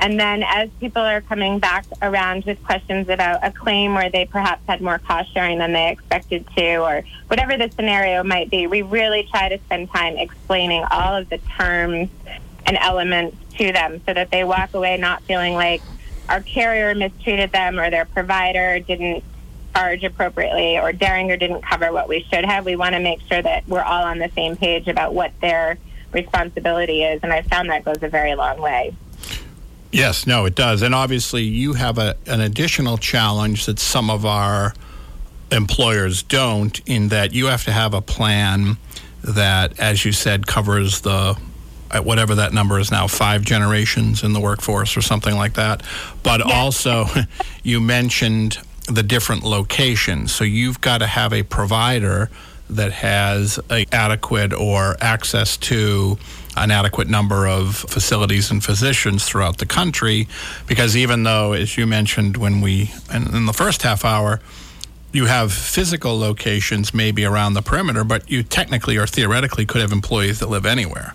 And 0.00 0.18
then 0.18 0.44
as 0.44 0.70
people 0.78 1.02
are 1.02 1.20
coming 1.20 1.58
back 1.58 1.84
around 2.02 2.44
with 2.44 2.62
questions 2.62 3.08
about 3.08 3.40
a 3.42 3.50
claim 3.50 3.94
where 3.94 4.10
they 4.10 4.26
perhaps 4.26 4.62
had 4.68 4.80
more 4.80 4.98
cost 4.98 5.32
sharing 5.32 5.58
than 5.58 5.72
they 5.72 5.90
expected 5.90 6.46
to, 6.56 6.76
or 6.76 7.02
whatever 7.26 7.56
the 7.56 7.68
scenario 7.74 8.22
might 8.22 8.48
be, 8.48 8.66
we 8.68 8.82
really 8.82 9.24
try 9.24 9.48
to 9.48 9.58
spend 9.58 9.90
time 9.90 10.16
explaining 10.16 10.84
all 10.90 11.16
of 11.16 11.28
the 11.28 11.38
terms 11.56 12.08
and 12.64 12.76
elements 12.76 13.36
to 13.56 13.72
them 13.72 14.00
so 14.06 14.14
that 14.14 14.30
they 14.30 14.44
walk 14.44 14.74
away 14.74 14.96
not 14.98 15.22
feeling 15.24 15.54
like 15.54 15.82
our 16.28 16.42
carrier 16.42 16.94
mistreated 16.94 17.50
them 17.50 17.78
or 17.80 17.90
their 17.90 18.04
provider 18.04 18.78
didn't 18.78 19.24
charge 19.74 20.04
appropriately 20.04 20.78
or 20.78 20.92
Deringer 20.92 21.36
didn't 21.36 21.62
cover 21.62 21.92
what 21.92 22.08
we 22.08 22.24
should 22.30 22.44
have. 22.44 22.64
We 22.64 22.76
want 22.76 22.94
to 22.94 23.00
make 23.00 23.20
sure 23.22 23.40
that 23.40 23.66
we're 23.66 23.82
all 23.82 24.04
on 24.04 24.18
the 24.18 24.30
same 24.34 24.56
page 24.56 24.86
about 24.86 25.14
what 25.14 25.32
their 25.40 25.78
responsibility 26.12 27.02
is. 27.02 27.20
And 27.22 27.32
I 27.32 27.42
found 27.42 27.70
that 27.70 27.84
goes 27.84 28.02
a 28.02 28.08
very 28.08 28.34
long 28.34 28.60
way. 28.60 28.94
Yes, 29.90 30.26
no, 30.26 30.44
it 30.44 30.54
does. 30.54 30.82
And 30.82 30.94
obviously, 30.94 31.44
you 31.44 31.72
have 31.74 31.98
a, 31.98 32.16
an 32.26 32.40
additional 32.40 32.98
challenge 32.98 33.66
that 33.66 33.78
some 33.78 34.10
of 34.10 34.26
our 34.26 34.74
employers 35.50 36.22
don't, 36.22 36.78
in 36.86 37.08
that 37.08 37.32
you 37.32 37.46
have 37.46 37.64
to 37.64 37.72
have 37.72 37.94
a 37.94 38.02
plan 38.02 38.76
that, 39.22 39.78
as 39.80 40.04
you 40.04 40.12
said, 40.12 40.46
covers 40.46 41.00
the 41.00 41.38
uh, 41.90 42.02
whatever 42.02 42.34
that 42.34 42.52
number 42.52 42.78
is 42.78 42.90
now, 42.90 43.06
five 43.06 43.42
generations 43.42 44.22
in 44.22 44.34
the 44.34 44.40
workforce 44.40 44.96
or 44.96 45.00
something 45.00 45.34
like 45.34 45.54
that. 45.54 45.82
But 46.22 46.40
yes. 46.40 46.54
also, 46.54 47.06
you 47.62 47.80
mentioned 47.80 48.58
the 48.86 49.02
different 49.02 49.42
locations. 49.42 50.34
So 50.34 50.44
you've 50.44 50.80
got 50.80 50.98
to 50.98 51.06
have 51.06 51.32
a 51.32 51.42
provider 51.42 52.30
that 52.70 52.92
has 52.92 53.58
a 53.70 53.86
adequate 53.92 54.52
or 54.52 54.96
access 55.00 55.56
to 55.56 56.18
an 56.64 56.70
adequate 56.70 57.08
number 57.08 57.46
of 57.46 57.76
facilities 57.76 58.50
and 58.50 58.64
physicians 58.64 59.24
throughout 59.24 59.58
the 59.58 59.66
country 59.66 60.28
because 60.66 60.96
even 60.96 61.22
though 61.22 61.52
as 61.52 61.76
you 61.76 61.86
mentioned 61.86 62.36
when 62.36 62.60
we 62.60 62.92
in, 63.12 63.34
in 63.34 63.46
the 63.46 63.52
first 63.52 63.82
half 63.82 64.04
hour 64.04 64.40
you 65.12 65.26
have 65.26 65.52
physical 65.52 66.18
locations 66.18 66.92
maybe 66.92 67.24
around 67.24 67.54
the 67.54 67.62
perimeter 67.62 68.04
but 68.04 68.30
you 68.30 68.42
technically 68.42 68.96
or 68.96 69.06
theoretically 69.06 69.64
could 69.64 69.80
have 69.80 69.92
employees 69.92 70.40
that 70.40 70.48
live 70.48 70.66
anywhere. 70.66 71.14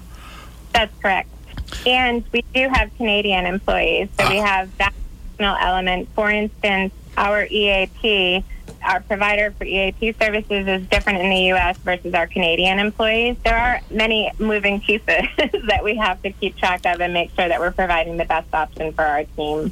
That's 0.74 0.94
correct. 1.00 1.30
And 1.86 2.24
we 2.32 2.44
do 2.54 2.68
have 2.70 2.96
canadian 2.98 3.46
employees. 3.46 4.10
So 4.20 4.30
we 4.30 4.40
ah. 4.40 4.46
have 4.46 4.78
that 4.78 4.94
element. 5.40 6.08
For 6.16 6.30
instance 6.32 6.94
our 7.18 7.46
eap 7.50 8.44
our 8.84 9.02
provider 9.02 9.52
for 9.52 9.66
EAP 9.66 10.14
services 10.20 10.68
is 10.68 10.88
different 10.88 11.20
in 11.20 11.30
the 11.30 11.42
U.S. 11.48 11.78
versus 11.78 12.14
our 12.14 12.28
Canadian 12.28 12.80
employees. 12.80 13.38
There 13.44 13.58
are 13.58 13.82
many 13.90 14.32
moving 14.40 14.82
pieces 14.82 15.04
that 15.68 15.82
we 15.84 15.96
have 15.96 16.22
to 16.24 16.32
keep 16.32 16.58
track 16.58 16.86
of 16.86 17.02
and 17.02 17.14
make 17.14 17.32
sure 17.36 17.48
that 17.48 17.60
we're 17.60 17.72
providing 17.72 18.18
the 18.18 18.26
best 18.26 18.54
option 18.54 18.94
for 18.94 19.04
our 19.04 19.24
team. 19.24 19.72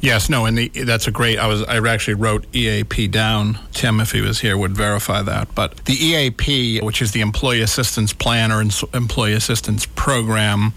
Yes, 0.00 0.28
no, 0.28 0.44
and 0.44 0.58
the, 0.58 0.68
that's 0.68 1.08
a 1.08 1.10
great. 1.10 1.38
I 1.38 1.46
was 1.46 1.62
I 1.62 1.78
actually 1.78 2.14
wrote 2.14 2.46
EAP 2.54 3.08
down. 3.08 3.58
Tim, 3.72 3.98
if 3.98 4.12
he 4.12 4.20
was 4.20 4.40
here, 4.40 4.56
would 4.56 4.76
verify 4.76 5.22
that. 5.22 5.54
But 5.54 5.84
the 5.86 5.94
EAP, 5.94 6.80
which 6.80 7.00
is 7.00 7.12
the 7.12 7.22
Employee 7.22 7.62
Assistance 7.62 8.12
Plan 8.12 8.52
or 8.52 8.60
Employee 8.94 9.32
Assistance 9.32 9.86
Program, 9.86 10.74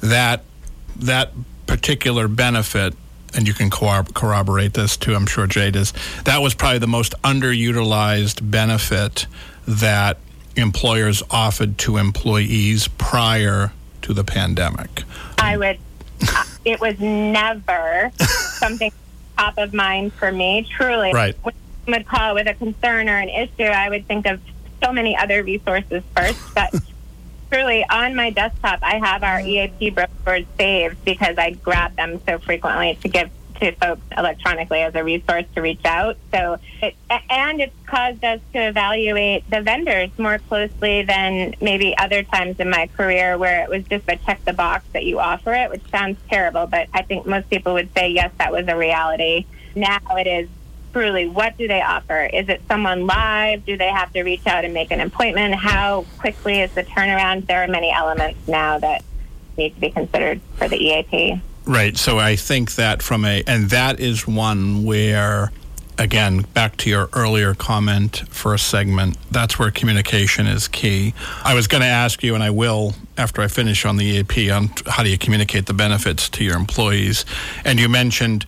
that 0.00 0.44
that 0.96 1.32
particular 1.66 2.28
benefit 2.28 2.94
and 3.38 3.46
you 3.46 3.54
can 3.54 3.70
corroborate 3.70 4.74
this 4.74 4.96
too, 4.96 5.14
I'm 5.14 5.24
sure 5.24 5.46
Jade 5.46 5.76
is, 5.76 5.92
that 6.24 6.42
was 6.42 6.54
probably 6.54 6.80
the 6.80 6.88
most 6.88 7.14
underutilized 7.22 8.50
benefit 8.50 9.28
that 9.68 10.18
employers 10.56 11.22
offered 11.30 11.78
to 11.78 11.98
employees 11.98 12.88
prior 12.88 13.70
to 14.02 14.12
the 14.12 14.24
pandemic. 14.24 15.04
I 15.38 15.56
would, 15.56 15.78
uh, 16.20 16.44
it 16.64 16.80
was 16.80 16.98
never 16.98 18.10
something 18.16 18.90
top 19.36 19.56
of 19.56 19.72
mind 19.72 20.14
for 20.14 20.32
me, 20.32 20.66
truly. 20.68 21.12
Right. 21.12 21.36
When 21.44 21.54
would 21.86 22.08
call 22.08 22.34
with 22.34 22.48
a 22.48 22.54
concern 22.54 23.08
or 23.08 23.18
an 23.18 23.28
issue, 23.28 23.62
I 23.62 23.88
would 23.88 24.08
think 24.08 24.26
of 24.26 24.40
so 24.82 24.92
many 24.92 25.16
other 25.16 25.44
resources 25.44 26.02
first, 26.16 26.40
but 26.56 26.74
truly 27.50 27.84
on 27.88 28.14
my 28.14 28.30
desktop, 28.30 28.80
I 28.82 28.98
have 28.98 29.22
our 29.22 29.40
mm. 29.40 29.46
EAP 29.46 29.90
brochures 29.90 30.46
saved 30.56 31.04
because 31.04 31.38
I 31.38 31.52
grab 31.52 31.96
them 31.96 32.20
so 32.26 32.38
frequently 32.38 32.98
to 33.02 33.08
give 33.08 33.30
to 33.60 33.72
folks 33.72 34.02
electronically 34.16 34.80
as 34.80 34.94
a 34.94 35.02
resource 35.02 35.44
to 35.54 35.60
reach 35.60 35.84
out. 35.84 36.16
So, 36.32 36.58
it, 36.80 36.94
and 37.28 37.60
it's 37.60 37.74
caused 37.86 38.24
us 38.24 38.40
to 38.52 38.68
evaluate 38.68 39.48
the 39.50 39.62
vendors 39.62 40.10
more 40.18 40.38
closely 40.38 41.02
than 41.02 41.54
maybe 41.60 41.96
other 41.96 42.22
times 42.22 42.60
in 42.60 42.70
my 42.70 42.86
career 42.86 43.36
where 43.36 43.62
it 43.62 43.68
was 43.68 43.84
just 43.84 44.04
a 44.08 44.16
check 44.16 44.44
the 44.44 44.52
box 44.52 44.84
that 44.92 45.04
you 45.04 45.18
offer 45.18 45.52
it, 45.54 45.70
which 45.70 45.82
sounds 45.90 46.18
terrible, 46.28 46.66
but 46.66 46.88
I 46.94 47.02
think 47.02 47.26
most 47.26 47.50
people 47.50 47.74
would 47.74 47.92
say 47.94 48.10
yes, 48.10 48.30
that 48.38 48.52
was 48.52 48.68
a 48.68 48.76
reality. 48.76 49.46
Now 49.74 50.00
it 50.10 50.26
is 50.26 50.48
truly 50.92 51.28
what 51.28 51.56
do 51.56 51.68
they 51.68 51.82
offer? 51.82 52.24
Is 52.32 52.48
it 52.48 52.62
someone 52.68 53.06
live? 53.06 53.64
Do 53.64 53.76
they 53.76 53.88
have 53.88 54.12
to 54.12 54.22
reach 54.22 54.46
out 54.46 54.64
and 54.64 54.74
make 54.74 54.90
an 54.90 55.00
appointment? 55.00 55.54
How 55.54 56.04
quickly 56.18 56.60
is 56.60 56.72
the 56.74 56.84
turnaround? 56.84 57.46
There 57.46 57.62
are 57.62 57.68
many 57.68 57.90
elements 57.90 58.46
now 58.48 58.78
that 58.78 59.04
need 59.56 59.74
to 59.74 59.80
be 59.80 59.90
considered 59.90 60.40
for 60.56 60.68
the 60.68 60.76
EAP. 60.76 61.40
Right. 61.66 61.96
So 61.96 62.18
I 62.18 62.36
think 62.36 62.76
that 62.76 63.02
from 63.02 63.24
a, 63.24 63.42
and 63.46 63.70
that 63.70 64.00
is 64.00 64.26
one 64.26 64.84
where 64.84 65.52
again, 65.98 66.42
back 66.54 66.76
to 66.76 66.88
your 66.88 67.08
earlier 67.12 67.54
comment, 67.54 68.22
first 68.28 68.68
segment, 68.68 69.18
that's 69.32 69.58
where 69.58 69.70
communication 69.70 70.46
is 70.46 70.68
key. 70.68 71.12
I 71.42 71.54
was 71.54 71.66
going 71.66 71.80
to 71.80 71.88
ask 71.88 72.22
you, 72.22 72.34
and 72.34 72.42
I 72.42 72.50
will 72.50 72.94
after 73.18 73.42
I 73.42 73.48
finish 73.48 73.84
on 73.84 73.96
the 73.96 74.04
EAP, 74.04 74.50
on 74.50 74.70
how 74.86 75.02
do 75.02 75.10
you 75.10 75.18
communicate 75.18 75.66
the 75.66 75.74
benefits 75.74 76.28
to 76.30 76.44
your 76.44 76.56
employees. 76.56 77.24
And 77.64 77.80
you 77.80 77.88
mentioned 77.88 78.46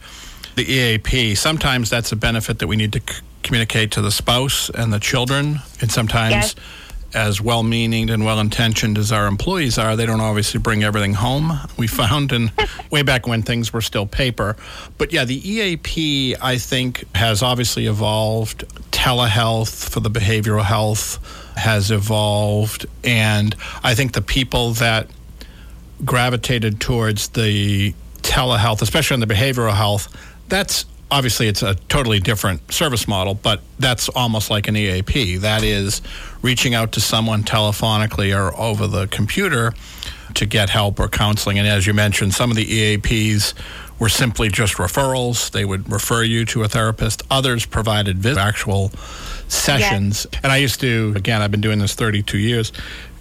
the 0.56 0.64
EAP. 0.64 1.34
Sometimes 1.34 1.90
that's 1.90 2.12
a 2.12 2.16
benefit 2.16 2.58
that 2.58 2.66
we 2.66 2.76
need 2.76 2.92
to 2.92 3.00
c- 3.00 3.22
communicate 3.42 3.92
to 3.92 4.02
the 4.02 4.10
spouse 4.10 4.70
and 4.70 4.92
the 4.92 5.00
children, 5.00 5.60
and 5.80 5.90
sometimes. 5.90 6.32
Yes 6.32 6.54
as 7.14 7.40
well 7.40 7.62
meaning 7.62 8.10
and 8.10 8.24
well 8.24 8.38
intentioned 8.38 8.96
as 8.96 9.10
our 9.10 9.26
employees 9.26 9.78
are, 9.78 9.96
they 9.96 10.06
don't 10.06 10.20
obviously 10.20 10.60
bring 10.60 10.84
everything 10.84 11.14
home. 11.14 11.52
We 11.76 11.86
found 11.88 12.32
in 12.32 12.52
way 12.90 13.02
back 13.02 13.26
when 13.26 13.42
things 13.42 13.72
were 13.72 13.80
still 13.80 14.06
paper. 14.06 14.56
But 14.98 15.12
yeah, 15.12 15.24
the 15.24 15.48
EAP, 15.48 16.36
I 16.40 16.58
think, 16.58 17.04
has 17.14 17.42
obviously 17.42 17.86
evolved. 17.86 18.64
Telehealth 18.92 19.90
for 19.90 20.00
the 20.00 20.10
behavioral 20.10 20.64
health 20.64 21.18
has 21.56 21.90
evolved. 21.90 22.86
And 23.02 23.54
I 23.82 23.94
think 23.94 24.12
the 24.12 24.22
people 24.22 24.72
that 24.74 25.08
gravitated 26.04 26.80
towards 26.80 27.28
the 27.28 27.94
telehealth, 28.18 28.82
especially 28.82 29.14
on 29.14 29.20
the 29.20 29.26
behavioral 29.26 29.74
health, 29.74 30.08
that's 30.50 30.84
obviously 31.10 31.48
it's 31.48 31.62
a 31.62 31.74
totally 31.88 32.20
different 32.20 32.72
service 32.72 33.08
model, 33.08 33.34
but 33.34 33.60
that's 33.78 34.08
almost 34.10 34.50
like 34.50 34.68
an 34.68 34.76
EAP. 34.76 35.38
That 35.38 35.62
is 35.62 36.02
reaching 36.42 36.74
out 36.74 36.92
to 36.92 37.00
someone 37.00 37.42
telephonically 37.42 38.36
or 38.36 38.56
over 38.58 38.86
the 38.86 39.06
computer 39.08 39.72
to 40.34 40.46
get 40.46 40.70
help 40.70 41.00
or 41.00 41.08
counseling. 41.08 41.58
And 41.58 41.66
as 41.66 41.86
you 41.86 41.94
mentioned, 41.94 42.34
some 42.34 42.50
of 42.50 42.56
the 42.56 42.64
EAPs 42.64 43.54
were 43.98 44.08
simply 44.08 44.48
just 44.48 44.74
referrals. 44.74 45.50
They 45.50 45.64
would 45.64 45.90
refer 45.90 46.22
you 46.22 46.44
to 46.46 46.62
a 46.62 46.68
therapist. 46.68 47.22
Others 47.30 47.66
provided 47.66 48.24
actual 48.26 48.90
sessions. 49.48 50.26
Yes. 50.32 50.40
And 50.42 50.52
I 50.52 50.58
used 50.58 50.80
to, 50.80 51.12
again, 51.16 51.42
I've 51.42 51.50
been 51.50 51.60
doing 51.60 51.80
this 51.80 51.94
32 51.94 52.38
years. 52.38 52.72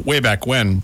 Way 0.04 0.20
back 0.20 0.46
when, 0.46 0.84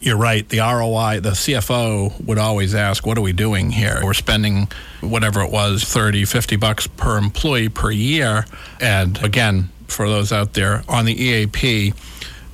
you're 0.00 0.16
right. 0.16 0.48
The 0.48 0.58
ROI, 0.58 1.20
the 1.20 1.30
CFO 1.30 2.24
would 2.24 2.38
always 2.38 2.74
ask, 2.74 3.06
what 3.06 3.16
are 3.16 3.22
we 3.22 3.32
doing 3.32 3.70
here? 3.70 4.00
We're 4.02 4.14
spending 4.14 4.68
whatever 5.00 5.40
it 5.42 5.50
was, 5.50 5.84
30, 5.84 6.24
50 6.24 6.56
bucks 6.56 6.86
per 6.86 7.16
employee 7.16 7.68
per 7.68 7.90
year. 7.90 8.46
And 8.80 9.22
again, 9.22 9.70
for 9.86 10.08
those 10.08 10.32
out 10.32 10.54
there 10.54 10.82
on 10.88 11.04
the 11.04 11.12
EAP, 11.12 11.94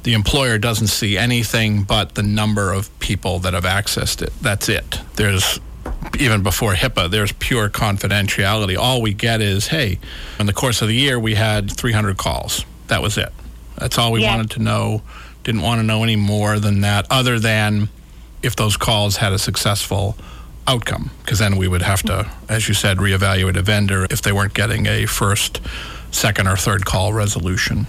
the 0.02 0.14
employer 0.14 0.58
doesn't 0.58 0.86
see 0.86 1.18
anything 1.18 1.82
but 1.82 2.14
the 2.14 2.22
number 2.22 2.72
of 2.72 2.96
people 3.00 3.38
that 3.40 3.54
have 3.54 3.64
accessed 3.64 4.22
it. 4.22 4.32
That's 4.40 4.68
it. 4.68 5.00
There's 5.16 5.60
even 6.18 6.42
before 6.42 6.74
HIPAA, 6.74 7.10
there's 7.10 7.32
pure 7.32 7.68
confidentiality. 7.68 8.76
All 8.76 9.02
we 9.02 9.14
get 9.14 9.40
is, 9.40 9.68
hey, 9.68 9.98
in 10.38 10.46
the 10.46 10.52
course 10.52 10.82
of 10.82 10.88
the 10.88 10.94
year, 10.94 11.18
we 11.18 11.34
had 11.34 11.70
300 11.70 12.16
calls. 12.16 12.64
That 12.88 13.02
was 13.02 13.16
it. 13.18 13.32
That's 13.76 13.98
all 13.98 14.12
we 14.12 14.22
yeah. 14.22 14.34
wanted 14.34 14.50
to 14.52 14.62
know 14.62 15.02
didn't 15.44 15.62
want 15.62 15.78
to 15.78 15.82
know 15.82 16.02
any 16.02 16.16
more 16.16 16.58
than 16.58 16.80
that, 16.82 17.06
other 17.10 17.38
than 17.38 17.88
if 18.42 18.56
those 18.56 18.76
calls 18.76 19.16
had 19.16 19.32
a 19.32 19.38
successful 19.38 20.16
outcome, 20.66 21.10
because 21.24 21.38
then 21.38 21.56
we 21.56 21.68
would 21.68 21.82
have 21.82 22.02
to, 22.02 22.30
as 22.48 22.68
you 22.68 22.74
said, 22.74 22.98
reevaluate 22.98 23.56
a 23.56 23.62
vendor 23.62 24.06
if 24.10 24.22
they 24.22 24.32
weren't 24.32 24.54
getting 24.54 24.86
a 24.86 25.06
first, 25.06 25.60
second, 26.10 26.46
or 26.46 26.56
third 26.56 26.84
call 26.84 27.12
resolution. 27.12 27.86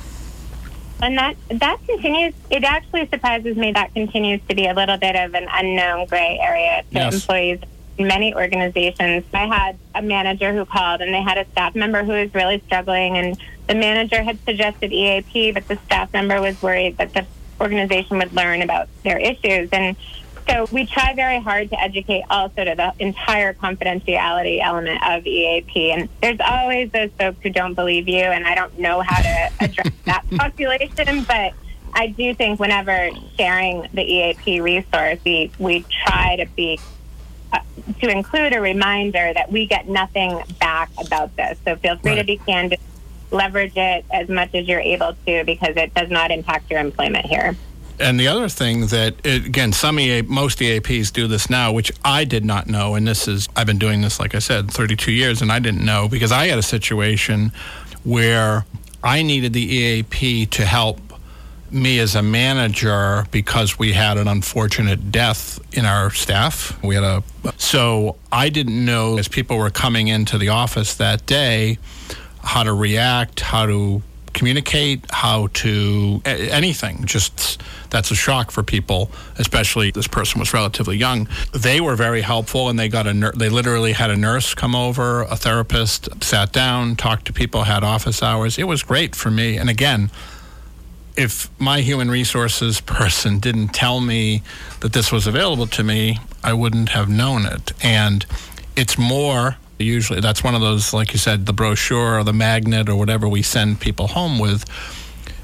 And 1.01 1.17
that 1.17 1.35
that 1.49 1.79
continues. 1.87 2.33
It 2.49 2.63
actually 2.63 3.07
surprises 3.07 3.57
me 3.57 3.71
that 3.71 3.93
continues 3.93 4.39
to 4.49 4.55
be 4.55 4.67
a 4.67 4.73
little 4.73 4.97
bit 4.97 5.15
of 5.15 5.33
an 5.33 5.47
unknown 5.51 6.05
gray 6.05 6.39
area 6.39 6.83
to 6.83 6.95
yes. 6.95 7.13
employees 7.15 7.59
in 7.97 8.07
many 8.07 8.35
organizations. 8.35 9.23
I 9.33 9.47
had 9.47 9.77
a 9.95 10.01
manager 10.01 10.53
who 10.53 10.63
called, 10.65 11.01
and 11.01 11.13
they 11.13 11.21
had 11.21 11.37
a 11.37 11.45
staff 11.51 11.75
member 11.75 12.03
who 12.03 12.11
was 12.11 12.33
really 12.35 12.61
struggling, 12.67 13.17
and 13.17 13.37
the 13.67 13.75
manager 13.75 14.21
had 14.21 14.37
suggested 14.45 14.91
EAP, 14.91 15.53
but 15.53 15.67
the 15.67 15.77
staff 15.85 16.13
member 16.13 16.39
was 16.39 16.61
worried 16.61 16.97
that 16.97 17.13
the 17.13 17.25
organization 17.61 18.17
would 18.17 18.33
learn 18.33 18.61
about 18.61 18.89
their 19.03 19.19
issues. 19.19 19.69
And 19.71 19.95
so 20.49 20.67
we 20.71 20.85
try 20.85 21.13
very 21.13 21.39
hard 21.39 21.69
to 21.69 21.79
educate 21.79 22.23
also 22.29 22.63
to 22.63 22.75
the 22.75 22.93
entire 22.99 23.53
confidentiality 23.53 24.61
element 24.61 25.01
of 25.07 25.25
EAP. 25.25 25.91
And 25.91 26.09
there's 26.21 26.39
always 26.39 26.91
those 26.91 27.11
folks 27.19 27.37
who 27.43 27.49
don't 27.49 27.75
believe 27.75 28.07
you, 28.09 28.23
and 28.23 28.45
I 28.45 28.55
don't 28.55 28.77
know 28.79 29.01
how 29.01 29.21
to 29.21 29.51
address 29.65 29.93
that 30.05 30.25
population, 30.31 31.23
but 31.23 31.53
I 31.93 32.07
do 32.07 32.33
think 32.33 32.59
whenever 32.59 33.09
sharing 33.37 33.87
the 33.93 34.01
EAP 34.01 34.61
resource, 34.61 35.19
we, 35.25 35.51
we 35.59 35.85
try 36.05 36.37
to 36.37 36.45
be 36.55 36.79
uh, 37.53 37.59
to 37.99 38.09
include 38.09 38.53
a 38.53 38.61
reminder 38.61 39.33
that 39.33 39.51
we 39.51 39.65
get 39.67 39.87
nothing 39.87 40.41
back 40.59 40.89
about 40.97 41.35
this. 41.35 41.59
So 41.65 41.75
feel 41.75 41.97
free 41.97 42.11
right. 42.11 42.19
to 42.19 42.23
be 42.23 42.37
candid 42.37 42.79
leverage 43.31 43.75
it 43.75 44.05
as 44.11 44.29
much 44.29 44.53
as 44.53 44.67
you're 44.67 44.79
able 44.79 45.15
to 45.25 45.43
because 45.45 45.75
it 45.77 45.93
does 45.93 46.09
not 46.09 46.31
impact 46.31 46.69
your 46.69 46.79
employment 46.79 47.25
here. 47.25 47.55
And 47.99 48.19
the 48.19 48.27
other 48.27 48.49
thing 48.49 48.87
that, 48.87 49.15
it, 49.23 49.45
again, 49.45 49.73
some 49.73 49.99
EA, 49.99 50.23
most 50.23 50.59
EAPs 50.59 51.13
do 51.13 51.27
this 51.27 51.49
now, 51.49 51.71
which 51.71 51.91
I 52.03 52.25
did 52.25 52.43
not 52.43 52.67
know. 52.67 52.95
And 52.95 53.07
this 53.07 53.27
is, 53.27 53.47
I've 53.55 53.67
been 53.67 53.77
doing 53.77 54.01
this, 54.01 54.19
like 54.19 54.33
I 54.33 54.39
said, 54.39 54.71
32 54.71 55.11
years, 55.11 55.41
and 55.41 55.51
I 55.51 55.59
didn't 55.59 55.85
know 55.85 56.07
because 56.07 56.31
I 56.31 56.47
had 56.47 56.57
a 56.57 56.63
situation 56.63 57.51
where 58.03 58.65
I 59.03 59.21
needed 59.21 59.53
the 59.53 59.61
EAP 59.61 60.47
to 60.47 60.65
help 60.65 60.99
me 61.69 61.99
as 61.99 62.15
a 62.15 62.21
manager 62.21 63.25
because 63.31 63.79
we 63.79 63.93
had 63.93 64.17
an 64.17 64.27
unfortunate 64.27 65.11
death 65.11 65.59
in 65.73 65.85
our 65.85 66.11
staff. 66.11 66.77
We 66.83 66.95
had 66.95 67.03
a 67.03 67.23
so 67.57 68.17
I 68.31 68.49
didn't 68.49 68.83
know 68.83 69.17
as 69.17 69.27
people 69.27 69.57
were 69.57 69.69
coming 69.69 70.07
into 70.07 70.37
the 70.37 70.49
office 70.49 70.95
that 70.95 71.25
day 71.25 71.77
how 72.43 72.63
to 72.63 72.73
react, 72.73 73.39
how 73.39 73.65
to 73.65 74.01
communicate, 74.33 75.03
how 75.11 75.47
to 75.47 76.21
anything. 76.25 77.05
Just 77.05 77.61
that's 77.89 78.11
a 78.11 78.15
shock 78.15 78.51
for 78.51 78.63
people, 78.63 79.11
especially 79.37 79.91
this 79.91 80.07
person 80.07 80.39
was 80.39 80.53
relatively 80.53 80.97
young. 80.97 81.27
They 81.53 81.81
were 81.81 81.95
very 81.95 82.21
helpful, 82.21 82.69
and 82.69 82.79
they 82.79 82.87
got 82.87 83.07
a 83.07 83.31
they 83.35 83.49
literally 83.49 83.93
had 83.93 84.09
a 84.09 84.17
nurse 84.17 84.53
come 84.53 84.75
over, 84.75 85.23
a 85.23 85.35
therapist 85.35 86.23
sat 86.23 86.51
down, 86.51 86.95
talked 86.95 87.25
to 87.25 87.33
people, 87.33 87.63
had 87.63 87.83
office 87.83 88.23
hours. 88.23 88.57
It 88.57 88.65
was 88.65 88.83
great 88.83 89.15
for 89.15 89.29
me. 89.29 89.57
And 89.57 89.69
again, 89.69 90.09
if 91.17 91.49
my 91.59 91.81
human 91.81 92.09
resources 92.09 92.81
person 92.99 93.39
didn't 93.39 93.69
tell 93.69 93.99
me 93.99 94.43
that 94.79 94.93
this 94.93 95.11
was 95.11 95.27
available 95.27 95.67
to 95.67 95.83
me, 95.83 96.19
I 96.43 96.53
wouldn't 96.53 96.89
have 96.89 97.09
known 97.09 97.45
it. 97.45 97.73
And 97.83 98.25
it's 98.75 98.97
more 98.97 99.57
Usually, 99.81 100.19
that's 100.19 100.43
one 100.43 100.55
of 100.55 100.61
those, 100.61 100.93
like 100.93 101.13
you 101.13 101.19
said, 101.19 101.45
the 101.45 101.53
brochure 101.53 102.19
or 102.19 102.23
the 102.23 102.33
magnet 102.33 102.89
or 102.89 102.95
whatever 102.95 103.27
we 103.27 103.41
send 103.41 103.79
people 103.79 104.07
home 104.07 104.39
with. 104.39 104.65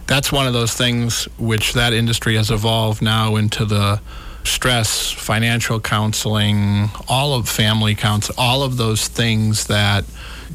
That's 0.08 0.32
one 0.32 0.48
of 0.48 0.54
those 0.54 0.74
things 0.74 1.26
which 1.38 1.74
that 1.74 1.94
industry 1.94 2.36
has 2.36 2.50
evolved 2.50 3.02
now 3.02 3.36
into 3.36 3.66
the 3.66 4.00
stress, 4.46 5.12
financial 5.12 5.80
counseling, 5.80 6.90
all 7.10 7.34
of 7.34 7.50
family 7.50 7.96
counseling, 7.96 8.38
all 8.40 8.64
of 8.64 8.78
those 8.78 9.08
things 9.08 9.68
that 9.68 10.06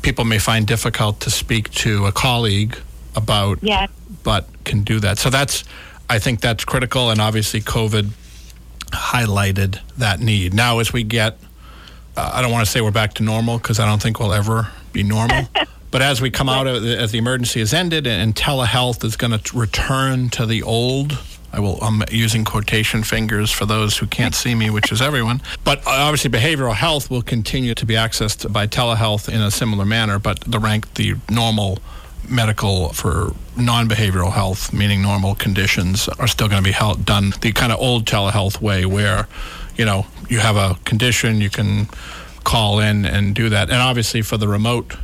people 0.00 0.24
may 0.24 0.38
find 0.38 0.66
difficult 0.66 1.20
to 1.20 1.30
speak 1.30 1.70
to 1.70 2.06
a 2.06 2.12
colleague 2.12 2.76
about, 3.14 3.58
yeah. 3.62 3.86
but 4.24 4.46
can 4.64 4.82
do 4.82 4.98
that. 5.00 5.18
So 5.18 5.28
that's, 5.28 5.64
I 6.08 6.18
think 6.18 6.40
that's 6.40 6.64
critical, 6.64 7.10
and 7.10 7.20
obviously 7.20 7.60
COVID 7.60 8.10
highlighted 8.92 9.80
that 9.98 10.20
need. 10.20 10.54
Now, 10.54 10.78
as 10.78 10.92
we 10.92 11.02
get 11.02 11.38
I 12.16 12.42
don't 12.42 12.52
want 12.52 12.64
to 12.64 12.70
say 12.70 12.80
we're 12.80 12.90
back 12.90 13.14
to 13.14 13.22
normal 13.22 13.58
because 13.58 13.80
I 13.80 13.86
don't 13.86 14.02
think 14.02 14.20
we'll 14.20 14.34
ever 14.34 14.68
be 14.92 15.02
normal. 15.02 15.48
but 15.90 16.02
as 16.02 16.20
we 16.20 16.30
come 16.30 16.48
out 16.48 16.66
of 16.66 16.84
as 16.84 17.12
the 17.12 17.18
emergency 17.18 17.60
has 17.60 17.72
ended 17.72 18.06
and 18.06 18.34
telehealth 18.34 19.04
is 19.04 19.16
going 19.16 19.38
to 19.38 19.56
return 19.56 20.28
to 20.30 20.46
the 20.46 20.62
old 20.62 21.18
I 21.54 21.60
will. 21.60 21.78
I'm 21.82 22.02
using 22.10 22.44
quotation 22.44 23.02
fingers 23.02 23.50
for 23.50 23.66
those 23.66 23.98
who 23.98 24.06
can't 24.06 24.34
see 24.34 24.54
me, 24.54 24.70
which 24.70 24.90
is 24.90 25.02
everyone. 25.02 25.42
But 25.64 25.80
uh, 25.80 25.90
obviously, 25.90 26.30
behavioral 26.30 26.74
health 26.74 27.10
will 27.10 27.20
continue 27.20 27.74
to 27.74 27.84
be 27.84 27.94
accessed 27.94 28.50
by 28.50 28.66
telehealth 28.66 29.28
in 29.28 29.42
a 29.42 29.50
similar 29.50 29.84
manner. 29.84 30.18
But 30.18 30.40
the 30.40 30.58
rank, 30.58 30.94
the 30.94 31.16
normal 31.28 31.78
medical 32.26 32.90
for 32.94 33.34
non-behavioral 33.56 34.32
health, 34.32 34.72
meaning 34.72 35.02
normal 35.02 35.34
conditions, 35.34 36.08
are 36.08 36.26
still 36.26 36.48
going 36.48 36.62
to 36.62 36.66
be 36.66 36.72
held, 36.72 37.04
done 37.04 37.34
the 37.42 37.52
kind 37.52 37.70
of 37.70 37.78
old 37.78 38.06
telehealth 38.06 38.62
way, 38.62 38.86
where 38.86 39.28
you 39.76 39.84
know 39.84 40.06
you 40.28 40.38
have 40.38 40.56
a 40.56 40.76
condition, 40.84 41.40
you 41.40 41.50
can 41.50 41.88
call 42.44 42.80
in 42.80 43.04
and 43.04 43.34
do 43.34 43.48
that. 43.48 43.70
And 43.70 43.78
obviously, 43.78 44.22
for 44.22 44.36
the 44.36 44.48
remote 44.48 44.96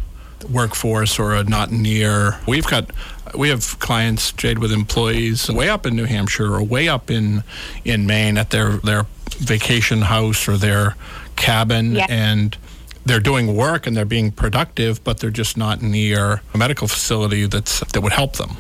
workforce 0.51 1.19
or 1.19 1.35
a 1.35 1.45
not 1.45 1.71
near, 1.71 2.39
we've 2.47 2.67
got 2.67 2.91
we 3.37 3.49
have 3.51 3.79
clients, 3.79 4.33
Jade, 4.33 4.59
with 4.59 4.73
employees 4.73 5.51
way 5.51 5.69
up 5.69 5.87
in 5.87 5.97
New 5.97 6.05
Hampshire 6.05 6.55
or 6.55 6.63
way 6.63 6.89
up 6.89 7.11
in 7.11 7.45
in 7.85 8.07
Maine 8.07 8.39
at 8.39 8.51
their 8.51 8.77
their 8.79 9.07
vacation 9.39 10.03
house 10.03 10.49
or 10.49 10.57
their 10.57 10.97
cabin, 11.37 11.95
yeah. 11.95 12.07
and 12.09 12.57
they're 13.05 13.21
doing 13.21 13.55
work 13.55 13.87
and 13.87 13.97
they're 13.97 14.05
being 14.05 14.31
productive, 14.31 15.03
but 15.05 15.21
they're 15.21 15.31
just 15.31 15.57
not 15.57 15.83
near 15.83 16.43
a 16.55 16.59
medical 16.59 16.89
facility 16.89 17.47
that's 17.47 17.81
that 17.93 18.01
would 18.01 18.13
help 18.13 18.37
them. 18.37 18.57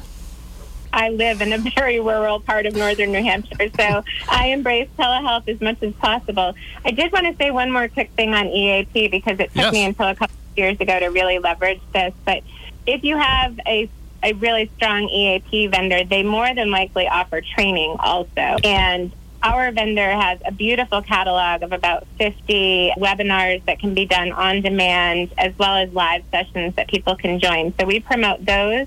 I 0.93 1.11
live 1.11 1.41
in 1.41 1.53
a 1.53 1.59
very 1.76 2.01
rural 2.01 2.41
part 2.41 2.66
of 2.66 2.74
northern 2.74 3.12
New 3.12 3.22
Hampshire, 3.22 3.68
so 3.76 4.03
I 4.28 4.49
embrace 4.49 4.89
telehealth 4.99 5.49
as 5.49 5.61
much 5.61 5.82
as 5.82 5.93
possible. 5.95 6.55
I 6.84 6.91
did 6.91 7.12
want 7.12 7.26
to 7.26 7.36
say 7.36 7.51
one 7.51 7.70
more 7.70 7.89
quick 7.89 8.11
thing 8.12 8.34
on 8.34 8.49
EAP 8.49 9.09
because 9.09 9.39
it 9.41 9.49
took 9.49 9.57
yes. 9.57 9.72
me 9.72 9.84
until 9.84 10.09
a 10.09 10.14
couple 10.14 10.34
of 10.34 10.59
years 10.59 10.80
ago 10.80 10.99
to 10.99 11.07
really 11.07 11.39
leverage 11.39 11.80
this. 11.93 12.14
But 12.24 12.43
if 12.86 13.05
you 13.05 13.16
have 13.16 13.59
a 13.66 13.89
a 14.22 14.32
really 14.32 14.70
strong 14.76 15.09
EAP 15.09 15.68
vendor, 15.68 16.05
they 16.05 16.22
more 16.22 16.53
than 16.53 16.70
likely 16.70 17.07
offer 17.07 17.41
training 17.41 17.95
also. 18.01 18.57
And 18.64 19.12
our 19.43 19.70
vendor 19.70 20.11
has 20.11 20.41
a 20.45 20.53
beautiful 20.53 21.03
catalog 21.03 21.62
of 21.62 21.72
about 21.72 22.07
50 22.18 22.95
webinars 22.99 23.64
that 23.66 23.78
can 23.78 23.95
be 23.95 24.07
done 24.07 24.32
on 24.32 24.62
demand, 24.62 25.32
as 25.39 25.57
well 25.59 25.76
as 25.76 25.93
live 25.93 26.24
sessions 26.30 26.74
that 26.74 26.89
people 26.89 27.14
can 27.14 27.39
join. 27.39 27.72
So 27.78 27.86
we 27.86 28.01
promote 28.01 28.45
those. 28.45 28.86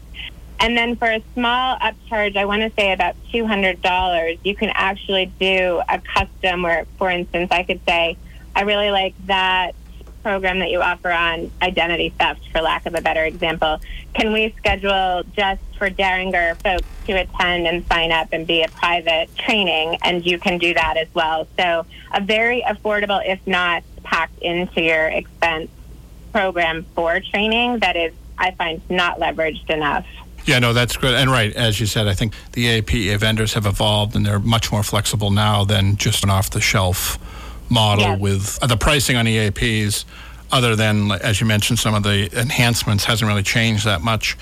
And 0.62 0.78
then 0.78 0.95
for 0.95 1.07
a 1.12 1.24
small 1.34 1.76
upcharge, 1.80 2.38
I 2.38 2.45
want 2.45 2.62
to 2.62 2.72
say 2.80 2.93
about 2.93 3.16
$200, 3.34 4.39
you 4.43 4.55
can 4.55 4.70
actually 4.76 5.26
do 5.39 5.82
a 5.89 5.99
custom 5.99 6.62
where, 6.62 6.86
for 6.99 7.09
instance, 7.09 7.51
I 7.51 7.64
could 7.64 7.82
say, 7.88 8.16
I 8.55 8.62
really 8.62 8.91
like 8.91 9.16
that 9.26 9.74
program 10.22 10.59
that 10.59 10.70
you 10.70 10.80
offer 10.80 11.09
on 11.09 11.49
identity 11.64 12.09
theft, 12.09 12.41
for 12.51 12.62
lack 12.62 12.86
of 12.86 12.93
a 12.93 13.01
better 13.01 13.24
example. 13.26 13.82
Can 14.14 14.32
we 14.34 14.53
schedule 14.55 15.24
just 15.36 15.62
for 15.80 15.89
Deringer 15.89 16.55
folks 16.62 16.88
to 17.07 17.14
attend 17.14 17.66
and 17.66 17.84
sign 17.88 18.12
up 18.12 18.28
and 18.32 18.45
be 18.45 18.62
a 18.62 18.68
private 18.68 19.36
training? 19.36 19.97
And 20.03 20.24
you 20.24 20.38
can 20.38 20.59
do 20.59 20.76
that 20.76 20.95
as 20.95 21.07
well. 21.16 21.47
So, 21.57 21.88
a 22.14 22.22
very 22.22 22.62
affordable, 22.62 23.20
if 23.26 23.39
not 23.47 23.84
packed 24.03 24.38
into 24.43 24.80
your 24.82 25.07
expense 25.07 25.72
program 26.32 26.86
for 26.93 27.20
training 27.20 27.80
that 27.80 27.95
is, 27.95 28.14
I 28.38 28.51
find, 28.51 28.82
not 28.91 29.20
leveraged 29.20 29.72
enough. 29.72 30.05
Yeah, 30.45 30.59
no, 30.59 30.73
that's 30.73 30.97
good. 30.97 31.13
And 31.13 31.29
right, 31.31 31.53
as 31.55 31.79
you 31.79 31.85
said, 31.85 32.07
I 32.07 32.13
think 32.13 32.33
the 32.53 32.61
EAP 32.63 33.15
vendors 33.17 33.53
have 33.53 33.65
evolved 33.65 34.15
and 34.15 34.25
they're 34.25 34.39
much 34.39 34.71
more 34.71 34.83
flexible 34.83 35.29
now 35.31 35.63
than 35.63 35.97
just 35.97 36.23
an 36.23 36.29
off 36.29 36.49
the 36.49 36.61
shelf 36.61 37.19
model 37.69 38.03
Yes. 38.05 38.19
with 38.19 38.59
uh, 38.61 38.67
the 38.67 38.77
pricing 38.77 39.15
on 39.15 39.25
EAPs, 39.25 40.03
other 40.51 40.75
than, 40.75 41.11
as 41.11 41.39
you 41.39 41.47
mentioned, 41.47 41.79
some 41.79 41.93
of 41.93 42.03
the 42.03 42.29
enhancements 42.37 43.05
hasn't 43.05 43.27
really 43.27 43.43
changed 43.43 43.85
that 43.85 44.01
much 44.01 44.37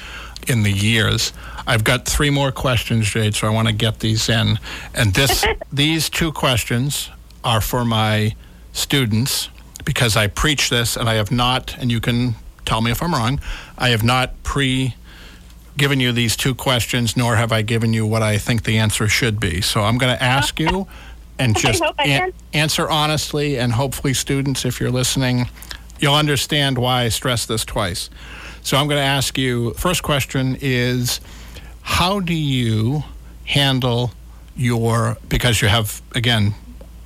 in 0.47 0.63
the 0.63 0.71
years. 0.71 1.33
I've 1.67 1.83
got 1.83 2.05
three 2.07 2.29
more 2.31 2.51
questions, 2.51 3.07
Jade, 3.09 3.35
so 3.35 3.45
I 3.45 3.51
want 3.51 3.67
to 3.67 3.73
get 3.73 3.99
these 3.99 4.27
in. 4.29 4.57
And 4.95 5.13
this, 5.13 5.45
these 5.71 6.09
two 6.09 6.31
questions 6.31 7.09
are 7.43 7.61
for 7.61 7.85
my 7.85 8.35
students 8.73 9.49
because 9.85 10.15
I 10.17 10.27
preach 10.27 10.69
this 10.69 10.95
and 10.97 11.07
I 11.09 11.15
have 11.15 11.31
not, 11.31 11.77
and 11.77 11.91
you 11.91 11.99
can 11.99 12.35
tell 12.65 12.81
me 12.81 12.89
if 12.89 13.03
I'm 13.03 13.13
wrong, 13.13 13.39
I 13.77 13.89
have 13.89 14.03
not 14.03 14.41
pre 14.43 14.95
given 15.79 15.99
you 15.99 16.11
these 16.11 16.35
two 16.35 16.53
questions, 16.53 17.17
nor 17.17 17.37
have 17.37 17.51
I 17.51 17.63
given 17.63 17.93
you 17.93 18.05
what 18.05 18.21
I 18.21 18.37
think 18.37 18.63
the 18.63 18.77
answer 18.77 19.07
should 19.07 19.39
be. 19.39 19.61
So 19.61 19.81
I'm 19.81 19.97
going 19.97 20.15
to 20.15 20.21
ask 20.21 20.59
you 20.59 20.87
and 21.39 21.57
just 21.57 21.81
hope 21.81 21.95
I 21.97 22.03
an- 22.07 22.33
answer 22.53 22.87
honestly, 22.87 23.57
and 23.57 23.71
hopefully, 23.71 24.13
students, 24.13 24.65
if 24.65 24.79
you're 24.79 24.91
listening, 24.91 25.49
you'll 25.99 26.15
understand 26.15 26.77
why 26.77 27.03
I 27.03 27.09
stress 27.09 27.45
this 27.45 27.65
twice. 27.65 28.09
So 28.61 28.77
I'm 28.77 28.87
going 28.87 28.99
to 28.99 29.05
ask 29.05 29.37
you 29.37 29.73
first 29.73 30.03
question 30.03 30.57
is 30.61 31.21
how 31.81 32.19
do 32.19 32.33
you 32.33 33.03
handle 33.45 34.11
your, 34.55 35.17
because 35.29 35.61
you 35.61 35.69
have, 35.69 36.01
again, 36.13 36.53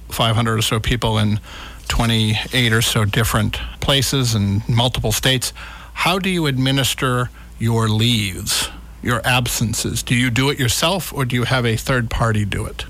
500 0.09 0.57
or 0.57 0.61
so 0.61 0.79
people 0.79 1.17
in 1.19 1.39
28 1.87 2.73
or 2.73 2.81
so 2.81 3.05
different 3.05 3.59
places 3.79 4.33
and 4.33 4.67
multiple 4.67 5.11
states. 5.11 5.53
How 5.93 6.17
do 6.17 6.29
you 6.29 6.47
administer 6.47 7.29
your 7.63 7.87
leaves, 7.87 8.69
your 9.01 9.21
absences? 9.23 10.03
Do 10.03 10.15
you 10.15 10.29
do 10.29 10.49
it 10.49 10.59
yourself 10.59 11.13
or 11.13 11.23
do 11.23 11.33
you 11.37 11.45
have 11.45 11.65
a 11.65 11.77
third 11.77 12.09
party 12.09 12.43
do 12.43 12.65
it? 12.65 12.85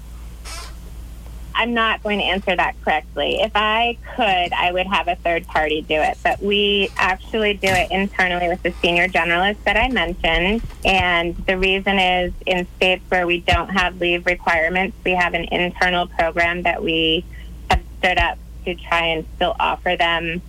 I'm 1.53 1.75
not 1.75 2.01
going 2.01 2.17
to 2.17 2.25
answer 2.25 2.55
that 2.55 2.73
correctly. 2.81 3.35
If 3.39 3.51
I 3.53 3.99
could, 4.15 4.51
I 4.51 4.71
would 4.71 4.87
have 4.87 5.07
a 5.07 5.15
third 5.15 5.45
party 5.45 5.83
do 5.83 5.93
it, 5.93 6.17
but 6.23 6.41
we 6.41 6.89
actually 6.97 7.53
do 7.53 7.67
it 7.67 7.91
internally 7.91 8.47
with 8.47 8.63
the 8.63 8.73
senior 8.81 9.07
generalist 9.07 9.63
that 9.65 9.77
I 9.77 9.89
mentioned. 9.89 10.63
And 10.83 11.37
the 11.45 11.55
reason 11.59 11.99
is 11.99 12.33
in 12.47 12.65
states 12.77 13.03
where 13.09 13.27
we 13.27 13.41
don't 13.41 13.69
have 13.69 14.01
leave 14.01 14.25
requirements, 14.25 14.97
we 15.05 15.11
have 15.11 15.35
an 15.35 15.43
internal 15.43 16.07
program 16.07 16.63
that 16.63 16.81
we 16.81 17.23
have 17.69 17.83
stood 17.99 18.17
up 18.17 18.39
to 18.65 18.73
try 18.73 19.05
and 19.05 19.25
still 19.35 19.55
offer 19.59 19.95
them 19.95 20.41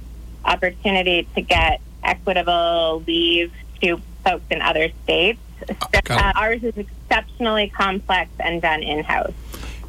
opportunity 0.46 1.28
to 1.34 1.42
get 1.42 1.82
equitable 2.02 3.04
leave 3.06 3.52
to 3.82 4.00
folks 4.24 4.44
in 4.50 4.62
other 4.62 4.88
states. 5.04 5.38
So, 5.66 5.74
uh, 6.10 6.32
ours 6.34 6.62
is 6.62 6.76
exceptionally 6.76 7.68
complex 7.68 8.30
and 8.40 8.60
done 8.60 8.82
in 8.82 9.04
house. 9.04 9.32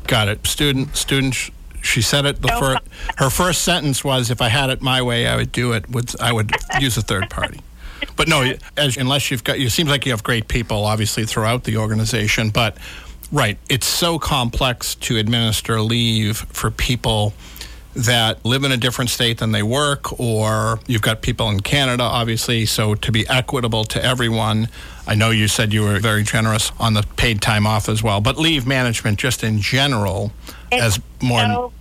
Got 0.08 0.28
it. 0.28 0.46
Student, 0.48 0.96
student. 0.96 1.34
sh- 1.34 1.50
She 1.82 2.02
said 2.02 2.26
it. 2.26 2.42
The 2.42 2.48
fir- 2.48 2.80
her 3.18 3.30
first 3.30 3.62
sentence 3.64 4.04
was, 4.04 4.32
"If 4.32 4.42
I 4.42 4.50
had 4.50 4.70
it 4.72 4.82
my 4.82 5.02
way, 5.04 5.28
I 5.28 5.36
would 5.36 5.52
do 5.52 5.74
it. 5.74 5.88
With 5.90 6.16
I 6.20 6.32
would 6.32 6.52
use 6.80 6.98
a 6.98 7.02
third 7.02 7.30
party." 7.30 7.60
But 8.18 8.28
no, 8.28 8.54
as 8.78 8.98
unless 8.98 9.30
you've 9.32 9.44
got, 9.44 9.60
you 9.60 9.70
seems 9.70 9.90
like 9.90 10.06
you 10.06 10.12
have 10.12 10.24
great 10.24 10.48
people, 10.48 10.86
obviously 10.86 11.26
throughout 11.26 11.64
the 11.64 11.78
organization. 11.78 12.50
But 12.50 12.78
right, 13.32 13.58
it's 13.70 13.88
so 13.88 14.20
complex 14.20 14.96
to 14.96 15.18
administer 15.18 15.82
leave 15.82 16.38
for 16.38 16.70
people 16.72 17.34
that 17.96 18.44
live 18.46 18.64
in 18.64 18.72
a 18.72 18.78
different 18.78 19.10
state 19.10 19.38
than 19.38 19.52
they 19.52 19.64
work, 19.64 20.20
or 20.20 20.80
you've 20.88 21.02
got 21.02 21.22
people 21.22 21.50
in 21.50 21.62
Canada, 21.62 22.04
obviously. 22.04 22.66
So 22.66 22.96
to 22.96 23.12
be 23.12 23.28
equitable 23.28 23.86
to 23.86 24.04
everyone, 24.04 24.68
I 25.08 25.16
know 25.16 25.30
you 25.30 25.48
said 25.48 25.72
you 25.74 25.84
were 25.84 26.00
very 26.00 26.24
generous 26.24 26.72
on 26.80 26.94
the 26.94 27.04
paid 27.16 27.42
time 27.42 27.66
off 27.66 27.88
as 27.88 28.04
well, 28.04 28.22
but 28.22 28.38
leave 28.38 28.68
management 28.68 29.18
just 29.20 29.44
in 29.44 29.60
general 29.62 30.32
It's 30.72 30.84
as 30.98 31.00
more. 31.22 31.40
so 31.42 31.74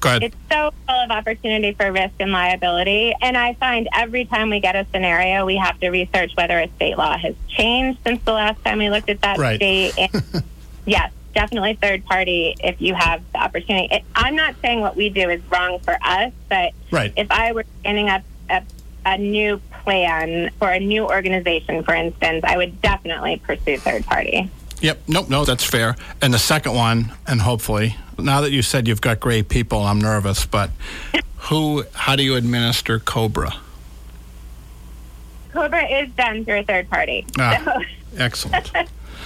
go 0.00 0.08
ahead. 0.08 0.22
It's 0.22 0.36
so 0.50 0.72
full 0.86 0.94
of 1.04 1.10
opportunity 1.10 1.72
for 1.72 1.92
risk 1.92 2.14
and 2.20 2.32
liability. 2.32 3.14
And 3.20 3.36
I 3.36 3.54
find 3.54 3.88
every 3.94 4.24
time 4.24 4.48
we 4.50 4.60
get 4.60 4.74
a 4.76 4.86
scenario, 4.92 5.44
we 5.44 5.56
have 5.56 5.78
to 5.80 5.90
research 5.90 6.32
whether 6.34 6.58
a 6.58 6.68
state 6.76 6.96
law 6.96 7.16
has 7.18 7.34
changed 7.48 7.98
since 8.06 8.22
the 8.24 8.32
last 8.32 8.62
time 8.64 8.78
we 8.78 8.88
looked 8.90 9.10
at 9.10 9.20
that 9.22 9.38
Right. 9.38 9.56
state. 9.56 9.92
And 9.98 10.44
yes, 10.86 11.12
definitely 11.36 11.74
third 11.74 12.04
party 12.06 12.56
if 12.60 12.80
you 12.80 12.94
have 12.94 13.22
the 13.32 13.38
opportunity. 13.38 13.88
It, 13.94 14.04
I'm 14.14 14.34
not 14.34 14.54
saying 14.62 14.80
what 14.80 14.96
we 14.96 15.10
do 15.10 15.28
is 15.28 15.40
wrong 15.50 15.78
for 15.80 15.96
us, 16.02 16.32
but 16.48 16.72
Right. 16.90 17.12
if 17.14 17.30
I 17.30 17.52
were 17.52 17.64
standing 17.80 18.08
up 18.08 18.22
a, 18.48 18.62
a 19.04 19.18
new 19.18 19.60
plan 19.84 20.50
for 20.58 20.70
a 20.70 20.80
new 20.80 21.04
organization, 21.04 21.84
for 21.84 21.94
instance, 21.94 22.42
I 22.42 22.56
would 22.56 22.80
definitely 22.80 23.36
pursue 23.36 23.76
third 23.76 24.06
party. 24.06 24.50
Yep. 24.80 25.02
Nope. 25.08 25.28
No, 25.28 25.44
that's 25.44 25.62
fair. 25.64 25.94
And 26.22 26.32
the 26.32 26.38
second 26.38 26.74
one, 26.74 27.12
and 27.26 27.42
hopefully, 27.42 27.96
now 28.18 28.40
that 28.40 28.50
you 28.50 28.62
said 28.62 28.88
you've 28.88 29.00
got 29.02 29.20
great 29.20 29.48
people, 29.50 29.80
I'm 29.84 30.00
nervous. 30.00 30.46
But 30.46 30.70
who? 31.36 31.84
How 31.92 32.16
do 32.16 32.22
you 32.22 32.34
administer 32.36 32.98
Cobra? 32.98 33.52
Cobra 35.52 35.84
is 35.86 36.10
done 36.16 36.44
through 36.46 36.60
a 36.60 36.64
third 36.64 36.88
party. 36.90 37.26
Ah. 37.38 37.60
So, 37.64 37.80
Excellent. 38.18 38.72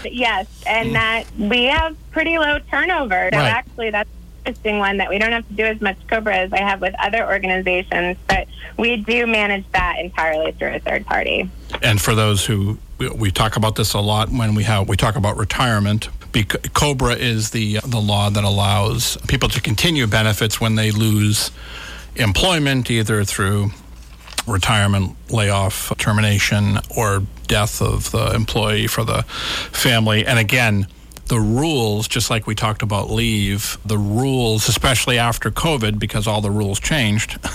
Yes, 0.05 0.47
and 0.67 0.91
mm. 0.91 0.93
that 0.95 1.25
we 1.39 1.65
have 1.65 1.97
pretty 2.11 2.39
low 2.39 2.59
turnover. 2.71 3.29
So 3.33 3.39
Right. 3.39 3.49
actually, 3.51 3.91
that's 3.91 4.09
an 4.09 4.47
interesting 4.47 4.79
one 4.79 4.97
that 4.99 5.09
we 5.09 5.19
don't 5.19 5.33
have 5.33 5.47
to 5.49 5.55
do 5.55 5.65
as 5.65 5.81
much 5.81 5.97
COBRA 6.09 6.37
as 6.37 6.53
I 6.53 6.59
have 6.61 6.81
with 6.81 6.95
other 6.99 7.27
organizations, 7.27 8.17
but 8.29 8.47
we 8.77 8.97
do 8.97 9.27
manage 9.27 9.65
that 9.73 9.99
entirely 9.99 10.53
through 10.53 10.75
a 10.75 10.79
third 10.81 11.07
party. 11.07 11.49
and 11.83 12.01
for 12.01 12.15
those 12.15 12.45
who 12.47 12.79
we, 12.99 13.09
we 13.11 13.31
talk 13.31 13.57
about 13.57 13.77
this 13.77 13.95
a 13.95 14.01
lot 14.01 14.29
when 14.31 14.55
we 14.55 14.65
have 14.65 14.89
we 14.89 14.97
talk 14.97 15.17
about 15.17 15.37
retirement. 15.37 16.09
Because 16.33 16.61
Cobra 16.75 17.15
is 17.15 17.51
the 17.51 17.81
the 17.85 18.01
law 18.01 18.31
that 18.31 18.45
allows 18.45 19.17
people 19.29 19.49
to 19.49 19.61
continue 19.61 20.07
benefits 20.07 20.61
when 20.61 20.77
they 20.77 20.91
lose 20.93 21.51
employment, 22.17 22.91
either 22.91 23.25
through 23.25 23.71
retirement, 24.51 25.17
layoff, 25.31 25.93
termination, 25.99 26.79
or 26.97 27.23
death 27.47 27.81
of 27.81 28.11
the 28.11 28.33
employee 28.35 28.87
for 28.87 29.05
the 29.05 29.23
family. 29.73 30.27
And 30.27 30.39
again, 30.39 30.87
the 31.27 31.39
rules, 31.41 32.09
just 32.09 32.29
like 32.31 32.47
we 32.47 32.55
talked 32.55 32.83
about 32.83 33.11
leave, 33.11 33.79
the 33.85 33.97
rules, 33.99 34.69
especially 34.69 35.19
after 35.19 35.51
COVID, 35.51 35.99
because 35.99 36.27
all 36.27 36.41
the 36.41 36.51
rules 36.51 36.81
changed. 36.81 37.39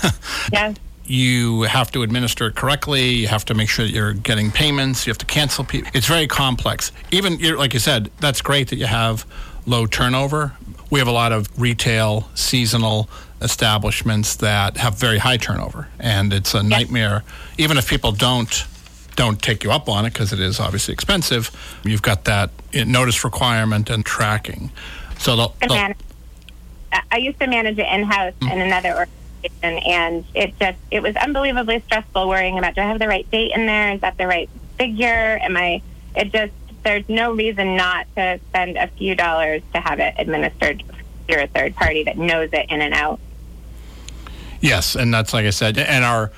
Yes. 0.52 0.76
you 1.06 1.64
have 1.64 1.92
to 1.92 2.04
administer 2.04 2.48
it 2.48 2.56
correctly. 2.56 3.10
You 3.10 3.28
have 3.28 3.46
to 3.46 3.54
make 3.54 3.70
sure 3.70 3.86
that 3.86 3.92
you're 3.94 4.14
getting 4.14 4.52
payments. 4.52 5.06
You 5.06 5.12
have 5.12 5.18
to 5.20 5.26
cancel 5.26 5.64
people. 5.64 5.92
It's 5.94 6.08
very 6.08 6.28
complex. 6.28 6.92
Even 7.12 7.38
like 7.58 7.74
you 7.74 7.80
said, 7.80 8.12
that's 8.20 8.42
great 8.42 8.70
that 8.70 8.78
you 8.78 8.86
have 8.86 9.26
low 9.66 9.86
turnover. 9.88 10.54
We 10.90 11.00
have 11.00 11.08
a 11.08 11.12
lot 11.12 11.32
of 11.32 11.50
retail, 11.60 12.30
seasonal 12.36 13.10
establishments 13.46 14.36
that 14.38 14.76
have 14.78 14.96
very 15.00 15.20
high 15.20 15.38
turnover, 15.38 15.88
and 16.00 16.34
it's 16.34 16.54
a 16.54 16.62
nightmare. 16.64 17.24
Even 17.58 17.78
if 17.78 17.88
people 17.90 18.12
don't 18.12 18.66
don't 19.16 19.42
take 19.42 19.64
you 19.64 19.72
up 19.72 19.88
on 19.88 20.06
it 20.06 20.12
because 20.12 20.34
it 20.34 20.42
is 20.42 20.60
obviously 20.60 20.94
expensive, 20.94 21.50
you've 21.86 22.02
got 22.02 22.26
that 22.26 22.50
uh, 22.78 22.84
notice 22.84 23.24
requirement 23.24 23.90
and 23.90 24.06
tracking. 24.06 24.70
So 25.20 25.38
the, 25.38 25.48
And 25.62 25.72
the- 25.72 25.76
man- 25.76 25.96
I- 26.92 27.02
I 27.12 27.18
used 27.18 27.40
to 27.40 27.48
manage 27.48 27.78
it 27.80 27.88
in 27.88 28.04
house 28.04 28.34
in 28.42 28.60
another 28.60 28.90
organization, 28.90 29.80
and 29.90 30.26
it 30.34 30.54
just 30.60 30.78
it 30.92 31.02
was 31.02 31.16
unbelievably 31.16 31.82
stressful 31.86 32.28
worrying 32.28 32.58
about 32.58 32.76
do 32.76 32.82
I 32.82 32.86
have 32.86 33.00
the 33.00 33.08
right 33.08 33.30
date 33.32 33.52
in 33.56 33.66
there? 33.68 33.94
Is 33.94 34.02
that 34.02 34.18
the 34.18 34.28
right 34.28 34.50
figure? 34.78 35.40
Am 35.42 35.56
I? 35.56 35.82
It 36.16 36.34
just 36.34 36.52
there's 36.84 37.08
no 37.10 37.32
reason 37.34 37.76
not 37.78 38.06
to 38.16 38.40
spend 38.50 38.78
a 38.78 38.88
few 38.88 39.16
dollars 39.16 39.62
to 39.74 39.80
have 39.80 40.00
it 40.00 40.14
administered 40.20 40.84
through 41.28 41.42
a 41.42 41.48
third 41.48 41.76
party 41.76 42.04
that 42.04 42.16
knows 42.18 42.50
it 42.54 42.66
in 42.70 42.80
and 42.82 42.94
out. 42.94 43.20
Yes, 44.66 44.96
and 44.96 45.14
that's 45.14 45.34
like 45.34 45.46
I 45.46 45.52
said, 45.52 45.78
and 45.78 46.04
our 46.04 46.32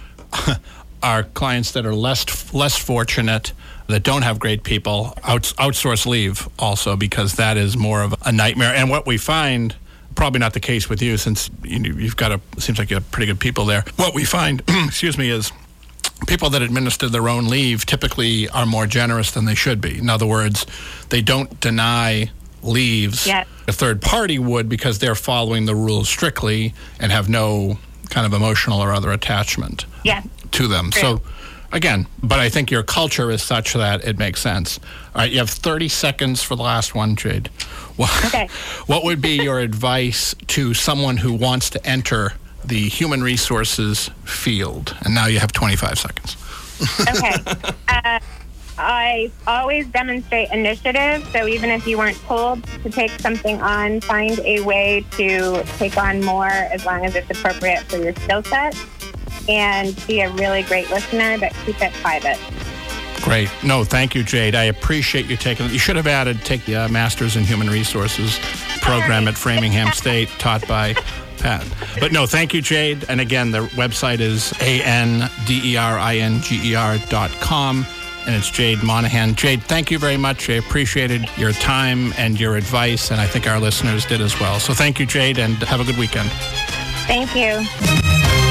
our 1.04 1.24
clients 1.24 1.72
that 1.72 1.86
are 1.86 1.96
less 1.96 2.54
less 2.54 2.78
fortunate 2.78 3.54
that 3.88 4.04
don't 4.04 4.24
have 4.24 4.38
great 4.38 4.64
people 4.64 5.14
outs, 5.24 5.54
outsource 5.54 6.06
leave 6.06 6.50
also 6.60 6.98
because 6.98 7.36
that 7.36 7.56
is 7.56 7.78
more 7.78 8.02
of 8.02 8.14
a 8.26 8.32
nightmare. 8.32 8.76
And 8.76 8.90
what 8.90 9.06
we 9.06 9.18
find, 9.18 9.74
probably 10.16 10.40
not 10.40 10.54
the 10.54 10.60
case 10.60 10.90
with 10.90 11.02
you 11.02 11.16
since 11.16 11.50
you, 11.64 11.80
you've 11.94 12.18
got 12.18 12.34
a 12.34 12.42
seems 12.60 12.80
like 12.80 12.90
you 12.90 12.98
have 12.98 13.10
pretty 13.12 13.28
good 13.28 13.40
people 13.40 13.64
there. 13.66 13.86
What 13.96 14.14
we 14.14 14.26
find, 14.26 14.62
excuse 14.68 15.18
me, 15.18 15.30
is 15.30 15.54
people 16.28 16.50
that 16.50 16.62
administer 16.62 17.08
their 17.08 17.30
own 17.30 17.48
leave 17.48 17.86
typically 17.86 18.50
are 18.50 18.66
more 18.66 18.88
generous 18.88 19.32
than 19.32 19.46
they 19.46 19.56
should 19.56 19.80
be. 19.80 19.98
In 19.98 20.10
other 20.10 20.26
words, 20.26 20.66
they 21.10 21.22
don't 21.22 21.60
deny 21.62 22.30
leaves. 22.62 23.26
Yes. 23.26 23.48
A 23.70 23.72
third 23.72 24.02
party 24.02 24.38
would 24.40 24.68
because 24.68 25.00
they're 25.00 25.16
following 25.16 25.66
the 25.66 25.76
rules 25.76 26.10
strictly 26.10 26.74
and 27.00 27.12
have 27.12 27.30
no 27.30 27.78
kind 28.10 28.26
of 28.26 28.34
emotional 28.34 28.80
or 28.80 28.92
other 28.94 29.12
attachment 29.12 29.86
to 30.52 30.68
them. 30.68 30.92
True. 30.92 31.02
So, 31.02 31.22
again, 31.72 32.08
but 32.24 32.40
I 32.40 32.50
think 32.50 32.72
your 32.72 32.84
culture 32.84 33.30
is 33.32 33.44
such 33.44 33.74
that 33.74 34.04
it 34.06 34.18
makes 34.18 34.42
sense. 34.42 34.80
All 35.14 35.22
right, 35.22 35.32
you 35.32 35.40
have 35.40 35.50
30 35.50 35.90
seconds 35.90 36.42
for 36.44 36.56
the 36.56 36.64
last 36.64 36.96
one, 36.96 37.16
Jade. 37.16 37.48
What, 37.98 38.26
Okay. 38.26 38.48
what 38.88 39.04
would 39.04 39.22
be 39.22 39.36
your 39.44 39.60
advice 39.60 40.36
to 40.48 40.74
someone 40.74 41.18
who 41.18 41.34
wants 41.34 41.70
to 41.72 41.86
enter 41.86 42.34
the 42.64 42.88
human 42.90 43.22
resources 43.24 44.10
field? 44.24 44.96
And 45.02 45.14
now 45.16 45.26
you 45.28 45.40
have 45.40 45.52
25 45.52 45.98
seconds. 46.00 46.38
Okay. 47.02 47.34
uh, 47.88 48.20
I 48.78 49.32
always 49.48 49.88
demonstrate 49.88 50.52
initiative. 50.52 51.28
So 51.32 51.48
even 51.48 51.70
if 51.70 51.88
you 51.88 51.98
weren't 51.98 52.20
told 52.22 52.64
to 52.84 52.90
take 52.90 53.12
something 53.20 53.62
on, 53.62 54.02
find 54.02 54.40
a 54.40 54.62
way 54.62 55.06
to 55.12 55.64
take 55.78 55.98
on 55.98 56.24
more 56.24 56.48
as 56.48 56.86
long 56.86 57.06
as 57.06 57.16
it's 57.16 57.30
appropriate 57.30 57.82
for 57.84 57.98
your 57.98 58.16
skill 58.16 58.44
set. 58.44 58.78
And 59.50 59.96
be 60.08 60.22
a 60.22 60.30
really 60.34 60.64
great 60.64 60.90
listener, 60.90 61.38
but 61.40 61.54
keep 61.66 61.82
it 61.82 61.94
private. 61.94 62.38
Great. 63.22 63.50
No, 63.64 63.84
thank 63.84 64.14
you, 64.14 64.24
Jade. 64.24 64.56
I 64.56 64.66
appreciate 64.66 65.26
you 65.26 65.38
taking. 65.38 65.66
it. 65.66 65.72
You 65.72 65.80
should 65.80 65.96
have 65.96 66.08
added 66.08 66.42
take 66.46 66.66
the 66.66 66.76
uh, 66.76 66.88
Masters 66.90 67.36
in 67.36 67.44
Human 67.44 67.70
Resources 67.70 68.40
program 68.82 69.28
at 69.28 69.36
Framingham 69.36 69.92
State, 69.94 70.30
taught 70.38 70.66
by 70.68 70.94
Pat. 71.40 71.66
But 72.00 72.12
no, 72.12 72.26
thank 72.26 72.54
you, 72.54 72.62
Jade. 72.62 73.06
And 73.10 73.20
again, 73.20 73.52
the 73.52 73.68
website 73.76 74.20
is 74.20 74.54
a 74.62 74.82
n 74.84 75.30
d 75.46 75.74
e 75.74 75.78
r 75.78 75.98
i 75.98 76.18
n 76.18 76.42
g 76.42 76.72
e 76.72 76.76
r 76.76 76.98
dot 77.10 77.32
com, 77.42 77.86
and 78.28 78.36
it's 78.36 78.52
Jade 78.52 78.84
Monahan. 78.84 79.34
Jade, 79.36 79.64
thank 79.64 79.90
you 79.90 79.98
very 79.98 80.18
much. 80.18 80.50
I 80.50 80.54
appreciated 80.54 81.28
your 81.38 81.54
time 81.54 82.14
and 82.18 82.40
your 82.40 82.58
advice, 82.58 83.10
and 83.10 83.20
I 83.20 83.26
think 83.26 83.48
our 83.48 83.60
listeners 83.60 84.06
did 84.06 84.22
as 84.22 84.40
well. 84.40 84.60
So 84.60 84.74
thank 84.74 85.00
you, 85.00 85.06
Jade, 85.06 85.40
and 85.40 85.56
have 85.64 85.80
a 85.80 85.86
good 85.86 85.98
weekend. 85.98 86.30
Thank 87.08 87.34
you. 87.36 88.47